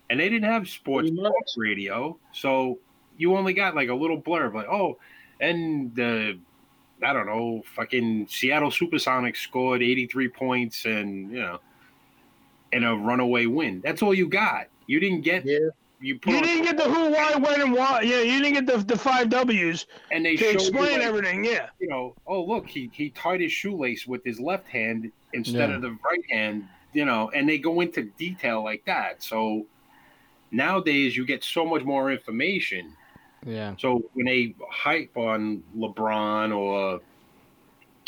[0.09, 2.77] and they didn't have sports talk radio, so
[3.17, 4.99] you only got like a little blurb, like oh,
[5.41, 6.37] and the
[7.01, 11.59] I don't know, fucking Seattle Supersonics scored 83 points and you know,
[12.73, 13.81] and a runaway win.
[13.81, 14.67] That's all you got.
[14.87, 15.43] You didn't get
[15.99, 18.01] you put You didn't get the who, why, when, and why.
[18.01, 21.07] Yeah, you didn't get the the five W's and they to showed you, explain like,
[21.07, 21.43] everything.
[21.43, 21.67] Yeah.
[21.79, 25.75] You know, oh look, he he tied his shoelace with his left hand instead Yeah.
[25.75, 26.67] of the right hand.
[26.93, 29.21] You know, and they go into detail like that.
[29.23, 29.65] So
[30.51, 32.93] nowadays, you get so much more information.
[33.45, 33.75] Yeah.
[33.77, 37.01] So when they hype on LeBron or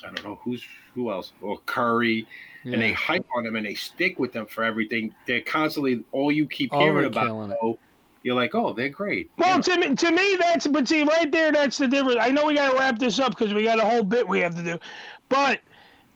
[0.03, 0.63] I don't know who's
[0.95, 2.25] who else or Curry,
[2.63, 6.31] and they hype on them and they stick with them for everything, they're constantly all
[6.31, 7.27] you keep hearing about.
[7.27, 7.57] Overkilling it.
[7.61, 7.79] Oh, so
[8.23, 9.31] you're like, oh, they're great.
[9.37, 12.17] Well, to me, to me, that's but see right there, that's the difference.
[12.19, 14.39] I know we got to wrap this up because we got a whole bit we
[14.39, 14.77] have to do,
[15.29, 15.61] but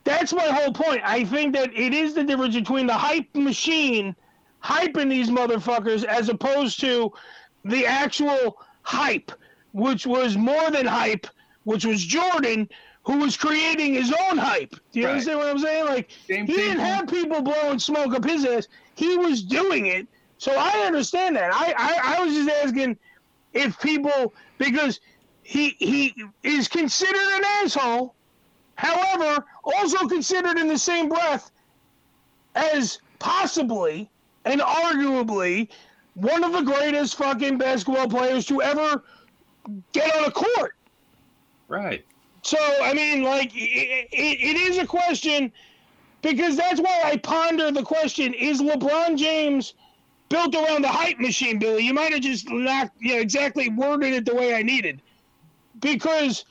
[0.03, 1.01] that's my whole point.
[1.05, 4.15] I think that it is the difference between the hype machine
[4.61, 7.11] hyping these motherfuckers as opposed to
[7.65, 9.31] the actual hype,
[9.71, 11.27] which was more than hype,
[11.63, 12.67] which was Jordan,
[13.05, 14.75] who was creating his own hype.
[14.91, 15.11] Do you Right.
[15.11, 15.85] understand what I'm saying?
[15.85, 18.67] Like Same he didn't have people blowing smoke up his ass.
[18.95, 20.07] He was doing it.
[20.37, 21.51] So I understand that.
[21.53, 22.97] I, I, I was just asking
[23.53, 24.99] if people because
[25.43, 26.13] he he
[26.43, 28.15] is considered an asshole,
[28.75, 31.51] however, also considered in the same breath
[32.55, 34.09] as possibly
[34.45, 35.69] and arguably
[36.15, 39.03] one of the greatest fucking basketball players to ever
[39.93, 40.73] get on a court.
[41.67, 42.05] Right.
[42.43, 45.51] So I mean, like, it, it, it is a question
[46.21, 49.73] because that's why I ponder the question: Is LeBron James
[50.29, 51.83] built around the hype machine, Billy?
[51.83, 55.01] You might have just not, you know, exactly worded it the way I needed,
[55.79, 56.45] because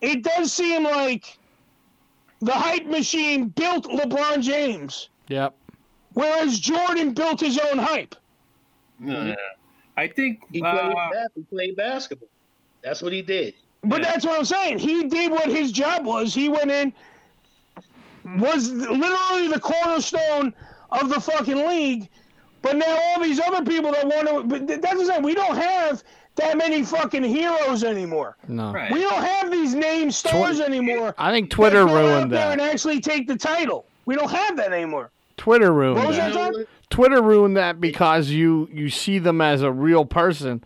[0.00, 1.38] it does seem like
[2.40, 5.54] the hype machine built LeBron James, Yep.
[6.14, 8.14] whereas Jordan built his own hype.
[9.02, 9.34] Yeah.
[9.96, 12.28] I think He played, uh, he played basketball.
[12.82, 13.54] That's what he did.
[13.88, 14.78] But that's what I'm saying.
[14.78, 16.34] He did what his job was.
[16.34, 16.92] He went in,
[18.38, 20.54] was literally the cornerstone
[20.90, 22.08] of the fucking league.
[22.62, 25.22] But now all these other people that want to, but that's what I'm saying.
[25.22, 26.02] We don't have
[26.36, 28.36] that many fucking heroes anymore.
[28.48, 28.72] No.
[28.72, 28.90] Right.
[28.92, 31.14] We don't have these name stars anymore.
[31.18, 32.52] I think Twitter that go out ruined there that.
[32.52, 33.86] and actually take the title.
[34.04, 35.10] We don't have that anymore.
[35.36, 36.32] Twitter ruined What was that.
[36.32, 40.64] that, Twitter ruined that because you you see them as a real person,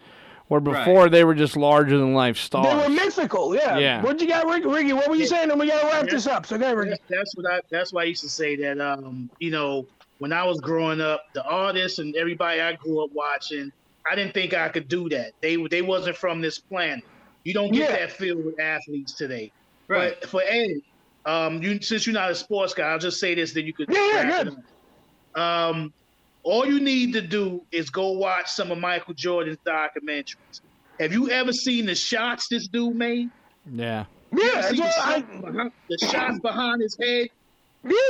[0.50, 2.66] where before they were just larger than life stars.
[2.66, 2.88] They stars.
[2.88, 3.78] were mythical, yeah.
[3.78, 4.02] Yeah.
[4.02, 4.66] What you got, Ricky?
[4.66, 5.48] Ricky what were you saying?
[5.48, 6.44] And we got to wrap this up.
[6.44, 6.90] So, go Ricky.
[6.90, 7.60] That's, that's what I.
[7.70, 8.80] That's why I used to say that.
[8.80, 9.86] Um, you know,
[10.18, 13.70] when I was growing up, the artists and everybody I grew up watching,
[14.10, 15.34] I didn't think I could do that.
[15.40, 17.04] They they wasn't from this planet.
[17.44, 17.96] You don't get Yeah.
[17.98, 19.52] that feel with athletes today.
[19.86, 20.16] Right.
[20.20, 20.80] But for Ed,
[21.26, 23.88] um, you since you're not a sports guy, I'll just say this, then you could.
[23.88, 25.40] Yeah, yeah, wrap good.
[25.40, 25.92] Um,
[26.42, 30.60] all you need to do is go watch some of Michael Jordan's documentaries.
[30.98, 33.30] Have you ever seen the shots this dude made?
[33.72, 34.04] yeah.
[34.32, 37.28] Yeah, You that's see the, what I, shots behind, the shots behind his head,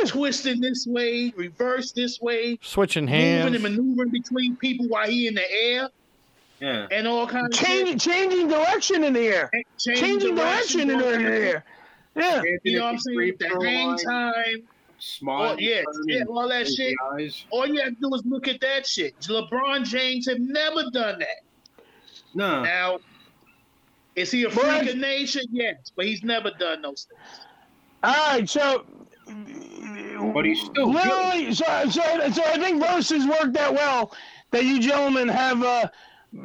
[0.07, 5.28] twisting this way, reverse this way, Switching hands, moving and maneuvering between people while he
[5.28, 5.89] in the air,
[6.61, 6.86] yeah.
[6.90, 9.51] and all kinds of changing, changing direction in the air.
[9.78, 9.97] shit.
[9.97, 11.65] Changing direction in the, in the air.
[12.15, 12.43] Yeah.
[12.65, 13.35] You know what I'm saying?
[13.39, 14.62] The hang time,
[15.01, 15.52] Smile.
[15.52, 16.94] Oh, yeah, yeah, all that shit.
[17.14, 17.44] Eyes.
[17.51, 19.18] all you have to do is look at that shit.
[19.20, 21.85] LeBron James have never done that.
[22.35, 22.62] No.
[22.62, 22.98] Now,
[24.16, 25.40] is he a But- freak of nature?
[25.51, 27.47] Yes, but he's never done those things.
[28.02, 28.85] All right, so
[30.35, 30.94] But he's still good.
[31.05, 34.14] literally, so, so, so I think verses worked that well
[34.51, 35.89] that you gentlemen have uh,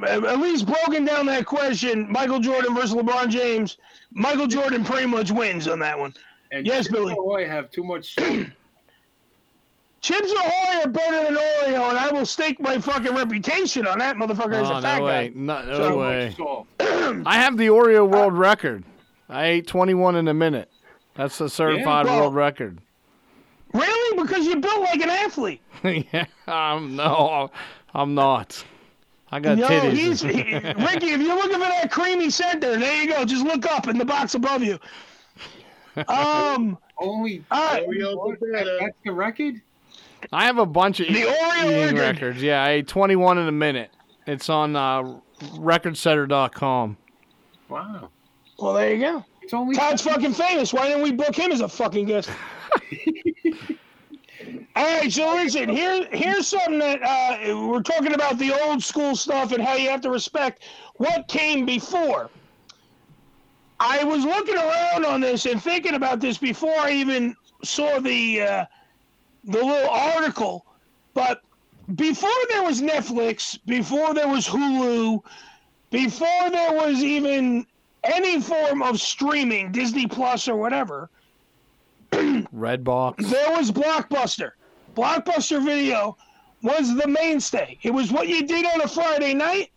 [0.07, 2.11] at least broken down that question.
[2.11, 3.77] Michael Jordan versus LeBron James.
[4.11, 6.13] Michael Jordan pretty much wins on that one.
[6.51, 7.13] And Yes, Chips Billy.
[7.13, 8.45] Ahoy have too much salt.
[10.01, 14.17] Chips Ahoy are better than Oreo, and I will stake my fucking reputation on that
[14.17, 15.29] motherfucker as Oh a fat way!
[15.29, 15.33] guy.
[15.35, 16.35] No, no So- way!
[17.25, 18.83] I have the Oreo world record.
[19.29, 20.69] I ate 21 in a minute.
[21.15, 22.77] That's the certified well- world record.
[23.73, 24.21] Really?
[24.23, 25.59] Because you built like an athlete.
[25.83, 27.51] yeah, um, no,
[27.93, 28.63] I'm not.
[29.31, 29.91] I got No, titties.
[29.91, 31.07] he's he, Ricky.
[31.11, 33.25] If you're looking for that creamy center, there you go.
[33.25, 34.79] Just look up in the box above you.
[36.07, 37.87] Um, Only all right.
[37.87, 39.61] Oreos are that's the record.
[40.33, 42.41] I have a bunch of The eat- Oreo eating records.
[42.41, 43.91] Yeah, I ate 21 in a minute.
[44.27, 46.97] It's on uh, recordsetter.com.
[47.69, 48.09] Wow.
[48.59, 49.25] Well, there you go.
[49.41, 50.73] It's only Todd's fucking famous.
[50.73, 52.29] Why didn't we book him as a fucking guest?
[54.75, 55.69] All right, so listen.
[55.69, 59.89] Here, here's something that uh, we're talking about the old school stuff and how you
[59.89, 60.63] have to respect
[60.95, 62.29] what came before.
[63.79, 68.41] I was looking around on this and thinking about this before I even saw the
[68.41, 68.65] uh,
[69.43, 70.65] the little article.
[71.13, 71.41] But
[71.95, 75.21] before there was Netflix, before there was Hulu,
[75.91, 77.65] before there was even
[78.03, 81.09] any form of streaming, Disney Plus or whatever,
[82.11, 83.17] Redbox.
[83.29, 84.51] there was Blockbuster.
[84.95, 86.17] Blockbuster Video
[86.61, 87.77] was the mainstay.
[87.83, 89.71] It was what you did on a Friday night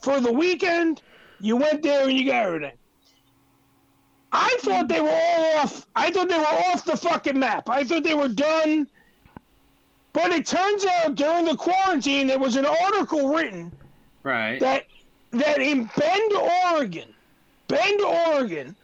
[0.00, 1.02] for the weekend.
[1.40, 2.76] You went there and you got everything.
[4.32, 5.86] I thought they were all off.
[5.96, 7.68] I thought they were off the fucking map.
[7.68, 8.86] I thought they were done.
[10.12, 13.72] But it turns out during the quarantine, there was an article written
[14.22, 14.60] Right.
[14.60, 14.86] that
[15.30, 17.14] that in Bend, Oregon,
[17.68, 18.74] Bend, Oregon,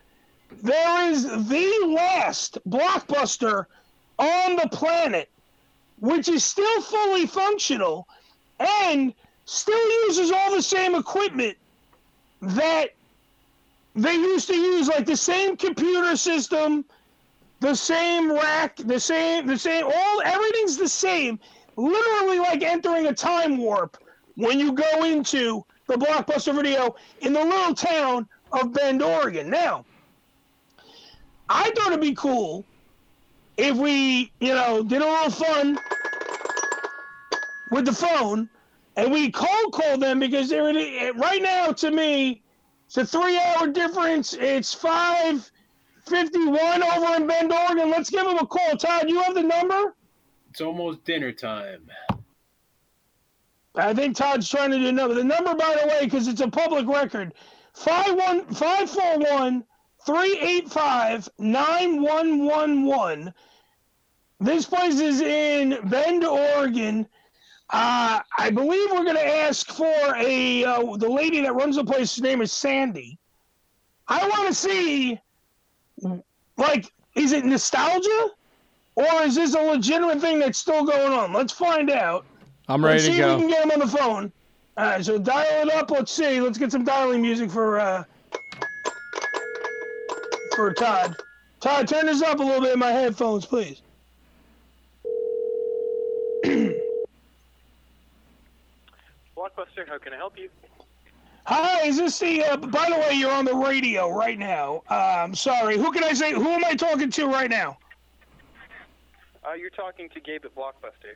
[0.62, 3.66] there is the last blockbuster
[4.18, 5.28] on the planet,
[5.98, 8.06] which is still fully functional
[8.60, 9.12] and
[9.44, 11.56] still uses all the same equipment
[12.40, 12.90] that
[13.97, 16.85] they used to use, like the same computer system,
[17.60, 21.40] the same rack, the same, the same, all everything's the same.
[21.77, 23.97] Literally like entering a time warp
[24.36, 29.48] when you go into the blockbuster video in the little town of Bend, Oregon.
[29.48, 29.86] Now,
[31.48, 32.64] I thought it'd be cool
[33.56, 35.78] if we, you know, did a little fun
[37.70, 38.51] with the phone
[38.97, 42.43] and we cold call them because they're in right now to me
[42.87, 44.35] it's a three hour difference.
[44.35, 47.91] It's 551 over in bend oregon.
[47.91, 48.77] Let's give him a call.
[48.77, 49.97] Todd you have the number?
[50.51, 51.91] It's almost dinner time.
[53.75, 56.41] i think todd's trying to do the number the number by the way because it's
[56.41, 57.35] a public record.
[57.75, 59.65] 51 541
[60.07, 63.35] 385 9111
[64.39, 67.07] this place is in bend oregon
[67.71, 71.85] uh, I believe we're going to ask for a uh, the lady that runs the
[71.85, 72.17] place.
[72.17, 73.19] Her name is Sandy.
[74.09, 75.21] I want to see,
[76.57, 78.29] like, is it nostalgia,
[78.95, 81.33] or is this a legitimate thing that's still going on?
[81.33, 82.25] Let's find out.
[82.69, 84.33] I'm ready Let's to see if we can get him on the phone.
[84.77, 85.91] All right, so dial it up.
[85.91, 86.41] Let's see.
[86.41, 88.05] Let's get some dialing music for uh,
[90.55, 91.17] for Todd.
[91.61, 93.83] Todd, turn this up a little bit in my headphones, please.
[99.47, 100.48] Blockbuster, how can I help you?
[101.44, 102.43] Hi, is this the?
[102.43, 104.82] Uh, by the way, you're on the radio right now.
[104.89, 106.32] Um, sorry, who can I say?
[106.32, 107.78] Who am I talking to right now?
[109.47, 111.14] Uh, you're talking to Gabe at Blockbuster.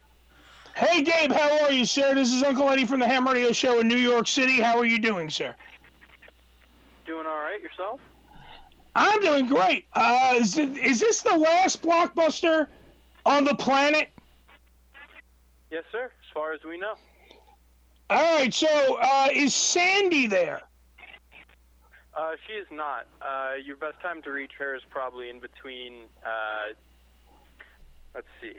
[0.76, 2.14] Hey, Gabe, how are you, sir?
[2.14, 4.60] This is Uncle Eddie from the Ham Radio Show in New York City.
[4.60, 5.56] How are you doing, sir?
[7.06, 8.00] Doing all right yourself?
[8.94, 9.86] I'm doing great.
[9.94, 12.68] Uh, is, it, is this the last blockbuster
[13.26, 14.10] on the planet?
[15.72, 16.04] Yes, sir.
[16.04, 16.94] As far as we know.
[18.10, 20.62] All right, so uh, is Sandy there?
[22.12, 23.06] Uh, she is not.
[23.22, 26.06] Uh, your best time to reach her is probably in between.
[26.26, 26.74] Uh,
[28.12, 28.54] let's see.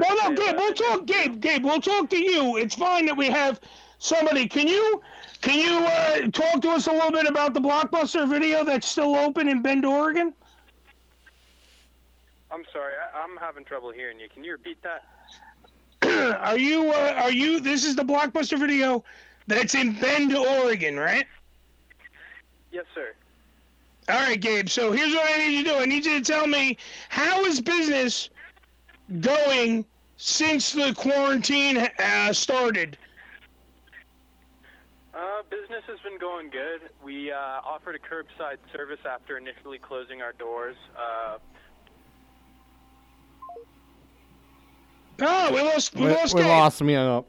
[0.00, 1.04] No, no, Gabe, we'll talk.
[1.04, 2.56] Gabe, Gabe, we'll talk to you.
[2.56, 3.60] It's fine that we have
[3.98, 4.48] somebody.
[4.48, 5.02] Can you,
[5.42, 9.14] can you uh, talk to us a little bit about the blockbuster video that's still
[9.16, 10.32] open in Bend, Oregon?
[12.50, 14.30] I'm sorry, I, I'm having trouble hearing you.
[14.32, 15.04] Can you repeat that?
[16.40, 17.60] are you, uh, are you?
[17.60, 19.04] This is the blockbuster video
[19.46, 21.26] that's in Bend, Oregon, right?
[22.72, 23.12] Yes, sir.
[24.08, 24.68] All right, Gabe.
[24.68, 25.76] So here's what I need you to do.
[25.76, 26.76] I need you to tell me
[27.08, 28.30] how is business
[29.20, 29.84] going
[30.16, 32.98] since the quarantine uh, started.
[35.14, 36.90] Uh, business has been going good.
[37.04, 40.76] We uh, offered a curbside service after initially closing our doors.
[45.24, 45.94] Oh, we lost.
[45.94, 46.34] We, We, lost.
[46.34, 46.48] we Gabe.
[46.48, 47.26] lost me up.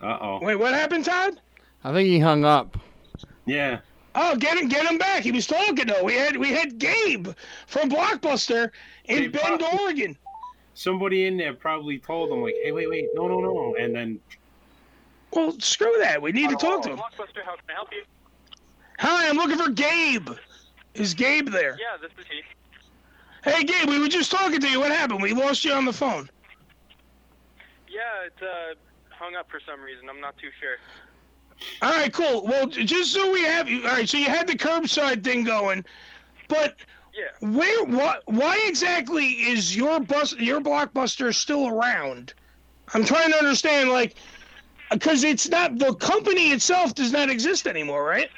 [0.00, 0.38] Uh oh.
[0.42, 1.40] Wait, what happened, Todd?
[1.84, 2.76] I think he hung up.
[3.46, 3.78] Yeah.
[4.14, 5.22] Oh, get him, get him back.
[5.22, 6.02] He was talking though.
[6.02, 7.28] We had we had Gabe
[7.66, 8.70] from Blockbuster
[9.04, 9.80] in Hey, Bend, Bob.
[9.80, 10.16] Oregon.
[10.74, 14.18] Somebody in there probably told him like, "Hey, wait, wait, no, no, no," and then
[15.32, 16.20] Well, screw that.
[16.20, 16.98] We need to talk to him.
[16.98, 18.02] Blockbuster, how can I help you?
[18.98, 20.28] Hi, I'm looking for Gabe.
[20.94, 21.78] Is Gabe there?
[21.80, 22.40] Yeah, this is he.
[23.46, 24.80] Hey, Gabe, we were just talking to you.
[24.80, 25.22] What happened?
[25.22, 26.28] We lost you on the phone.
[27.88, 28.74] Yeah, it uh,
[29.08, 30.08] hung up for some reason.
[30.10, 30.76] I'm not too sure.
[31.80, 32.44] All right, cool.
[32.44, 33.84] Well, just so we have you.
[33.84, 35.84] All right, so you had the curbside thing going,
[36.48, 36.76] but
[37.14, 37.48] Yeah.
[37.48, 37.84] where?
[37.84, 38.22] What?
[38.26, 42.34] Why exactly is your bus, your blockbuster still around?
[42.94, 44.16] I'm trying to understand, like,
[44.90, 48.28] because it's not the company itself does not exist anymore, right?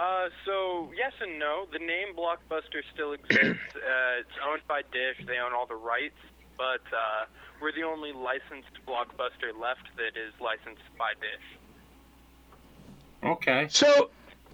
[0.00, 1.66] Uh, so yes and no.
[1.70, 3.36] The name Blockbuster still exists.
[3.76, 5.26] uh, it's owned by Dish.
[5.26, 6.16] They own all the rights,
[6.56, 7.26] but uh,
[7.60, 11.58] we're the only licensed Blockbuster left that is licensed by Dish.
[13.22, 13.66] okay.
[13.68, 14.08] So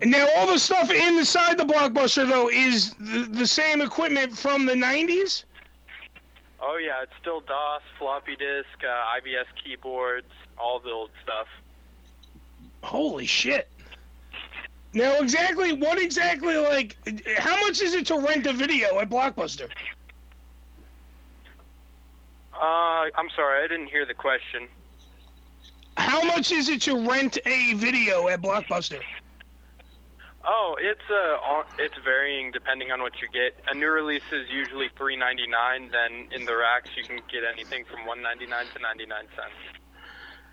[0.05, 4.75] now all the stuff inside the blockbuster though is the, the same equipment from the
[4.75, 5.45] 90s.
[6.61, 11.47] Oh yeah, it's still DOS, floppy disk, uh, IBS keyboards, all the old stuff.
[12.83, 13.69] Holy shit!
[14.97, 16.97] Now exactly what exactly like
[17.37, 19.69] how much is it to rent a video at Blockbuster?
[22.55, 24.69] Uh, I'm sorry, I didn't hear the question.
[25.99, 29.03] How much is it to rent a video at Blockbuster?
[30.47, 33.55] Oh, it's uh, it's varying depending on what you get.
[33.71, 35.91] A new release is usually three ninety nine.
[35.93, 39.27] Then in the racks, you can get anything from one ninety nine to ninety nine
[39.37, 39.83] cents.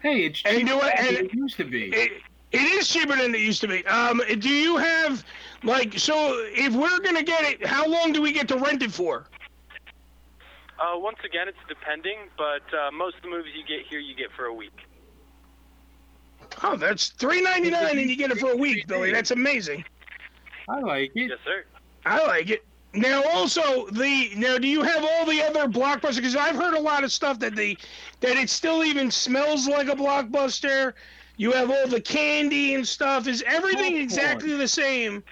[0.01, 0.97] Hey, it's And you know what?
[0.97, 1.95] than it used to be.
[1.95, 2.11] It,
[2.53, 3.85] it is cheaper than it used to be.
[3.87, 5.25] Um, do you have
[5.63, 6.15] like so?
[6.55, 9.27] If we're gonna get it, how long do we get to rent it for?
[10.79, 14.15] Uh, once again, it's depending, but uh, most of the movies you get here, you
[14.15, 14.73] get for a week.
[16.61, 19.11] Oh, that's three ninety nine, and you get it for a week, Billy.
[19.11, 19.83] That's amazing.
[20.69, 21.29] I like it.
[21.29, 21.65] Yes, sir.
[22.05, 22.63] I like it.
[22.93, 26.17] Now, also the now, do you have all the other blockbusters?
[26.17, 27.77] Because I've heard a lot of stuff that the
[28.19, 30.93] that it still even smells like a blockbuster.
[31.37, 33.27] You have all the candy and stuff.
[33.27, 35.23] Is everything exactly the same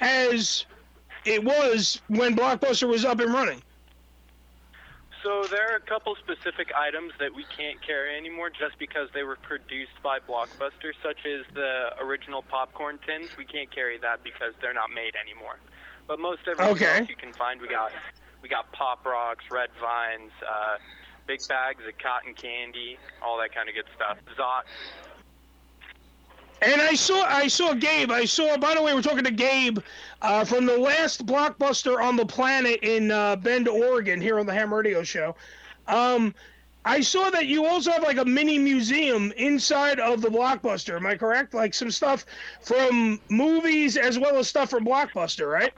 [0.00, 0.66] as
[1.24, 3.62] it was when Blockbuster was up and running?
[5.22, 9.22] So there are a couple specific items that we can't carry anymore just because they
[9.22, 13.28] were produced by Blockbuster, such as the original popcorn tins.
[13.36, 15.56] We can't carry that because they're not made anymore.
[16.06, 17.00] But most everything Okay.
[17.00, 17.92] else you can find, we got
[18.42, 20.78] we got Pop Rocks, Red Vines, uh,
[21.26, 24.16] big bags of cotton candy, all that kind of good stuff.
[24.38, 24.64] Zot.
[26.62, 28.10] And I saw I saw Gabe.
[28.10, 28.56] I saw.
[28.58, 29.78] By the way, we're talking to Gabe
[30.20, 34.52] uh, from the last blockbuster on the planet in uh, Bend, Oregon, here on the
[34.52, 35.34] Ham Radio Show.
[35.86, 36.34] Um,
[36.84, 40.96] I saw that you also have like a mini museum inside of the blockbuster.
[40.96, 41.52] Am I correct?
[41.54, 42.24] Like some stuff
[42.62, 45.72] from movies as well as stuff from Blockbuster, right?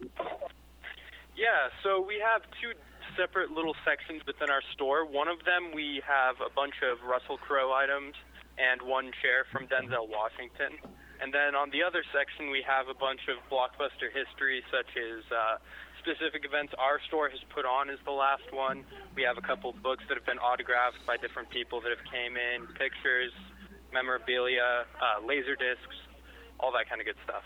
[1.36, 2.72] Yeah, so we have two
[3.16, 5.04] separate little sections within our store.
[5.04, 8.14] One of them we have a bunch of Russell Crowe items
[8.58, 10.78] and one chair from Denzel Washington.
[11.20, 15.22] And then on the other section we have a bunch of blockbuster history such as
[15.30, 15.56] uh,
[16.02, 18.84] specific events our store has put on as the last one.
[19.14, 22.04] We have a couple of books that have been autographed by different people that have
[22.10, 23.32] came in, pictures,
[23.92, 25.96] memorabilia, uh, laser discs,
[26.58, 27.44] all that kind of good stuff.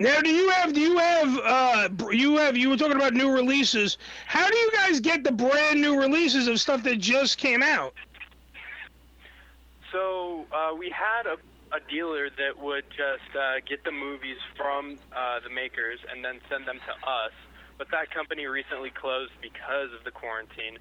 [0.00, 3.30] Now, do you have do you have uh you have you were talking about new
[3.30, 3.98] releases?
[4.26, 7.92] How do you guys get the brand new releases of stuff that just came out?
[9.92, 11.36] So uh, we had a,
[11.74, 16.40] a dealer that would just uh, get the movies from uh, the makers and then
[16.48, 17.32] send them to us.
[17.78, 20.78] But that company recently closed because of the quarantine.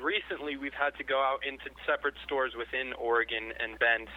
[0.00, 4.08] Recently, we've had to go out into separate stores within Oregon and Bend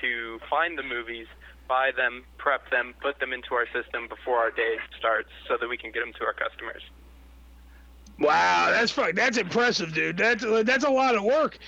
[0.00, 1.26] to find the movies,
[1.68, 5.68] buy them, prep them, put them into our system before our day starts so that
[5.68, 6.82] we can get them to our customers.
[8.18, 8.94] Wow, that's.
[9.14, 10.16] That's impressive, dude.
[10.16, 11.58] That's that's a lot of work,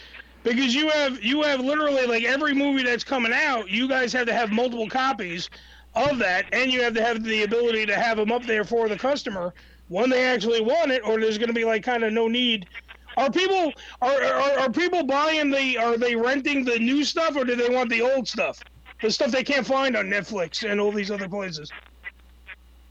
[0.45, 4.27] because you have you have literally like every movie that's coming out, you guys have
[4.27, 5.51] to have multiple copies
[5.95, 8.89] of that, and you have to have the ability to have them up there for
[8.89, 9.55] the customer
[9.89, 12.69] when they actually want it, or there's going to be like kind of no need.
[13.17, 17.45] Are people are, are are people buying the are they renting the new stuff or
[17.45, 18.65] do they want the old stuff,
[19.01, 21.75] the stuff they can't find on Netflix and all these other places?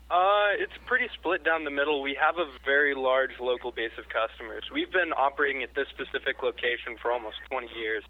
[0.09, 2.01] Uh, it's pretty split down the middle.
[2.01, 4.63] We have a very large local base of customers.
[4.73, 8.03] We've been operating at this specific location for almost 20 years,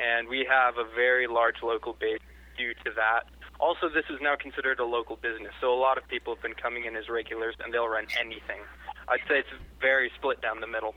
[0.00, 2.20] and we have a very large local base
[2.56, 3.28] due to that.
[3.60, 6.54] Also, this is now considered a local business, so a lot of people have been
[6.54, 8.60] coming in as regulars, and they'll rent anything.
[9.08, 10.94] I'd say it's very split down the middle.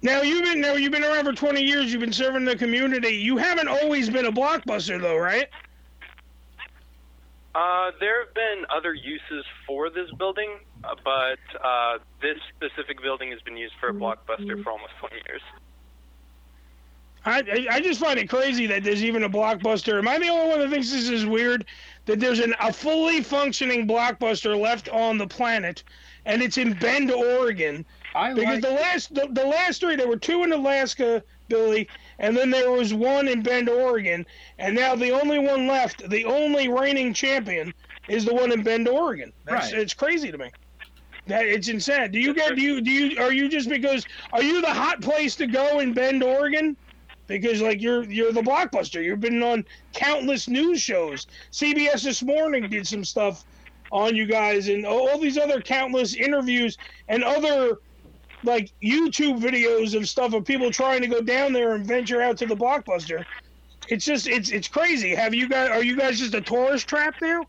[0.00, 1.92] Now you've been now you've been around for 20 years.
[1.92, 3.16] You've been serving the community.
[3.16, 5.48] You haven't always been a blockbuster though, right?
[7.54, 13.30] Uh, there have been other uses for this building, uh, but uh, this specific building
[13.30, 15.42] has been used for a blockbuster for almost 20 years.
[17.24, 19.98] I, I I just find it crazy that there's even a blockbuster.
[19.98, 21.64] Am I the only one that thinks this is weird?
[22.06, 25.82] That there's an, a fully functioning blockbuster left on the planet,
[26.24, 27.84] and it's in Bend, Oregon.
[28.14, 31.88] I because like the last the, the last three there were two in Alaska, Billy,
[32.18, 34.26] and then there was one in Bend, Oregon,
[34.58, 37.72] and now the only one left, the only reigning champion,
[38.08, 39.32] is the one in Bend, Oregon.
[39.44, 39.82] That's, Right.
[39.82, 40.50] It's crazy to me.
[41.26, 42.10] That it's insane.
[42.10, 45.02] Do you get do you do you are you just because are you the hot
[45.02, 46.74] place to go in Bend, Oregon?
[47.26, 49.04] Because like you're you're the blockbuster.
[49.04, 51.26] You've been on countless news shows.
[51.52, 53.44] CBS this morning did some stuff
[53.92, 56.78] on you guys and all all these other countless interviews
[57.08, 57.76] and other
[58.44, 62.38] like YouTube videos of stuff of people trying to go down there and venture out
[62.38, 63.24] to the blockbuster.
[63.88, 65.14] It's just it's it's crazy.
[65.14, 67.46] Have you guys are you guys just a tourist trap now?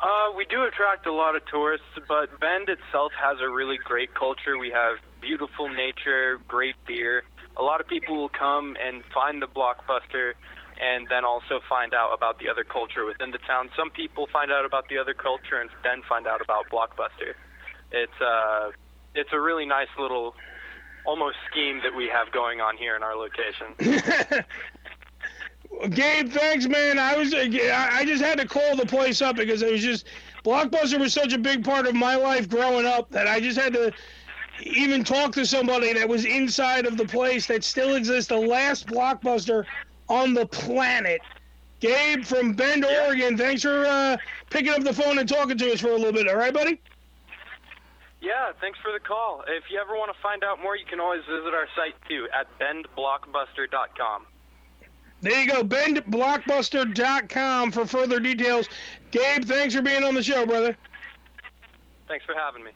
[0.00, 4.14] Uh, we do attract a lot of tourists, but Bend itself has a really great
[4.14, 4.56] culture.
[4.56, 7.24] We have beautiful nature, great beer.
[7.56, 10.34] A lot of people will come and find the blockbuster
[10.80, 13.70] and then also find out about the other culture within the town.
[13.76, 17.34] Some people find out about the other culture and then find out about Blockbuster.
[17.90, 18.70] It's uh
[19.18, 20.34] it's a really nice little
[21.04, 23.74] almost scheme that we have going on here in our location.
[25.90, 26.98] Gabe, thanks, man.
[26.98, 30.06] I was I just had to call the place up because it was just
[30.44, 33.72] Blockbuster was such a big part of my life growing up that I just had
[33.74, 33.92] to
[34.62, 38.86] even talk to somebody that was inside of the place that still exists, the last
[38.86, 39.64] Blockbuster
[40.08, 41.20] on the planet.
[41.80, 43.36] Gabe from Bend, Oregon.
[43.36, 44.16] Thanks for uh,
[44.50, 46.28] picking up the phone and talking to us for a little bit.
[46.28, 46.80] All right, buddy.
[48.20, 49.42] Yeah, thanks for the call.
[49.46, 52.28] If you ever want to find out more, you can always visit our site too
[52.38, 54.26] at bendblockbuster.com.
[55.20, 58.68] There you go, bendblockbuster.com for further details.
[59.10, 60.76] Gabe, thanks for being on the show, brother.
[62.06, 62.70] Thanks for having me.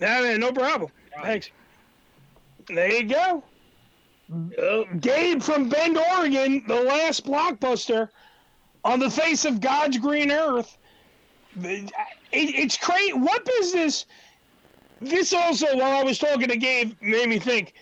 [0.00, 0.90] Yeah, man, no problem.
[1.22, 1.50] Thanks.
[2.68, 3.42] There you go.
[4.30, 8.10] Uh, Gabe from Bend, Oregon, the last blockbuster
[8.84, 10.76] on the face of God's green earth.
[11.60, 11.90] It,
[12.30, 13.14] it's crazy.
[13.14, 14.06] What business?
[15.00, 17.74] This also, while I was talking to Gabe, made me think.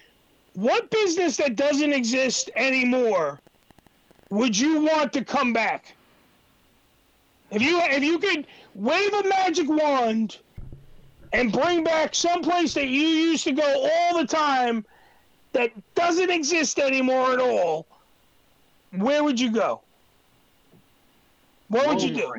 [0.55, 3.41] What business that doesn't exist anymore
[4.31, 5.95] would you want to come back?
[7.51, 10.39] If you if you could wave a magic wand
[11.33, 14.85] and bring back some place that you used to go all the time
[15.53, 17.87] that doesn't exist anymore at all,
[18.93, 19.81] where would you go?
[21.69, 22.33] What would you do?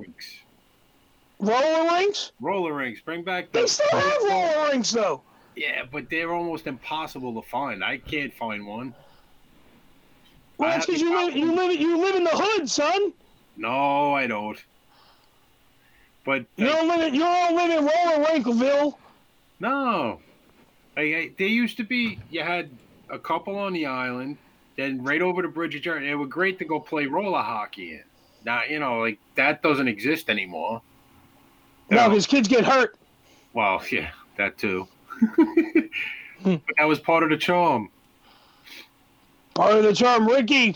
[1.40, 2.32] Roller rings?
[2.42, 3.02] Roller rinks.
[3.02, 3.62] Bring back the.
[3.62, 5.22] They still have roller rings, though.
[5.56, 7.84] Yeah, but they're almost impossible to find.
[7.84, 8.94] I can't find one.
[10.58, 13.14] Well, that's because you live you live you live in the hood, son.
[13.56, 14.58] No, I don't.
[16.26, 18.96] But You uh, don't live in you don't live in Roller Rinkleville.
[19.60, 20.20] no,
[20.96, 22.20] Hey, hey, there used to be.
[22.32, 22.72] You had
[23.10, 24.38] a couple on the island,
[24.78, 26.08] then right over the bridge of Jordan.
[26.08, 28.04] They were great to go play roller hockey in.
[28.46, 30.82] Now you know, like that doesn't exist anymore.
[31.90, 32.98] No, his kids get hurt.
[33.54, 34.88] Well, yeah, that too.
[36.44, 37.90] but that was part of the charm.
[39.56, 40.76] Part of the charm, Ricky.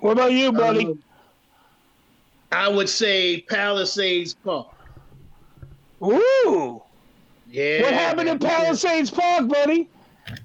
[0.00, 0.86] What about you, buddy?
[0.86, 1.02] Um,
[2.52, 4.68] I would say Palisades Park.
[6.02, 6.82] Ooh.
[7.48, 7.82] Yeah.
[7.82, 9.88] what happened in Palisades Park, buddy?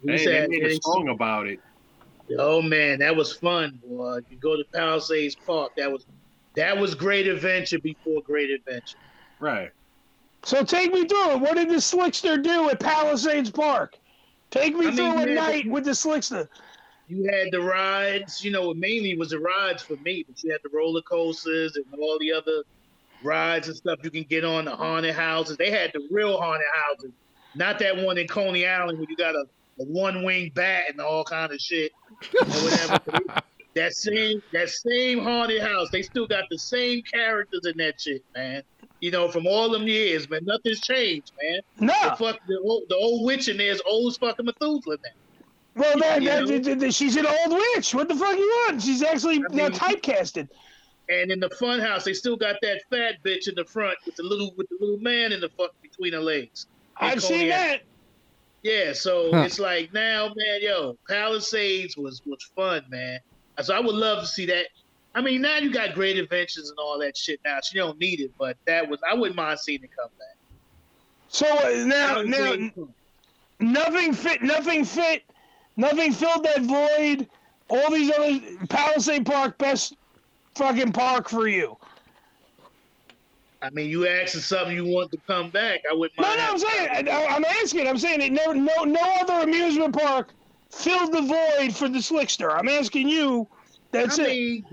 [0.04, 1.60] We Hey, they said- made a song about it.
[2.38, 4.20] Oh man, that was fun, boy.
[4.30, 5.72] You go to Palisades Park.
[5.78, 6.06] That was
[6.56, 8.98] that was great adventure before great adventure.
[9.40, 9.72] Right.
[10.44, 11.40] So take me through it.
[11.40, 13.98] What did the Slickster do at Palisades Park?
[14.52, 16.48] Take me I mean, through a man, night with the Slickster.
[17.08, 20.62] You had the rides, you know, mainly was the rides for me, but you had
[20.64, 22.64] the roller coasters and all the other
[23.24, 25.58] rides and stuff you can get on the haunted houses.
[25.58, 27.12] They had the real haunted houses,
[27.56, 29.46] not that one in Coney Island where you got a,
[29.80, 31.92] a one wing bat and all kind of shit
[32.40, 33.00] or whatever.
[33.76, 38.24] that same that same haunted house, they still got the same characters in that shit,
[38.36, 38.64] man.
[39.02, 41.62] You know, from all them years, man, nothing's changed, man.
[41.80, 42.10] No.
[42.10, 45.46] The, fuck, the, old, the old witch in there is old as fucking Methuselah now.
[45.76, 46.58] Well, that, You that, know?
[46.60, 47.94] that- that- she's an old witch.
[47.96, 48.82] What the fuck you want?
[48.82, 50.50] She's actually now typecasted.
[51.08, 54.16] And in the fun house, they still got that fat bitch in the front with
[54.16, 56.68] the little with the little man in the fuck between her legs.
[57.02, 57.82] In I've seen that.
[58.62, 59.44] Yeah, so Huh.
[59.44, 63.20] it's like now, man, yo, Palisades was was fun, man.
[63.62, 64.68] So I would love to see that.
[65.16, 67.40] I mean, now you got great adventures and all that shit.
[67.44, 70.10] Now so you don't need it, but that was I wouldn't mind seeing it come
[70.18, 70.38] back.
[71.30, 72.56] So uh, now, now,
[73.60, 75.24] nothing fit, nothing fit,
[75.78, 77.28] nothing filled that void.
[77.70, 79.96] All these other Palisade Park, best
[80.56, 81.78] fucking park for you.
[83.62, 85.82] I mean, you asking something you want to come back.
[85.90, 86.40] I wouldn't No, mind.
[86.40, 88.32] no, I'm saying, I, I'm asking, I'm saying it.
[88.32, 90.34] No, no, no other amusement park
[90.72, 92.58] filled the void for the Slickster.
[92.58, 93.48] I'm asking you.
[93.92, 94.28] That's I it.
[94.30, 94.66] mean,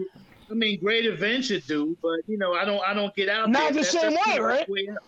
[0.51, 3.73] I mean, Great Adventure do, but you know, I don't, I don't get out Not
[3.73, 3.83] there.
[3.83, 4.69] the same way, right?
[4.91, 4.99] out.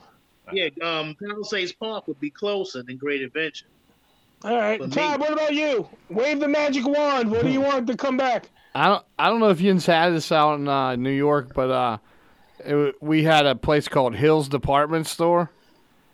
[0.53, 3.67] Yeah, um, Palisades Park would be closer than Great Adventure.
[4.45, 4.93] All right, For me.
[4.95, 5.21] Todd.
[5.21, 5.89] What about you?
[6.11, 7.31] Wave the magic wand.
[7.31, 8.49] What do you want to come back?
[8.75, 11.71] I don't I don't know if you had this out in uh, New York, but
[11.71, 11.99] uh,
[12.61, 15.51] it, we had a place called Hills Department Store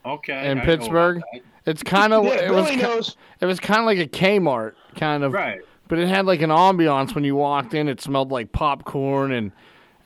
[0.07, 0.51] Okay.
[0.51, 1.23] in I Pittsburgh.
[1.67, 3.17] It's kind of Yeah, it was Billy ki- knows.
[3.41, 5.61] it was kind of like a Kmart kind of Right.
[5.89, 7.89] But it had like an ambiance when you walked in.
[7.89, 9.52] It smelled like popcorn and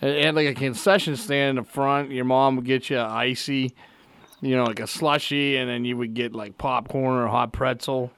[0.00, 2.10] it had like a concession stand in the front.
[2.10, 3.74] Your mom would get you a icy,
[4.40, 8.12] you know, like a slushy, and then you would get like popcorn or hot pretzel.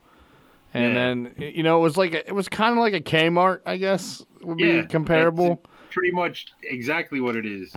[0.73, 0.95] And Yeah.
[0.95, 3.77] then you know it was like a, it was kind of like a Kmart, I
[3.77, 5.63] guess would be Yeah, comparable.
[5.91, 7.73] Pretty much exactly what it is.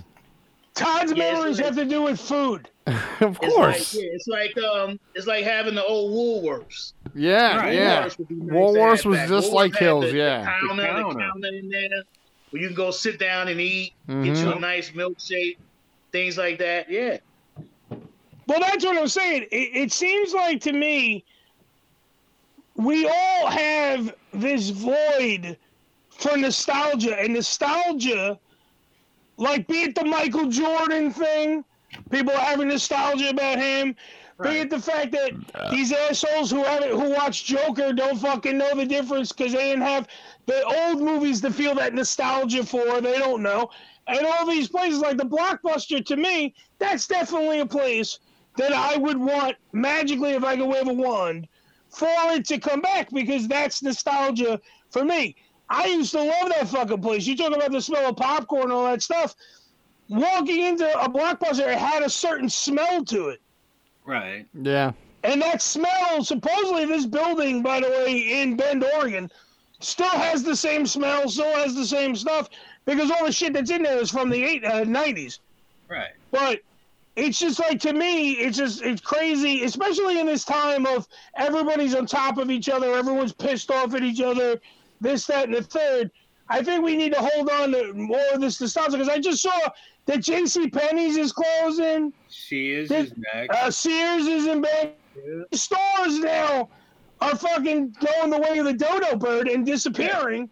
[0.75, 2.69] Todd's Yeah, it's memories have to do with food.
[3.21, 6.11] of It's course, like, yeah, it's like um, it's like having the old
[6.43, 6.93] Woolworths.
[7.15, 7.73] yeah, Right.
[7.75, 8.05] yeah.
[8.07, 9.29] Woolworths nice Woolworths was back.
[9.29, 10.43] just Woolworths like Hills, the, the yeah.
[10.59, 11.19] counter, The the counter.
[11.19, 11.89] counter in there,
[12.49, 15.57] where you can go sit down and eat, get you a nice milkshake,
[16.11, 16.89] things like that.
[16.89, 17.17] Yeah.
[18.47, 19.43] Well, that's what I'm saying.
[19.51, 21.23] It, it seems like to me,
[22.75, 25.57] we all have this void
[26.09, 28.37] for nostalgia, and nostalgia,
[29.37, 31.63] like be it the Michael Jordan thing,
[32.09, 33.95] people are having nostalgia about him.
[34.41, 35.31] Be it the fact that
[35.71, 39.83] these assholes who haven't who watch Joker don't fucking know the difference because they didn't
[39.83, 40.07] have
[40.47, 42.99] the old movies to feel that nostalgia for.
[42.99, 43.69] They don't know.
[44.07, 48.19] And all these places like the Blockbuster, to me, that's definitely a place
[48.57, 51.47] that I would want magically if I could wave a wand
[51.89, 54.59] for it to come back because that's nostalgia
[54.89, 55.35] for me.
[55.69, 57.25] I used to love that fucking place.
[57.25, 59.35] You talk about the smell of popcorn and all that stuff.
[60.09, 63.41] Walking into a blockbuster, it had a certain smell to it.
[64.05, 64.45] Right.
[64.53, 64.91] Yeah.
[65.23, 69.31] And that smell, supposedly, this building, by the way, in Bend, Oregon,
[69.79, 72.49] still has the same smell, still has the same stuff,
[72.85, 75.39] because all the shit that's in there is from the eight, uh, 90s.
[75.87, 76.11] Right.
[76.31, 76.59] But
[77.15, 81.07] it's just like to me, it's just it's crazy, especially in this time of
[81.37, 84.59] everybody's on top of each other, everyone's pissed off at each other,
[84.99, 86.11] this, that, and the third.
[86.49, 89.41] I think we need to hold on to more of this nostalgia because I just
[89.41, 89.57] saw
[90.05, 90.69] that J.C.
[90.69, 92.13] Penney's is closing.
[92.27, 93.55] Sears This- is next.
[93.55, 94.93] Uh, Sears is in bed.
[95.53, 96.69] Stores now
[97.21, 100.49] are fucking going the way of the dodo bird and disappearing.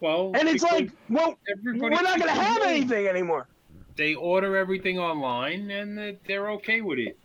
[0.00, 3.48] Well, And it's like, well, we're not going to have doing anything anymore.
[3.96, 7.18] they order everything online and they- they're okay with it.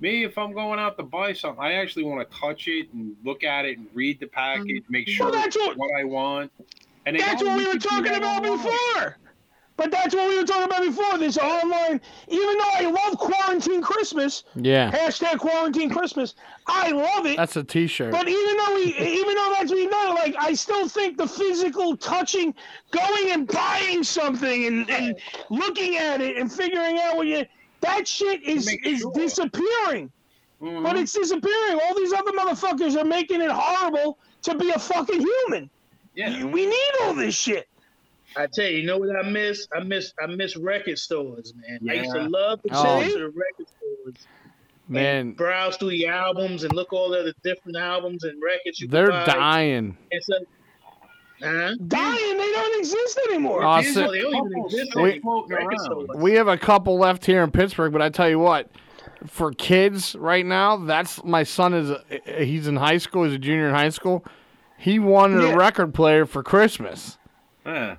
[0.00, 3.16] Me, if I'm going out to buy something, I actually want to touch it and
[3.24, 6.50] look at it and read the package, make sure Well, that's what- what I want.
[7.06, 9.16] And That's what we were talking about online." before.
[9.80, 11.16] But that's what we were talking about before.
[11.16, 14.90] This online, even though I love quarantine Christmas, Yeah.
[14.92, 16.34] hashtag quarantine Christmas,
[16.66, 17.38] I love it.
[17.38, 18.12] That's a T-shirt.
[18.12, 21.96] But even though we, even though that's being know, like I still think the physical
[21.96, 22.52] touching,
[22.90, 25.16] going and buying something and, and
[25.48, 27.46] looking at it and figuring out what you,
[27.80, 29.12] that shit is is sure.
[29.14, 30.12] disappearing.
[30.60, 30.82] Mhm.
[30.82, 31.80] But it's disappearing.
[31.86, 35.70] All these other motherfuckers are making it horrible to be a fucking human.
[36.14, 36.44] yeah.
[36.44, 37.66] We need all this shit.
[38.36, 39.66] I tell you, you know what I miss?
[39.74, 41.80] I miss I miss record stores, man.
[41.90, 42.82] I used to love to Oh.
[43.00, 44.26] go to the record stores,
[44.88, 48.88] Man, browse through the albums, and look all of the different albums and records you
[48.88, 49.24] they're buy.
[49.26, 49.96] dying.
[50.12, 50.34] And so,
[51.42, 51.74] huh?
[51.86, 53.64] Dying, they don't exist anymore.
[53.64, 55.78] Uh, so- a they don't even couple exist We- floating record around.
[55.80, 56.08] stores.
[56.16, 58.68] We have a couple left here in Pittsburgh, but I tell you what,
[59.26, 63.38] for kids right now, that's my son is a, he's in high school, he's a
[63.38, 64.24] junior in high school.
[64.78, 65.52] He wanted Yeah.
[65.52, 67.18] a record player for Christmas.
[67.66, 67.96] Yeah.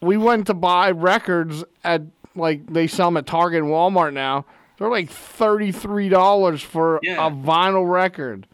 [0.00, 2.02] We went to buy records at
[2.34, 4.46] like they sell them at Target and Walmart now.
[4.78, 7.26] They're like thirty three dollars for Yeah.
[7.26, 8.46] a vinyl record.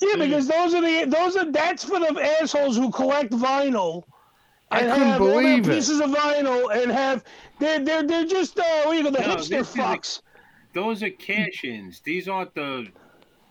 [0.00, 4.02] Yeah, because those are the those are that's for the assholes who collect vinyl.
[4.70, 5.74] I and couldn't have all their believe it.
[5.74, 7.22] pieces of vinyl and have
[7.60, 10.20] they're they're they're just uh you know the No, hipster this is fucks.
[10.72, 12.00] Those are cash-ins.
[12.00, 12.88] These aren't the.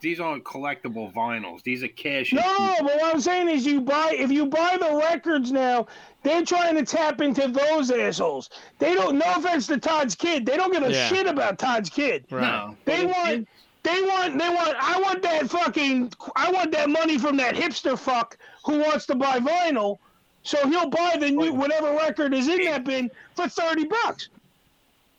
[0.03, 1.63] These aren't collectible vinyls.
[1.63, 2.41] These are cash-ins.
[2.41, 5.88] No, but what I'm saying is you buy if you buy the records now,
[6.23, 8.49] they're trying to tap into those assholes.
[8.80, 11.07] They don't no offense to Todd's kid, they don't give a Yeah.
[11.07, 12.25] shit about Todd's kid.
[12.30, 12.75] No.
[12.84, 13.47] They want
[13.84, 17.97] they want they want I want that fucking I want that money from that hipster
[17.97, 19.99] fuck who wants to buy vinyl.
[20.43, 24.27] So he'll buy the new whatever record is in that bin for thirty bucks.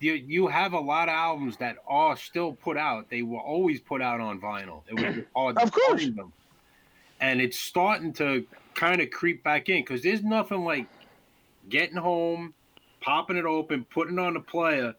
[0.05, 3.09] You you have a lot of albums that are still put out.
[3.09, 4.83] They were always put out on vinyl.
[4.87, 6.05] It was hard Of course.
[6.05, 6.33] them,
[7.21, 10.87] and it's starting to kind of creep back in because there's nothing like
[11.71, 12.53] getting home,
[13.01, 14.95] popping it open, putting it on the player.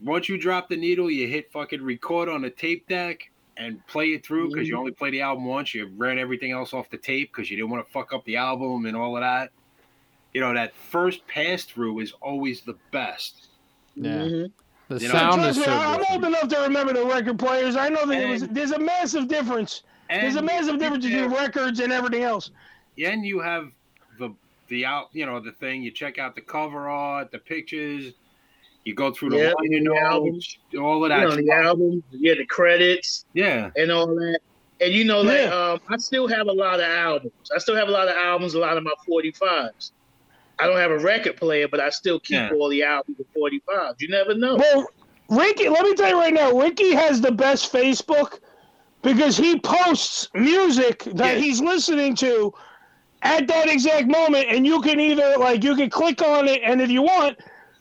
[0.00, 4.10] Once you drop the needle, you hit fucking record on the tape deck and play
[4.10, 4.80] it through because you mm-hmm.
[4.80, 5.74] only play the album once.
[5.74, 8.36] You ran everything else off the tape because you didn't want to fuck up the
[8.36, 9.50] album and all of that.
[10.32, 13.47] You know that first pass through is always the best.
[14.04, 14.10] Yeah.
[14.24, 14.52] Mhm.
[14.88, 16.24] The You know, sound is Trust me, so I- I'm different.
[16.24, 17.76] old enough to remember the record players.
[17.76, 19.82] I know that it was, there's a massive difference.
[20.08, 22.50] There's a massive difference have- between records and everything else.
[22.98, 23.68] and you have
[24.18, 24.30] the
[24.68, 28.12] the out you know the thing you check out the cover art the pictures
[28.84, 30.32] you go through the Yeah, liner the album.
[30.32, 34.40] notes all of You that know, the album, yeah, the credits yeah and all that.
[34.80, 37.32] And you know, like um, I still have a lot of albums.
[37.54, 39.92] I still have a lot of albums, a lot of my 45s.
[40.60, 42.50] I don't have a record player, but I still keep Yeah.
[42.52, 43.96] all the albums of 45s.
[44.00, 44.56] You never know.
[44.56, 44.86] Well,
[45.30, 48.40] Ricky, let me tell you right now, Ricky has the best Facebook
[49.02, 51.40] because he posts music that Yeah.
[51.40, 52.52] he's listening to
[53.22, 56.80] at that exact moment, and you can either like you can click on it, and
[56.80, 57.36] if you want,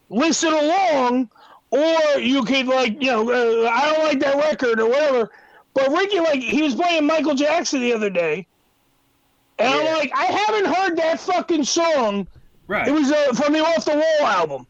[0.09, 1.29] listen along,
[1.71, 5.31] or you could like you know uh, I don't like that record or whatever.
[5.73, 8.47] But Ricky, like he was playing Michael Jackson the other day,
[9.59, 9.79] and Yeah.
[9.79, 12.27] I'm like, I haven't heard that fucking song.
[12.67, 14.65] Right It was uh, from the Off the Wall album,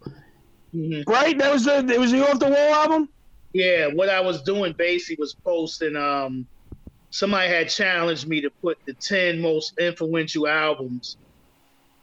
[0.73, 1.03] Mhm.
[1.07, 1.37] right?
[1.37, 3.09] That was the it was the Off the Wall album.
[3.53, 6.47] Yeah, what I was doing basically was posting um
[7.09, 11.17] somebody had challenged me to put the ten most influential albums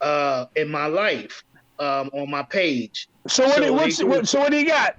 [0.01, 1.41] uh, in my life
[1.79, 3.07] um, on my page.
[3.27, 3.61] So what?
[3.61, 4.95] they what's do- what, so what do you got?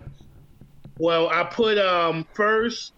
[0.98, 2.92] Well, I put um first.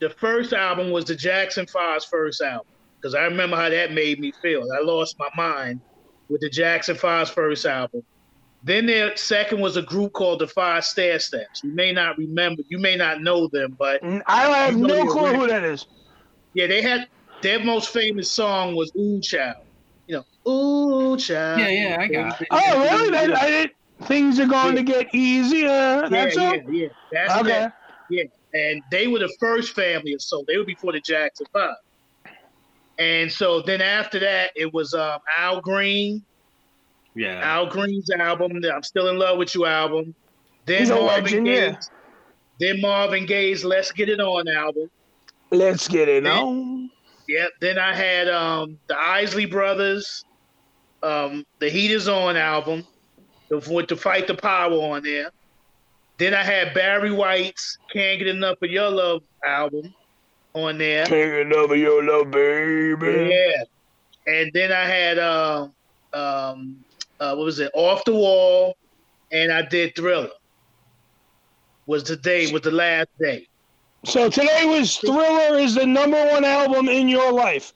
[0.00, 2.66] The first album was the Jackson Five's first album
[3.00, 4.62] because I remember how that made me feel.
[4.78, 5.80] I lost my mind
[6.28, 8.02] with the Jackson Five's first album.
[8.62, 11.62] Then their second was a group called the Five Stair Steps.
[11.62, 14.94] You may not remember, you may not know them, but mm, I have You know
[14.94, 15.86] no your clue who that is.
[16.54, 17.06] yeah, they had
[17.42, 19.54] their most famous song was "Ooh Child."
[20.06, 22.48] You know, "Ooh Child." Yeah, yeah, I got it.
[22.50, 23.10] Oh, really?
[23.10, 23.70] That, I did,
[24.04, 26.08] things are going to get easier.
[26.08, 26.54] That's yeah, all.
[26.54, 26.88] yeah, yeah.
[27.12, 27.48] That's Okay.
[27.50, 27.72] that.
[28.08, 30.44] Yeah, and they were the first family of soul.
[30.48, 31.74] They were before the Jackson Five.
[32.98, 36.22] And so then after that, it was um, Al Green,
[37.14, 37.40] Yeah.
[37.42, 40.14] Al Green's album, the I'm Still in Love with You album.
[40.64, 41.78] Then He's a Marvin legend, Gaye's, yeah.
[42.58, 44.90] then Marvin Gaye's Let's Get It On album.
[45.50, 46.90] Let's get it Then- on.
[47.28, 47.50] Yep.
[47.60, 50.24] Then I had um, the Isley Brothers,
[51.02, 52.86] um, the Heat Is On album,
[53.48, 55.30] the- with the Fight the Power on there.
[56.18, 59.92] Then I had Barry White's Can't Get Enough of Your Love album
[60.56, 61.04] on there.
[61.04, 63.30] Take another your love, baby.
[63.30, 63.62] Yeah.
[64.26, 65.68] And then I had uh,
[66.12, 66.84] um,
[67.20, 67.70] uh, what was it?
[67.74, 68.76] Off the Wall,
[69.30, 70.30] and I did Thriller.
[71.86, 72.50] Was the day?
[72.52, 73.46] Was the last day?
[74.04, 77.72] So today was Thriller is the number one album in your life.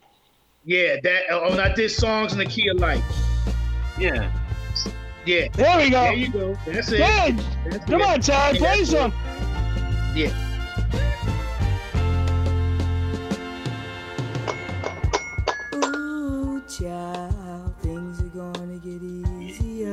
[0.64, 1.24] Yeah, that.
[1.30, 3.04] Oh, and I did songs in the key of life.
[3.98, 4.32] Yeah.
[5.26, 5.48] Yeah.
[5.52, 6.02] There we go.
[6.02, 6.56] There you go.
[6.66, 6.98] That's it.
[6.98, 7.44] Good.
[7.70, 8.08] That's Come it.
[8.08, 9.12] on, Ty, Yeah, play some.
[10.14, 10.49] Yeah.
[16.80, 19.92] Child, things are gonna get easier.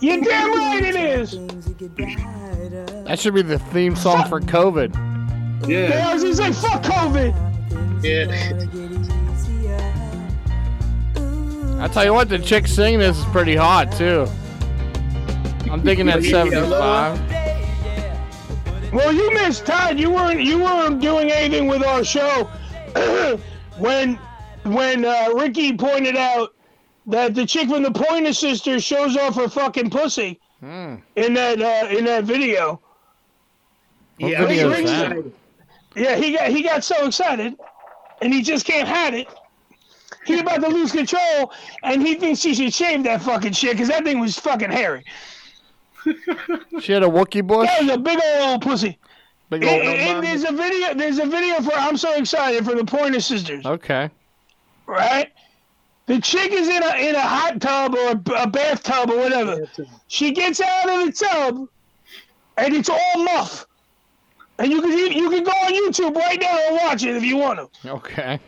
[0.00, 1.30] You're damn right it is.
[1.32, 2.84] Things will get brighter.
[3.04, 4.94] That should be the theme song for COVID.
[5.66, 7.34] Yeah, I was gonna say fuck COVID.
[8.04, 8.26] Yeah.
[11.82, 14.26] I tell you what, the chick singing this is pretty hot too.
[15.70, 17.32] I'm thinking that Yeah, 75.
[18.92, 19.98] Well, you missed Todd.
[19.98, 22.44] You weren't you weren't doing anything with our show
[23.78, 24.18] when
[24.66, 26.54] when uh, Ricky pointed out
[27.06, 30.96] that the chick from the Pointer Sisters shows off her fucking pussy Hmm.
[31.16, 32.80] in that uh, in that video.
[34.18, 35.24] What Yeah, video was is that?
[35.94, 37.54] Yeah, he got he got so excited,
[38.22, 39.28] and he just can't hide it.
[40.24, 41.52] He's about to lose control,
[41.82, 45.04] and he thinks he should shave that fucking shit because that thing was fucking hairy.
[46.80, 47.66] She had a Wookie bush.
[47.68, 48.98] That was a big old pussy.
[49.50, 49.82] Big And, old.
[49.82, 50.94] and- and there's a video.
[50.94, 54.10] There's a video for I'm so excited for the Pointer Sisters, Okay.
[54.86, 55.32] Right?
[56.06, 59.66] The chick is in a in a hot tub or a, a bathtub or whatever.
[60.08, 61.68] She gets out of the tub,
[62.56, 63.66] and it's all muff.
[64.58, 67.24] And you can you, you can go on YouTube right now and watch it if
[67.24, 67.90] you want to.
[67.90, 68.38] Okay.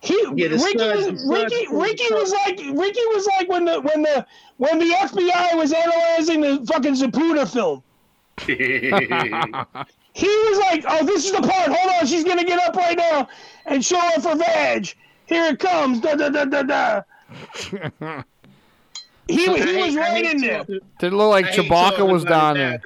[0.00, 3.66] He Yeah, Ricky studs- was the Ricky pulled Ricky was like Ricky was like when
[3.66, 4.26] the when the
[4.56, 7.82] when the FBI was analyzing the fucking Zapruder film.
[10.12, 11.70] He was like, "Oh, this is the part.
[11.70, 13.28] Hold on, she's gonna get up right now
[13.66, 14.92] and show off her vag.
[15.30, 16.00] Here it comes.
[16.00, 17.02] Da da da da da."
[19.28, 20.64] He, he hate- was I right in there.
[20.64, 22.82] Did it look like I Chewbacca was down there?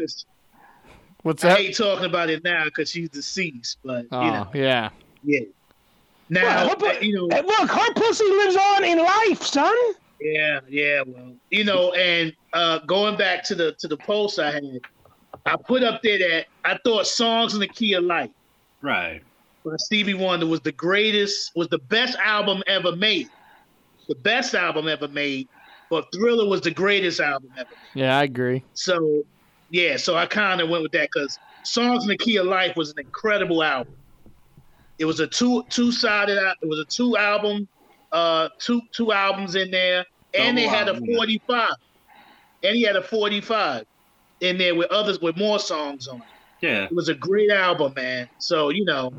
[1.22, 1.52] What's that?
[1.52, 4.90] I hate talking about it now because she's deceased, but Oh, you know, yeah.
[5.22, 5.40] yeah.
[6.28, 9.74] Now, Well, her pu- you know, look, her pussy lives on in life, son.
[10.20, 14.50] Yeah, yeah, well, you know, and uh, going back to the to the post I
[14.50, 14.80] had,
[15.46, 18.30] I put up there that I thought "Songs in the Key of life.
[18.82, 19.22] Right.
[19.64, 23.28] By Stevie Wonder was the greatest, was the best album ever made,
[24.08, 25.48] the best album ever made.
[25.90, 27.70] But Thriller was the greatest album ever.
[27.94, 28.64] Yeah, I agree.
[28.74, 29.24] So,
[29.70, 32.76] yeah, so I kind of went with that because "Songs in the Key of Life"
[32.76, 33.94] was an incredible album.
[34.98, 36.38] It was a two two sided.
[36.62, 37.68] It was a two album,
[38.12, 41.74] uh, two two albums in there, and they Double had a forty five,
[42.62, 43.86] and he had a forty five
[44.40, 46.18] in there with others with more songs on.
[46.18, 46.24] it.
[46.60, 46.84] Yeah.
[46.84, 48.28] It was a great album, man.
[48.38, 49.12] So you know,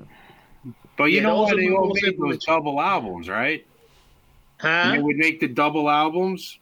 [0.97, 2.55] But you Yeah, know those why they my all made those influential.
[2.55, 3.65] double albums, right?
[4.59, 4.91] huh?
[4.91, 6.59] They would make the double albums.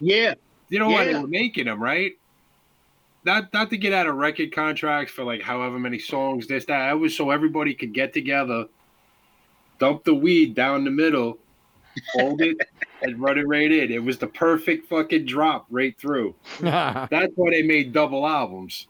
[0.00, 0.34] Yeah,
[0.68, 2.12] You know why they were making them, right?
[3.24, 6.90] Not not to get out of record contracts for like however many songs, this, that.
[6.92, 8.66] It was so everybody could get together,
[9.78, 11.38] dump the weed down the middle,
[12.12, 12.58] hold it,
[13.02, 13.90] and run it right in.
[13.90, 16.34] It was the perfect fucking drop right through.
[16.60, 18.88] That's why they made double albums.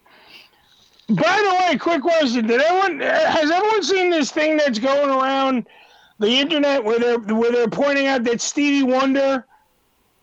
[1.08, 5.66] By the way, quick question: Did everyone has everyone seen this thing that's going around
[6.18, 9.44] the internet where they're where they're pointing out that Stevie Wonder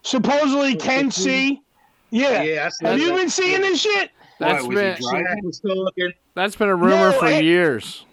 [0.02, 1.62] supposedly can see?
[2.10, 2.42] Yeah.
[2.42, 3.16] yeah Have you that.
[3.18, 4.10] been seeing this shit?
[4.40, 5.52] That's Why, been driving?
[5.66, 8.06] Shaq that's been a rumor No, for it- years.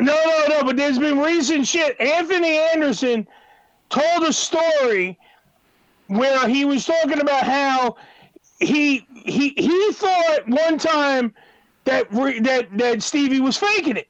[0.00, 0.64] No, no, no.
[0.64, 1.98] But there's been recent shit.
[2.00, 3.26] Anthony Anderson
[3.90, 5.16] told a story
[6.08, 7.96] where he was talking about how
[8.58, 11.32] he he he thought one time
[11.84, 14.08] that re- that that Stevie was faking it.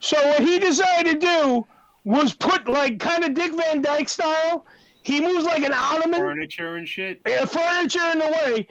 [0.00, 1.66] So what he decided to do
[2.04, 4.66] was put like kind of Dick Van Dyke style.
[5.02, 7.20] He moves like an ottoman, Furniture and shit.
[7.26, 8.66] uh, furniture in the way.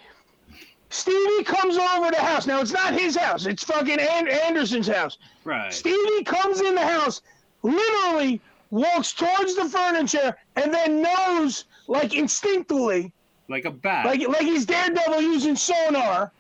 [0.90, 2.46] Stevie comes over the house.
[2.46, 3.46] Now it's not his house.
[3.48, 5.18] It's fucking An- Anderson's house.
[5.44, 5.74] Right.
[5.74, 7.22] Stevie comes in the house,
[7.64, 8.40] literally
[8.70, 13.12] walks towards the furniture, and then knows like instinctively,
[13.50, 14.06] Like a bat.
[14.06, 16.32] like like he's Daredevil using sonar.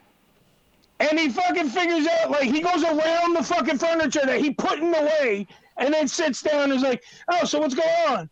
[1.04, 4.80] And he fucking figures out like he goes around the fucking furniture that he put
[4.80, 5.46] in the way,
[5.78, 8.30] and then sits down and is like, "Oh, so what's going on?"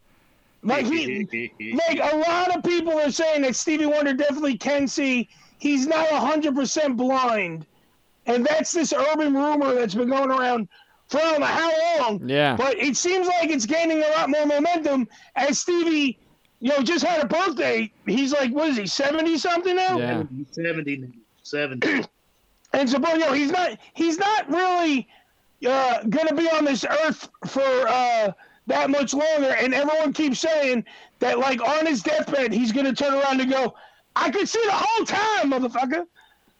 [0.63, 1.51] Like he,
[1.89, 5.27] like a lot of people are saying that Stevie Wonder definitely can see.
[5.57, 7.65] He's not hundred percent blind,
[8.25, 10.69] and that's this urban rumor that's been going around
[11.11, 12.21] for I don't know how long.
[12.27, 12.55] Yeah.
[12.55, 16.17] But it seems like it's gaining a lot more momentum as Stevie,
[16.61, 17.91] you know, just had a birthday.
[18.05, 19.99] He's like, what is he, seventy something now?
[19.99, 20.23] Yeah.
[20.53, 21.07] 70 now.
[22.73, 22.79] 70.
[22.81, 25.07] And so, but you know, he's not he's not really
[25.67, 28.31] uh, gonna be on this earth for uh,
[28.67, 29.55] that much longer.
[29.59, 30.85] And everyone keeps saying
[31.19, 33.75] that, like on his deathbed, he's gonna turn around and go,
[34.15, 36.05] "I could see the whole time, motherfucker."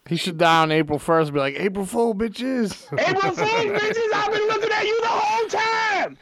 [0.07, 2.91] He should die on April 1st be like, April Fool, bitches.
[2.99, 6.17] April Fool, bitches, I've been looking at you the whole time.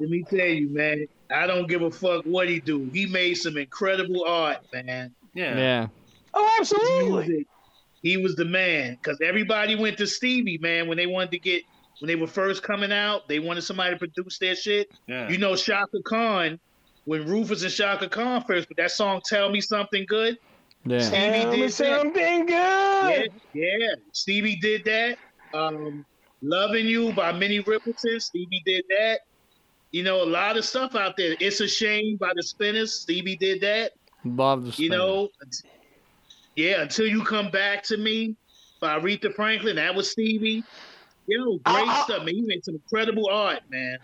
[0.00, 2.88] Let me tell you, man, I don't give a fuck what he do.
[2.92, 5.14] He made some incredible art, man.
[5.34, 5.56] Yeah.
[5.58, 5.86] Yeah.
[6.32, 7.46] Oh, absolutely.
[8.02, 11.62] He was the man because everybody went to Stevie, man, when they wanted to get
[12.00, 13.28] when they were first coming out.
[13.28, 14.90] They wanted somebody to produce their shit.
[15.08, 15.28] Yeah.
[15.28, 16.60] You know, Chaka Khan,
[17.06, 20.38] when Rufus and Chaka Khan first, but that song "Tell Me Something Good."
[20.86, 21.00] Yeah.
[21.00, 21.72] Stevie Tell me did that.
[21.72, 23.32] something Yeah, good.
[23.52, 23.88] yeah.
[24.12, 25.18] Stevie did that.
[25.52, 26.06] Um,
[26.40, 28.22] "Loving You" by Minnie Riperton.
[28.22, 29.20] Stevie did that.
[29.90, 31.34] You know, a lot of stuff out there.
[31.40, 32.92] "It's a Shame" by the Spinners.
[32.92, 33.94] Stevie did that.
[34.24, 35.30] Love the You know,
[36.58, 38.34] yeah, until you come back to me
[38.80, 39.76] by Aretha Franklin.
[39.76, 40.64] That was Stevie.
[41.26, 42.34] You know, great I- I- stuff, man.
[42.34, 43.98] He made some incredible art, man.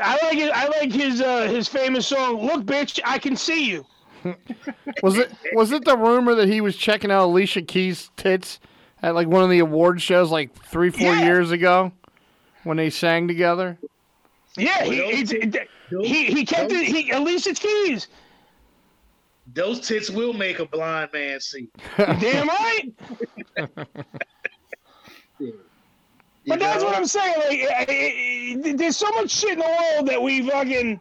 [0.00, 0.50] I like it.
[0.54, 2.46] I like his uh, his famous song.
[2.46, 3.84] Look, bitch, I can see you.
[5.02, 8.60] Was it was it the rumor that he was checking out Alicia Keys' tits
[9.02, 11.24] at like one of the award shows like three four Yeah.
[11.24, 11.90] years ago
[12.64, 13.78] when they sang together?
[14.58, 15.50] Yeah, he he,
[16.02, 16.84] he, he kept it.
[16.84, 18.08] He Alicia Keys.
[19.52, 21.68] Those tits will make a blind man see.
[21.96, 22.92] Damn right.
[25.38, 25.58] You
[26.46, 27.34] But that's what I'm saying.
[27.38, 31.00] Like, eh, eh, eh, there's so much shit in the world that we fucking.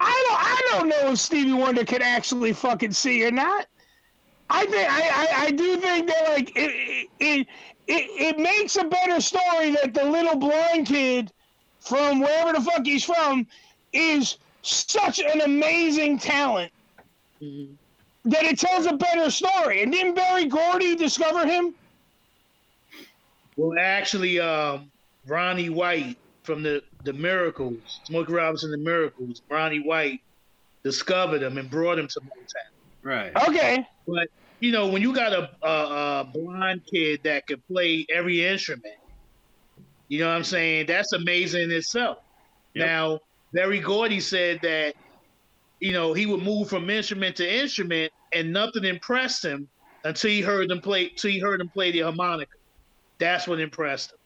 [0.00, 0.40] I don't.
[0.40, 3.66] I don't know if Stevie Wonder can actually fucking see or not.
[4.50, 4.90] I think.
[4.90, 5.00] I.
[5.00, 7.08] I, I do think that like it, it.
[7.20, 7.46] It.
[7.90, 11.32] It it makes a better story that the little blind kid
[11.80, 13.46] from wherever the fuck he's from
[13.94, 16.70] is such an amazing talent
[17.40, 19.82] that it tells a better story.
[19.82, 21.74] And didn't Berry Gordy discover him?
[23.56, 24.90] Well, actually, um,
[25.26, 29.42] Ronnie White from the the Miracles, Smokey Robinson, the Miracles.
[29.48, 30.20] Ronnie White
[30.82, 32.72] discovered him and brought him to Motown.
[33.02, 33.32] Right.
[33.48, 33.86] Okay.
[34.06, 34.28] But
[34.60, 38.94] you know, when you got a, a, a blind kid that could play every instrument,
[40.08, 40.86] you know what I'm saying?
[40.86, 42.18] That's amazing in itself.
[42.74, 42.86] Yep.
[42.86, 43.20] Now,
[43.52, 44.94] Berry Gordy said that,
[45.80, 49.68] you know, he would move from instrument to instrument, and nothing impressed him
[50.04, 51.08] until he heard them play.
[51.10, 52.52] Till he heard them play the harmonica.
[53.18, 54.18] That's what impressed him.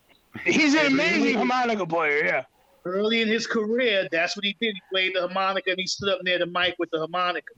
[0.45, 2.25] He's an amazing harmonica player.
[2.25, 2.43] Yeah.
[2.85, 4.75] Early in his career, that's what he did.
[4.75, 7.53] He played the harmonica and he stood up near the mic with the harmonica.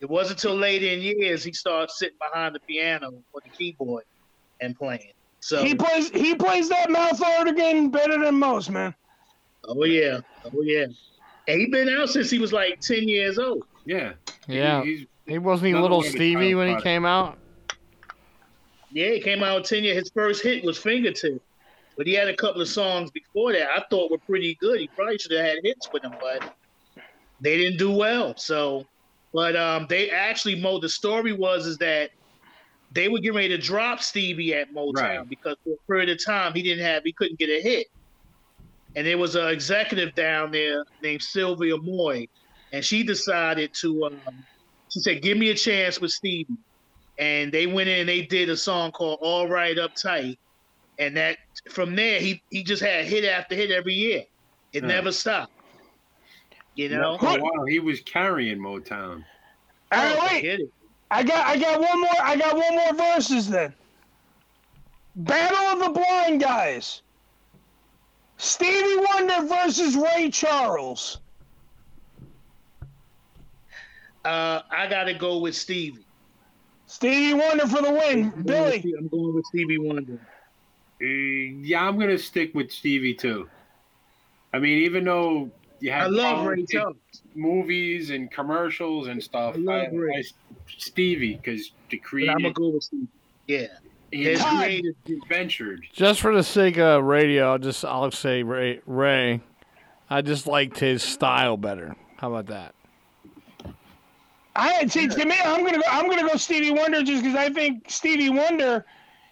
[0.00, 4.04] It wasn't until later in years he started sitting behind the piano or the keyboard
[4.60, 5.12] and playing.
[5.40, 6.10] So He plays.
[6.10, 8.94] He plays that mouth organ better than most, man.
[9.64, 10.86] Oh yeah, oh yeah.
[11.48, 13.64] And he been out since he was like ten years old.
[13.86, 14.12] Yeah.
[14.46, 14.82] Yeah.
[14.84, 17.38] He's He wasn't he little one of the Stevie child when he came out?
[18.90, 19.98] Yeah, he came out ten years.
[19.98, 21.42] His first hit was Fingertip,
[21.96, 24.80] but he had a couple of songs before that I thought were pretty good.
[24.80, 26.54] He probably should have had hits with them, but
[27.40, 28.34] they didn't do well.
[28.36, 28.86] So,
[29.32, 30.78] but um, they actually mo.
[30.78, 32.10] The story was is that
[32.92, 35.28] they were getting ready to drop Stevie at Motown Right.
[35.28, 37.88] because for a period of time he didn't have he couldn't get a hit,
[38.96, 42.26] and there was an executive down there named Sylvia Moy,
[42.72, 44.06] and she decided to.
[44.06, 44.20] Um,
[44.90, 46.46] she said, "Give me a chance with Stevie."
[47.18, 50.38] and they went in and they did a song called All Right Uptight.
[51.00, 51.36] And that
[51.68, 54.22] from there he he just had hit after hit every year.
[54.72, 54.88] It Yeah.
[54.88, 55.52] never stopped.
[56.76, 57.18] You know?
[57.18, 59.24] for a while he was carrying Motown.
[59.90, 60.60] All right, Oh, wait.
[61.10, 61.46] I got.
[61.46, 62.20] I got one more.
[62.22, 63.74] I got one more verses then.
[65.16, 67.02] Battle of the Blind Guys.
[68.38, 71.18] Stevie Wonder versus Ray Charles.
[74.24, 76.04] Uh, I gotta go with Stevie.
[76.86, 78.30] Stevie Wonder for the win.
[78.44, 78.94] Billy.
[78.98, 80.14] I'm going with Stevie Wonder.
[81.00, 83.48] Uh, yeah, I'm gonna stick with Stevie too.
[84.52, 85.50] I mean, even though
[85.80, 86.96] you have I love Ray Charles.
[87.34, 90.18] movies and commercials and stuff, I love Ray.
[90.18, 90.22] I-
[90.76, 93.08] Stevie because the But I'm creator gonna go with Stevie.
[93.46, 93.66] Yeah.
[94.10, 94.94] He His creative.
[95.28, 95.84] ventured.
[95.92, 98.80] Just for the sake of radio, I'll just I'll say Ray.
[98.86, 99.40] Ray.
[100.10, 101.94] I just liked his style better.
[102.16, 102.74] How about that?
[104.56, 105.84] I see to me, I'm gonna go.
[105.88, 108.84] I'm gonna go Stevie Wonder just because I think Stevie Wonder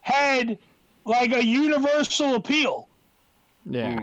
[0.02, 0.58] had
[1.04, 2.88] like a universal appeal.
[3.64, 4.00] Yeah.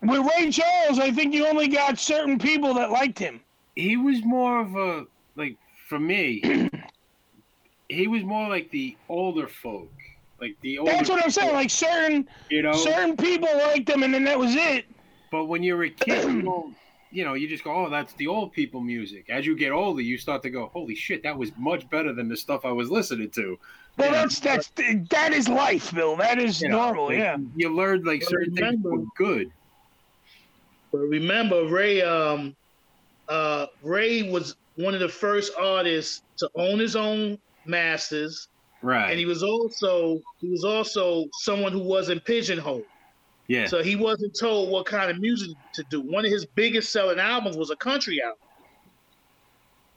[0.00, 0.08] Hmm.
[0.08, 3.40] With Ray Charles, I think you only got certain people that liked him.
[3.76, 5.06] He was more of a
[5.36, 5.56] like
[5.88, 6.68] for me.
[7.88, 9.92] he was more like the older folk,
[10.40, 10.92] like the older.
[10.92, 11.48] That's what I'm saying.
[11.48, 12.72] folk, Like certain you know.
[12.72, 14.86] certain people liked him, and then that was it.
[15.30, 16.74] But when you're a kid, you don't,
[17.10, 20.00] you know, you just go, "Oh, that's the old people music." As you get older,
[20.02, 22.90] you start to go, "Holy shit, that was much better than the stuff I was
[22.90, 23.58] listening to."
[23.98, 24.22] Well, Yeah.
[24.22, 24.72] that's that's
[25.10, 26.16] that is life, Bill.
[26.16, 27.06] That is You know, normal.
[27.06, 27.36] like, Yeah.
[27.56, 29.50] You learned like But certain things were good.
[30.90, 32.02] But remember, Ray.
[32.02, 32.54] Um,
[33.28, 38.48] uh, Ray was one of the first artists to own his own masters,
[38.82, 39.10] Right.
[39.10, 42.84] and he was also he was also someone who wasn't pigeonholed.
[43.46, 43.66] yeah.
[43.66, 46.00] So he wasn't told what kind of music to do.
[46.00, 48.38] One of his biggest selling albums was a country album.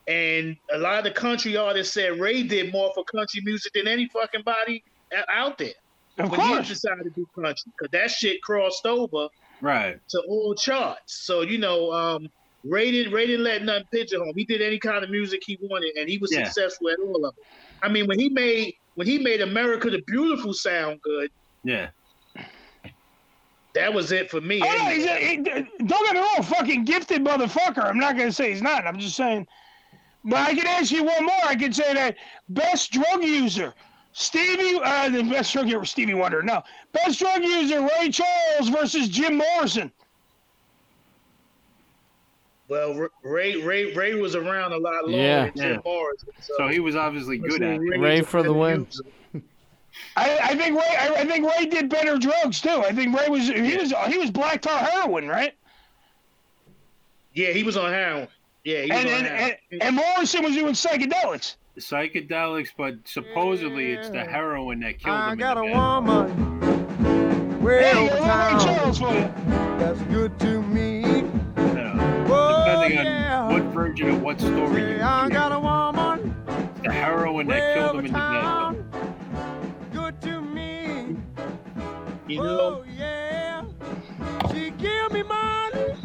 [0.07, 3.87] And a lot of the country artists said Ray did more for country music than
[3.87, 4.83] any fucking body
[5.29, 5.73] out there.
[6.17, 9.27] Of when he decided to do country, because that shit crossed over
[9.61, 9.99] right.
[10.09, 11.13] to all charts.
[11.25, 12.29] So you know, um,
[12.67, 14.29] Ray didn't Ray didn't let nothing pigeonhole.
[14.29, 14.35] him.
[14.35, 16.45] He did any kind of music he wanted, and he was Yeah.
[16.45, 17.43] successful at all of it.
[17.83, 21.29] I mean, when he made when he made America the Beautiful sound good,
[21.63, 21.89] Yeah.
[23.73, 24.61] that was it for me.
[24.61, 24.95] Oh, no, anyway.
[24.95, 25.37] he's a, he,
[25.85, 27.83] don't get me wrong, fucking gifted motherfucker.
[27.85, 28.87] I'm not gonna say he's not.
[28.87, 29.45] I'm just saying.
[30.23, 31.35] But I can ask you one more.
[31.45, 32.15] I can say that
[32.49, 33.73] best drug user,
[34.13, 34.79] Stevie.
[34.81, 36.41] Uh, the best drug user, Stevie Wonder.
[36.41, 36.63] No,
[36.93, 39.91] best drug user, Ray Charles versus Jim Morrison.
[42.67, 45.43] Well, Ray Ray Ray was around a lot longer Yeah.
[45.45, 45.79] than Jim Yeah.
[45.85, 46.29] Morrison.
[46.41, 47.79] So, So he was obviously good at it.
[47.79, 48.87] Ray Ray was a for the win.
[50.17, 50.95] I, I think Ray.
[50.97, 52.69] I, I think Ray did better drugs too.
[52.85, 55.53] I think Ray was he was he was black tar heroin, right?
[57.33, 58.27] Yeah, he was on heroin.
[58.63, 59.53] Yeah, he was And on and, heroin.
[59.71, 61.55] and and Morrison was doing psychedelics.
[61.77, 65.21] Psychedelics, but supposedly it's the heroin that killed him.
[65.21, 69.31] I got a woman way Hey, over Ray town Charles for you.
[69.77, 70.54] that's good to
[74.01, 76.35] on what version of what story you Say, I got a woman
[76.83, 78.19] the heroin that killed him in the bed.
[78.19, 78.85] town.
[79.93, 81.15] Good to me.
[82.27, 83.63] You know, Oh yeah.
[84.51, 85.95] She give me money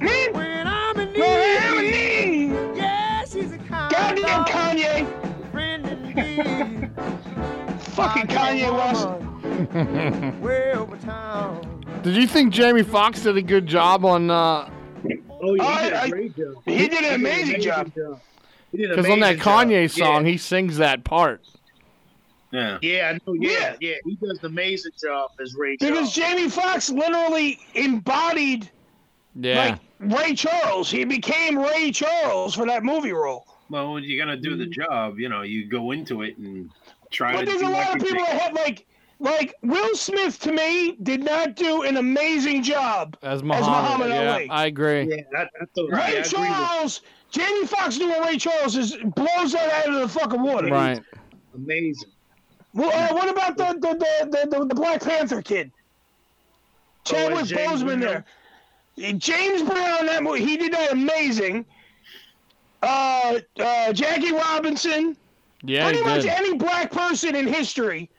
[0.00, 2.48] Man, when I'm in no heroin need.
[2.50, 2.76] need.
[2.76, 5.50] Yeah, she's a kind Goddamn of Kanye.
[5.50, 6.90] friend indeed.
[7.94, 9.06] Fucking Kanye West.
[9.08, 10.36] West.
[10.42, 11.84] Way over town.
[12.02, 14.30] Did you think Jamie Foxx did a good job on?
[14.30, 14.70] uh
[15.44, 16.54] oh yeah, he did I- a I- great job.
[16.64, 17.92] he did an amazing job.
[18.72, 19.68] He did an Because on that amazing job.
[19.68, 20.32] Kanye song, yeah.
[20.32, 21.40] he sings that part.
[22.50, 22.78] Yeah.
[22.82, 23.34] Yeah, I know.
[23.34, 23.74] Yeah, Yeah.
[23.80, 25.92] yeah, he does an amazing job as Ray Charles.
[25.92, 28.70] Because Jamie Foxx literally embodied
[29.34, 29.76] Yeah.
[30.00, 30.90] like Ray Charles.
[30.90, 33.46] He became Ray Charles for that movie role.
[33.70, 34.72] Well, when you're gonna do the mm.
[34.72, 36.70] job, you know, you go into it and
[37.10, 38.86] try But to there's do a lot of people that have like
[39.24, 43.68] like Will Smith to me did not do an amazing job As as Muhammad.
[43.70, 44.48] Muhammad yeah, Ali.
[44.50, 45.08] I agree.
[45.08, 45.88] Yeah, I, I thought.
[45.90, 50.00] yeah, I agree with Charles, Jamie Foxx doing Ray Charles is blows that out of
[50.00, 50.68] the fucking water.
[50.68, 51.02] Right.
[51.54, 52.10] Amazing.
[52.74, 55.70] Well, uh, what about the the, the the the the Black Panther kid?
[57.04, 58.24] Chadwick Oh, Boseman there.
[59.18, 61.64] James Brown, that movie, he did that amazing.
[62.82, 65.16] Uh, uh, Jackie Robinson.
[65.62, 66.30] Yeah, Pretty he much did.
[66.30, 68.10] any black person in history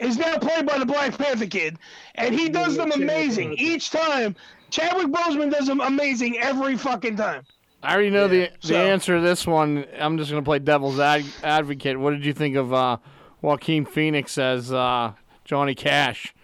[0.00, 1.78] is now played by the Black Panther kid,
[2.16, 3.58] and he does them Chadwick amazing Boseman.
[3.60, 4.36] each time.
[4.70, 7.44] Chadwick Boseman does them amazing every fucking time.
[7.82, 9.84] I already know the the so- answer to this one.
[9.98, 11.98] I'm just gonna play devil's ad- advocate.
[12.00, 12.96] What did you think of uh,
[13.42, 15.12] Joaquin Phoenix as uh,
[15.44, 16.34] Johnny Cash?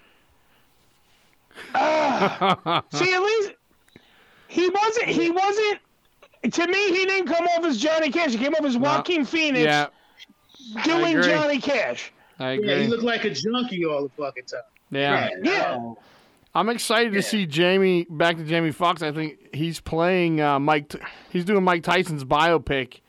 [1.72, 3.52] See, at least
[4.48, 5.06] he wasn't.
[5.08, 5.78] He wasn't.
[6.52, 8.32] To me, he didn't come off as Johnny Cash.
[8.32, 9.86] He came off as Joaquin Phoenix Yeah,
[10.84, 11.20] doing.
[11.22, 12.12] Johnny Cash.
[12.40, 14.60] I Yeah, he looked like a junkie all the fucking time.
[14.90, 15.92] Yeah, Yeah.
[16.52, 19.02] I'm excited to see Jamie back to Jamie Foxx.
[19.02, 20.92] I think he's playing uh, Mike.
[21.30, 23.00] He's doing Mike Tyson's biopic,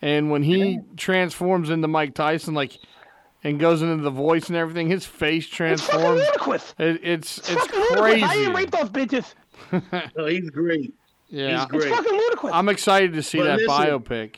[0.00, 2.78] and when he transforms into Mike Tyson, like
[3.44, 4.88] and goes into the voice and everything.
[4.88, 6.22] His face transforms.
[6.22, 6.74] It's fucking transforms.
[6.74, 6.74] ludicrous.
[6.78, 8.00] It, it's it's fucking ludicrous.
[8.00, 8.22] crazy.
[8.24, 9.34] I ain't raped those bitches.
[10.16, 10.94] No, he's great.
[11.28, 11.88] Yeah, He's great.
[11.88, 12.52] It's fucking ludicrous.
[12.54, 14.34] I'm excited to see But that listen, biopic.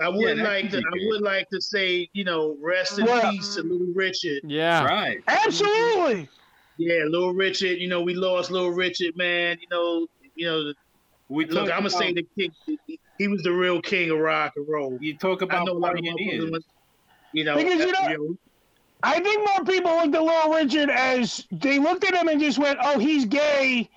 [0.00, 0.78] I would that like to.
[0.78, 1.06] I good.
[1.08, 4.42] would like to say, you know, rest in Well- peace to Little Richard.
[4.44, 5.18] Yeah, Right.
[5.26, 6.28] Absolutely.
[6.76, 7.78] Yeah, Little Richard.
[7.78, 9.58] You know, we lost Little Richard, man.
[9.60, 10.06] You know,
[10.36, 10.72] you know.
[11.30, 12.52] We Look, talk I'm gonna say the king.
[13.18, 14.96] He was the real king of rock and roll.
[15.00, 16.62] You talk I about know a lot of pioneers.
[17.32, 18.36] You know, Because, you uh, know-
[19.02, 22.58] I think more people looked at Little Richard as they looked at him and just
[22.58, 23.90] went, "Oh, he's gay,"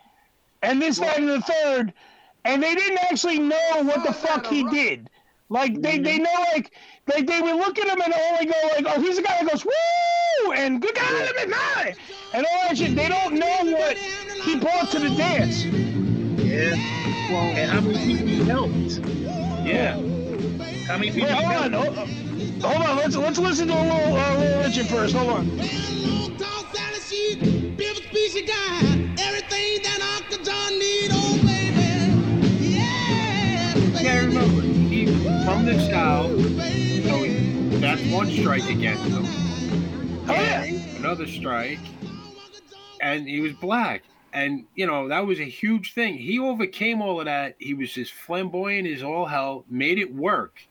[0.64, 1.94] and this, that, and the third,
[2.46, 5.10] and they didn't actually know what the fuck he did.
[5.52, 6.72] Like they, they know like
[7.14, 9.52] like they would look at him and only go like, "Oh, he's the guy that
[9.52, 11.96] goes woo," and "Good God, let me mine,"
[12.34, 12.96] and all that shit.
[12.96, 15.66] They don't know what he brought to the dance.
[15.66, 16.72] yeah.
[17.30, 19.68] Well, And how many people he helped?
[19.68, 19.96] yeah.
[20.88, 21.28] How many people?
[21.28, 21.98] he hold on, helped?
[21.98, 22.10] hold,
[22.64, 22.96] hold on.
[22.98, 25.14] Let's let's listen to a little, uh, little Richard first.
[25.16, 25.58] Hold on.
[25.58, 25.64] Yeah,
[35.46, 39.26] from the style, so that's one strike against him.
[40.30, 40.64] Oh yeah.
[40.98, 41.80] Another strike,
[43.02, 44.04] and he was black.
[44.34, 46.18] And, you know, that was a huge thing.
[46.18, 47.56] He overcame all of that.
[47.60, 50.62] He was just flamboyant as all hell, made it work.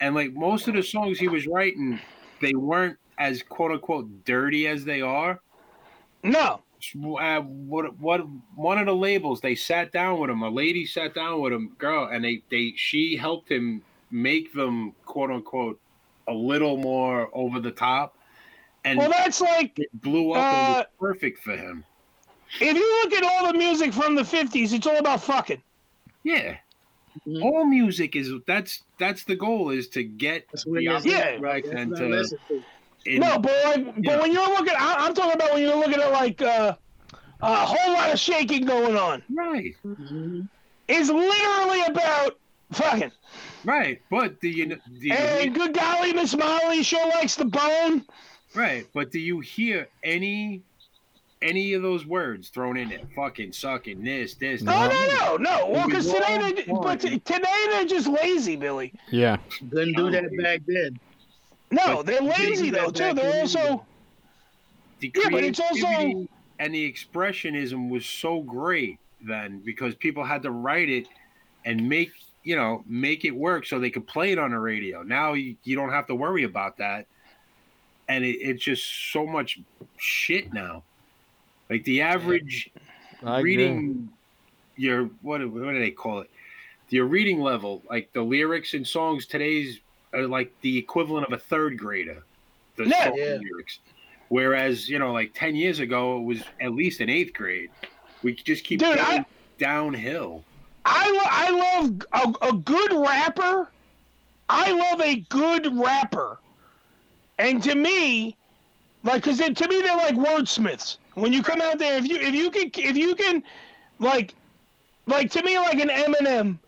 [0.00, 2.00] And, like, most of the songs he was writing,
[2.40, 5.40] they weren't as quote unquote dirty as they are.
[6.24, 6.62] No.
[7.20, 8.22] uh, what what
[8.56, 11.74] one of the labels they sat down with him a lady sat down with him
[11.78, 15.80] girl and they they she helped him make them quote unquote
[16.28, 18.16] a little more over the top
[18.84, 21.84] and Well, that's like it blew up and uh, was perfect for him
[22.60, 25.62] if you look at all the music from the '50s, it's all about fucking.
[26.24, 26.56] yeah
[27.26, 27.42] Mhm.
[27.42, 31.06] all music is that's that's the goal is to get That's what the it is.
[31.06, 31.36] Yeah.
[31.40, 32.38] right and to listen
[33.04, 34.20] in- no, but like, but yeah.
[34.20, 36.76] when you're looking, I, I'm talking about when you're looking at like uh,
[37.40, 39.22] a whole lot of shaking going on.
[39.34, 39.74] right
[40.88, 42.38] It's literally about
[42.72, 43.10] fucking.
[43.64, 48.04] Right but do you do you And good golly, Miss Molly sure likes the bone.
[48.54, 50.62] Right, but do you hear any
[51.42, 53.00] any of those words thrown in there?
[53.16, 54.60] Fucking sucking this, this.
[54.62, 55.68] No, no, no, no.
[55.68, 58.92] Well, because today all they, but t- today they're just lazy, Billy.
[59.10, 59.36] yeah.
[59.70, 60.98] Couldn't do that back then.
[61.70, 63.14] No, But they're lazy though too.
[63.14, 63.86] They're also
[64.98, 66.26] The Yeah, but it's also-
[66.58, 71.06] and the expressionism was so great then because people had to write it
[71.64, 72.10] and make
[72.42, 75.02] you know make it work so they could play it on the radio.
[75.02, 77.06] Now you, you don't have to worry about that,
[78.08, 79.58] and it, it's just so much
[79.98, 80.82] shit now.
[81.68, 82.70] Like the average
[83.24, 83.56] I agree.
[83.56, 84.08] reading
[84.76, 86.30] your what do- what do they call it?
[86.88, 89.78] Your reading level, like the lyrics and songs today's
[90.12, 92.24] are like the equivalent of a third grader.
[92.76, 93.04] The Yeah.
[93.04, 93.36] song Yeah.
[93.40, 93.78] lyrics.
[94.28, 97.70] Whereas, you know, like ten years ago it was at least an eighth grade.
[98.24, 99.26] We just keep Dude, going I-
[99.58, 100.44] downhill.
[100.84, 101.50] I lo- I
[101.80, 103.68] love a, a good rapper.
[104.48, 106.38] I love a good rapper,
[107.38, 108.36] and to me,
[109.04, 110.96] like, cause it, to me they're like wordsmiths.
[111.14, 113.42] When you come out there, if you if you can if you can,
[113.98, 114.34] like,
[115.06, 116.58] like to me like an Eminem,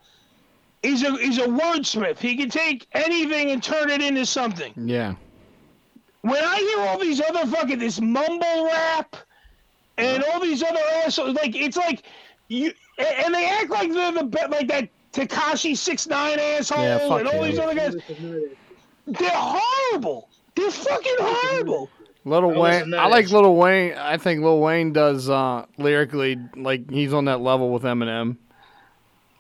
[0.83, 2.19] he's a he's a wordsmith.
[2.19, 4.73] He can take anything and turn it into something.
[4.77, 5.15] Yeah.
[6.21, 9.17] When I hear all these other fucking this mumble rap
[9.99, 12.05] and all these other assholes, like it's like
[12.49, 16.83] you and and they act like they're the be- like that Tekashi six nine asshole
[16.83, 17.97] Yeah, and all these other guys.
[19.07, 20.29] They're horrible.
[20.55, 21.91] They're fucking horrible.
[22.25, 22.95] Little Wayne.
[22.95, 23.31] I like.
[23.31, 23.95] Little Wayne.
[23.95, 28.37] I think Little Wayne does uh, lyrically like he's on that level with Eminem.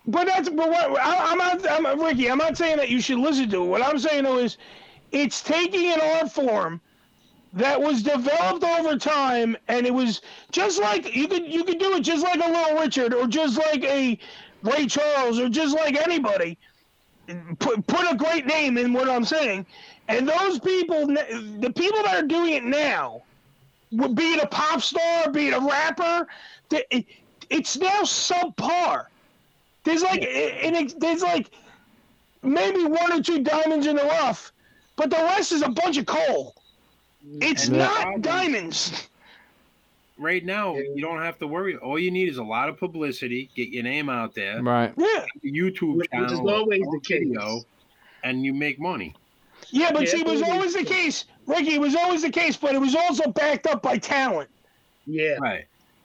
[0.06, 1.70] But that's but what I, I'm not.
[1.70, 2.28] I'm Ricky.
[2.28, 3.66] I'm not saying that you should listen to it.
[3.66, 4.58] What I'm saying though is,
[5.12, 6.80] it's taking an art form
[7.52, 11.94] that was developed over time, and it was just like you could you could do
[11.94, 14.18] it just like a Little Richard or just like a
[14.62, 16.56] Ray Charles or just like anybody.
[17.58, 19.66] Put put a great name in what I'm saying,
[20.08, 23.22] and those people, the people that are doing it now,
[23.92, 26.26] would be it a pop star, be it a rapper,
[27.50, 29.06] it's now subpar.
[29.84, 31.50] There's like and it, there's like
[32.42, 34.52] maybe one or two diamonds in the rough,
[34.96, 36.54] but the rest is a bunch of coal.
[37.26, 37.42] Mm.
[37.44, 39.08] It's And not problem- diamonds.
[40.18, 41.76] Right now, you don't have to worry.
[41.76, 44.92] All you need is a lot of publicity, get your name out there, Right.
[44.96, 47.24] Yeah, YouTube Which channel, is always the case.
[47.26, 47.62] video,
[48.22, 49.14] and you make money.
[49.70, 51.74] yeah, but Yeah, see, it was always- always the case, Ricky.
[51.74, 54.50] It was always the case, but it was also backed up by talent.
[55.06, 55.64] Yeah, Right.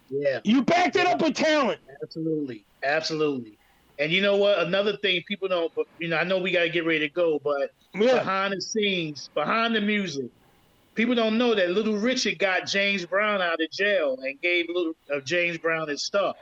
[0.10, 1.80] yeah, You backed it up with talent.
[2.02, 3.58] absolutely, absolutely.
[4.00, 4.60] And you know what?
[4.60, 7.40] Another thing people don't, you know, I know we got to get ready to go,
[7.44, 8.14] but Yeah.
[8.20, 10.30] behind the scenes, behind the music,
[10.98, 14.94] people don't know that Little Richard got James Brown out of jail and gave Little
[15.14, 16.36] uh, James Brown his stuff.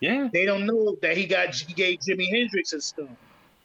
[0.00, 0.28] Yeah.
[0.32, 3.08] They don't know that he got he gave Jimi Hendrix his stuff.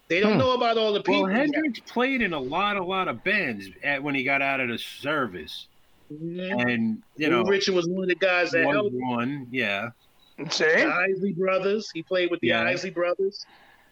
[0.09, 0.39] They don't Hmm.
[0.39, 1.23] know about all the people.
[1.23, 4.59] Well, Hendrix played in a lot, a lot of bands at, when he got out
[4.59, 5.67] of the service,
[6.11, 6.61] Mhm.
[6.71, 9.47] and you Little know, Richard was one of the guys that was helped one.
[9.51, 9.89] Yeah.
[10.37, 11.89] the Isley brothers.
[11.93, 12.63] He played with the Yeah.
[12.63, 13.45] Isley brothers.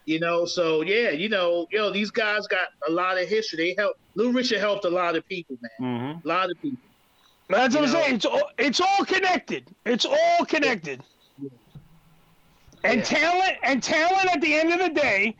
[0.04, 3.56] You know, so yeah, you know, yo, these guys got a lot of history.
[3.58, 4.00] They helped.
[4.14, 5.70] Little Richard helped a lot of people, man.
[5.80, 6.28] Mm-hmm.
[6.28, 6.78] A lot of people.
[7.48, 8.14] That's what I'm saying.
[8.16, 9.68] It's all, it's all connected.
[9.84, 11.02] It's all connected.
[12.84, 15.36] And talent and talent at the end of the day,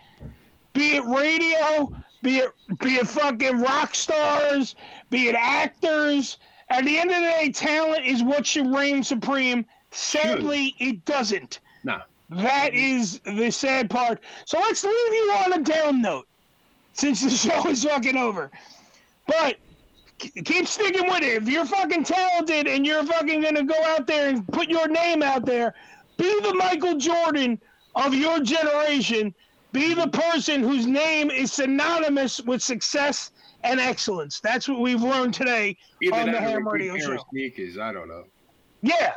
[0.74, 4.76] be it radio, be it be it fucking rock stars,
[5.10, 6.38] be it actors,
[6.72, 9.66] at the end of the day, talent is what should reign supreme.
[9.90, 11.60] Sadly, it doesn't.
[11.84, 12.00] No.
[12.36, 14.20] That is the sad part.
[14.46, 16.26] So let's leave you on a down note,
[16.92, 18.50] since the show is fucking over.
[19.26, 19.56] But
[20.18, 21.42] keep sticking with it.
[21.42, 25.22] If you're fucking talented and you're fucking gonna go out there and put your name
[25.22, 25.74] out there,
[26.16, 27.60] be the Michael Jordan
[27.94, 29.34] of your generation.
[29.72, 33.30] Be the person whose name is synonymous with success
[33.64, 34.38] and excellence.
[34.40, 37.16] That's what we've learned today Either on the that or a Ham Radio Show.
[37.30, 37.78] sneakers.
[37.78, 38.24] I don't know.
[38.82, 39.14] Yeah.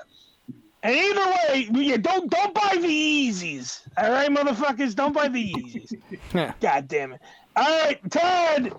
[0.85, 3.81] And either way, yeah, don't don't buy the Yeezys.
[3.97, 6.59] All right, motherfuckers, don't buy the Yeezys.
[6.59, 7.21] God damn it.
[7.55, 8.71] All right, Todd.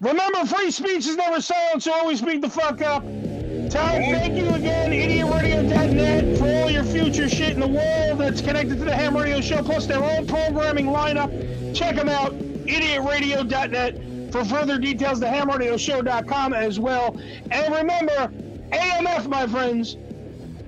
[0.00, 3.02] Remember, free speech is never silent, so always speak the fuck up.
[3.02, 8.78] Todd, thank you again, idiotradio.net, for all your future shit in the world that's connected
[8.78, 11.74] to the Ham Radio Show, plus their own programming lineup.
[11.74, 14.30] Check them out, idiotradio.net.
[14.32, 17.18] For further details, the hamradioshow.com as well.
[17.50, 18.32] And remember,
[18.70, 19.96] AMF, my friends,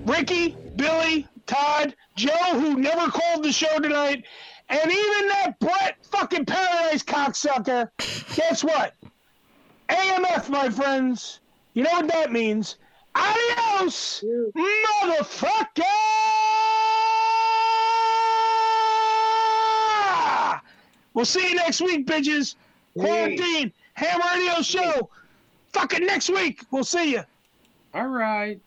[0.05, 4.25] Ricky, Billy, Todd, Joe, who never called the show tonight,
[4.69, 7.91] and even that Brett fucking Paradise cocksucker.
[8.35, 8.95] Guess what?
[9.89, 11.41] AMF, my friends.
[11.75, 12.77] You know what that means?
[13.15, 14.25] Adios,
[14.57, 15.83] motherfucker!
[21.13, 22.57] We'll see you next week, bitches.
[22.99, 25.11] Quarantine, Ham Radio Show.
[25.73, 26.63] Fucking next week.
[26.73, 27.23] We'll see you.
[27.93, 28.61] All right.